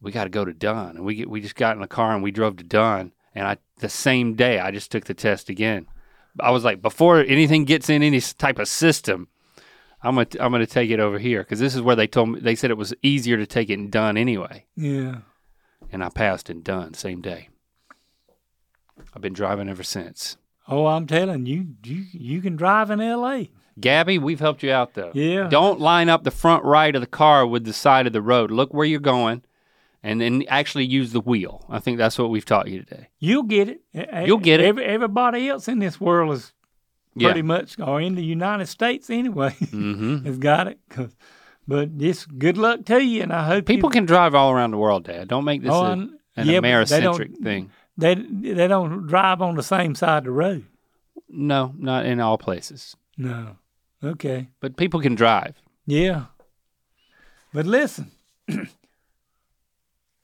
We 0.00 0.12
got 0.12 0.24
to 0.24 0.30
go 0.30 0.44
to 0.44 0.52
Dunn, 0.52 0.96
and 0.96 1.04
we 1.04 1.16
get, 1.16 1.30
we 1.30 1.40
just 1.40 1.56
got 1.56 1.74
in 1.74 1.80
the 1.80 1.88
car 1.88 2.14
and 2.14 2.22
we 2.22 2.30
drove 2.30 2.56
to 2.58 2.64
Dunn, 2.64 3.12
and 3.34 3.46
I 3.46 3.56
the 3.78 3.88
same 3.88 4.34
day 4.34 4.58
I 4.60 4.70
just 4.70 4.92
took 4.92 5.06
the 5.06 5.14
test 5.14 5.48
again. 5.48 5.86
I 6.40 6.50
was 6.50 6.64
like 6.64 6.82
before 6.82 7.20
anything 7.20 7.64
gets 7.64 7.88
in 7.88 8.02
any 8.02 8.20
type 8.20 8.58
of 8.58 8.68
system. 8.68 9.28
I'm 10.02 10.14
gonna 10.14 10.28
I'm 10.40 10.52
gonna 10.52 10.66
take 10.66 10.90
it 10.90 11.00
over 11.00 11.18
here 11.18 11.42
because 11.42 11.58
this 11.58 11.74
is 11.74 11.82
where 11.82 11.96
they 11.96 12.06
told 12.06 12.30
me 12.30 12.40
they 12.40 12.54
said 12.54 12.70
it 12.70 12.76
was 12.76 12.94
easier 13.02 13.36
to 13.36 13.46
take 13.46 13.68
it 13.68 13.74
in 13.74 13.90
Dunn 13.90 14.16
anyway 14.16 14.64
yeah. 14.76 15.16
and 15.90 16.04
I 16.04 16.08
passed 16.08 16.48
and 16.48 16.62
Dunn 16.62 16.94
same 16.94 17.20
day. 17.20 17.48
I've 19.14 19.22
been 19.22 19.32
driving 19.32 19.68
ever 19.68 19.82
since. 19.82 20.36
Oh, 20.68 20.86
I'm 20.86 21.06
telling 21.06 21.46
you, 21.46 21.74
you 21.82 22.04
you 22.12 22.40
can 22.40 22.56
drive 22.56 22.90
in 22.90 23.00
L.A. 23.00 23.50
Gabby, 23.80 24.18
we've 24.18 24.40
helped 24.40 24.62
you 24.62 24.72
out 24.72 24.94
though. 24.94 25.12
Yeah. 25.14 25.48
Don't 25.48 25.80
line 25.80 26.08
up 26.08 26.24
the 26.24 26.30
front 26.30 26.64
right 26.64 26.94
of 26.94 27.00
the 27.00 27.06
car 27.06 27.46
with 27.46 27.64
the 27.64 27.72
side 27.72 28.06
of 28.06 28.12
the 28.12 28.22
road. 28.22 28.50
Look 28.50 28.74
where 28.74 28.86
you're 28.86 29.00
going, 29.00 29.42
and 30.02 30.20
then 30.20 30.44
actually 30.48 30.84
use 30.86 31.12
the 31.12 31.20
wheel. 31.20 31.64
I 31.68 31.78
think 31.80 31.98
that's 31.98 32.18
what 32.18 32.30
we've 32.30 32.44
taught 32.44 32.68
you 32.68 32.82
today. 32.84 33.08
You'll 33.18 33.42
get 33.44 33.68
it. 33.68 33.80
You'll 34.26 34.38
get 34.38 34.60
it. 34.60 34.66
Every, 34.66 34.84
everybody 34.84 35.48
else 35.48 35.68
in 35.68 35.78
this 35.80 36.00
world 36.00 36.32
is 36.34 36.52
Yeah. 37.14 37.28
pretty 37.28 37.42
much, 37.42 37.78
or 37.80 38.00
in 38.00 38.14
the 38.14 38.24
United 38.24 38.66
States 38.66 39.10
anyway, 39.10 39.50
Mm-hmm. 39.60 40.24
has 40.26 40.38
got 40.38 40.68
it. 40.68 40.78
but 41.66 41.98
just 41.98 42.38
good 42.38 42.56
luck 42.56 42.84
to 42.86 43.02
you, 43.02 43.22
and 43.22 43.32
I 43.32 43.44
hope 43.46 43.66
People 43.66 43.90
can 43.90 44.06
drive 44.06 44.34
all 44.34 44.50
around 44.52 44.70
the 44.70 44.78
world, 44.78 45.04
Dad. 45.04 45.28
Don't 45.28 45.44
make 45.44 45.62
this 45.62 45.72
Oh, 45.72 45.84
a, 45.84 45.92
an 45.92 46.18
yeah, 46.36 46.60
Americentric 46.60 47.36
thing. 47.42 47.70
they 47.96 48.14
they 48.14 48.68
don't 48.68 49.06
drive 49.08 49.42
on 49.42 49.56
the 49.56 49.62
same 49.62 49.94
side 49.96 50.18
of 50.18 50.24
the 50.24 50.30
road. 50.30 50.64
No, 51.28 51.74
not 51.76 52.06
in 52.06 52.20
all 52.20 52.38
places. 52.38 52.96
No. 53.16 53.56
Okay. 54.02 54.48
But 54.60 54.76
people 54.76 55.00
can 55.00 55.14
drive. 55.16 55.56
Yeah. 55.86 56.26
But 57.52 57.66
listen, 57.66 58.12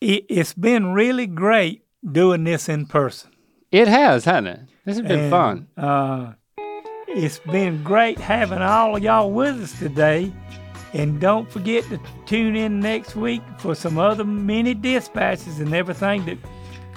it, 0.05 0.27
it's 0.29 0.53
been 0.55 0.93
really 0.93 1.27
great 1.27 1.85
doing 2.11 2.45
this 2.45 2.69
in 2.69 2.87
person. 2.87 3.31
It 3.73 3.89
has, 3.89 4.25
hasn't 4.25 4.49
it? 4.49 4.61
This 4.85 4.99
has 4.99 5.07
been 5.07 5.19
And, 5.21 5.31
fun. 5.31 5.69
Uh, 5.77 6.33
it's 7.09 7.39
been 7.39 7.83
great 7.83 8.19
having 8.19 8.61
all 8.61 8.97
of 8.97 9.03
y'all 9.03 9.31
with 9.31 9.61
us 9.63 9.79
today. 9.79 10.33
And 10.93 11.21
don't 11.21 11.51
forget 11.51 11.83
to 11.85 11.99
tune 12.27 12.55
in 12.55 12.79
next 12.79 13.17
week 13.17 13.43
for 13.59 13.75
some 13.75 13.99
other 13.99 14.25
mini 14.25 14.75
dispatches 14.75 15.59
and 15.59 15.75
everything 15.75 16.25
that 16.27 16.39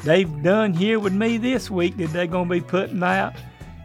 they've 0.03 0.43
done 0.43 0.73
here 0.73 0.99
with 0.99 1.13
me 1.13 1.37
this 1.37 1.71
week 1.71 1.97
that 1.97 2.13
they're 2.13 2.27
going 2.27 2.47
to 2.47 2.53
be 2.55 2.61
putting 2.61 3.01
out. 3.01 3.33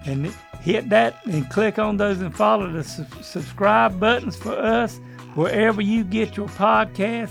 And 0.04 0.34
hit 0.60 0.90
that 0.90 1.24
and 1.26 1.48
click 1.48 1.78
on 1.78 1.96
those 1.96 2.20
and 2.20 2.34
follow 2.34 2.70
the 2.70 2.84
su- 2.84 3.06
subscribe 3.22 3.98
buttons 3.98 4.36
for 4.36 4.52
us 4.52 4.98
wherever 5.34 5.80
you 5.80 6.04
get 6.04 6.36
your 6.36 6.48
podcast 6.48 7.30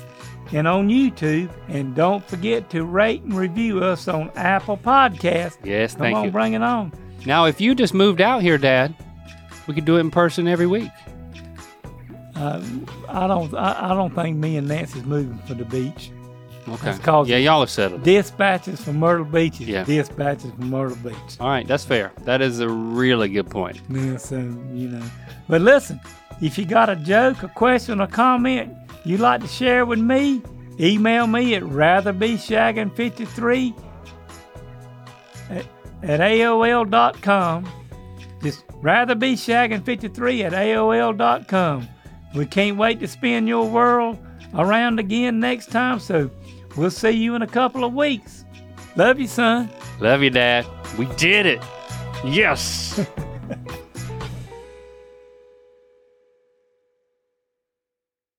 and 0.54 0.68
on 0.68 0.88
YouTube. 0.90 1.50
And 1.68 1.96
don't 1.96 2.24
forget 2.26 2.70
to 2.72 2.86
rate 2.86 3.22
and 3.24 3.34
review 3.34 3.84
us 3.84 4.08
on 4.08 4.32
Apple 4.36 4.78
Podcasts. 4.78 5.58
Yes, 5.64 5.94
Come 5.94 6.02
thank 6.02 6.18
on, 6.18 6.26
you. 6.26 6.32
bring 6.32 6.54
it 6.54 6.62
on. 6.62 6.92
Now, 7.26 7.46
if 7.46 7.62
you 7.62 7.76
just 7.76 7.94
moved 7.94 8.20
out 8.22 8.42
here, 8.42 8.58
Dad, 8.58 8.96
we 9.68 9.74
could 9.74 9.86
do 9.86 9.98
it 9.98 10.00
in 10.02 10.12
person 10.12 10.48
every 10.48 10.68
week. 10.68 10.90
Uh, 12.36 12.62
I 13.10 13.28
don't. 13.28 13.54
I, 13.54 13.92
I 13.92 13.94
don't 13.94 14.16
think 14.16 14.38
me 14.38 14.58
and 14.58 14.68
Nancy's 14.68 15.04
moving 15.04 15.38
for 15.40 15.54
the 15.54 15.66
beach. 15.66 16.12
Okay. 16.68 16.78
That's 16.86 17.00
called- 17.00 17.28
yeah, 17.28 17.38
y'all 17.38 17.60
have 17.62 17.70
settled. 17.72 18.04
Dispatches 18.04 18.80
from 18.84 18.98
Myrtle 19.00 19.26
Beach 19.26 19.60
is 19.60 19.68
Yeah. 19.68 19.84
dispatches 19.84 20.52
from 20.52 20.70
Myrtle 20.70 20.96
Beach. 20.98 21.16
All 21.40 21.50
right, 21.50 21.68
that's 21.68 21.84
fair. 21.84 22.12
That 22.24 22.42
is 22.42 22.60
a 22.60 22.70
really 22.70 23.30
good 23.30 23.50
point. 23.50 23.82
Yeah, 23.90 24.18
so 24.18 24.38
you 24.38 24.88
know. 24.90 25.04
But 25.50 25.62
listen, 25.62 26.00
if 26.40 26.58
you 26.58 26.66
got 26.66 26.90
a 26.90 26.96
joke, 26.96 27.42
a 27.44 27.48
question, 27.48 28.00
a 28.00 28.08
comment 28.08 28.74
you'd 29.06 29.20
like 29.20 29.42
to 29.42 29.48
share 29.48 29.86
with 29.86 30.00
me, 30.00 30.42
email 30.80 31.28
me 31.28 31.54
at 31.56 31.64
ratherbeshagging53 31.64 33.84
at, 35.50 35.66
at 36.04 36.20
AOL.com. 36.20 37.70
Just 38.42 38.68
ratherbeshagging53 38.68 40.44
at 40.44 40.54
AOL.com. 40.54 41.88
We 42.36 42.46
can't 42.46 42.78
wait 42.78 43.00
to 43.02 43.08
spin 43.08 43.48
your 43.48 43.68
world 43.68 44.18
around 44.56 45.00
again 45.00 45.40
next 45.40 45.68
time, 45.68 46.00
so 46.00 46.30
we'll 46.76 46.92
see 46.92 47.12
you 47.12 47.36
in 47.36 47.42
a 47.42 47.48
couple 47.48 47.84
of 47.84 47.94
weeks. 47.94 48.46
Love 48.96 49.20
you, 49.20 49.28
son. 49.28 49.70
Love 50.00 50.22
you, 50.22 50.30
Dad. 50.30 50.66
We 50.98 51.06
did 51.16 51.46
it. 51.46 51.62
Yes. 52.26 53.06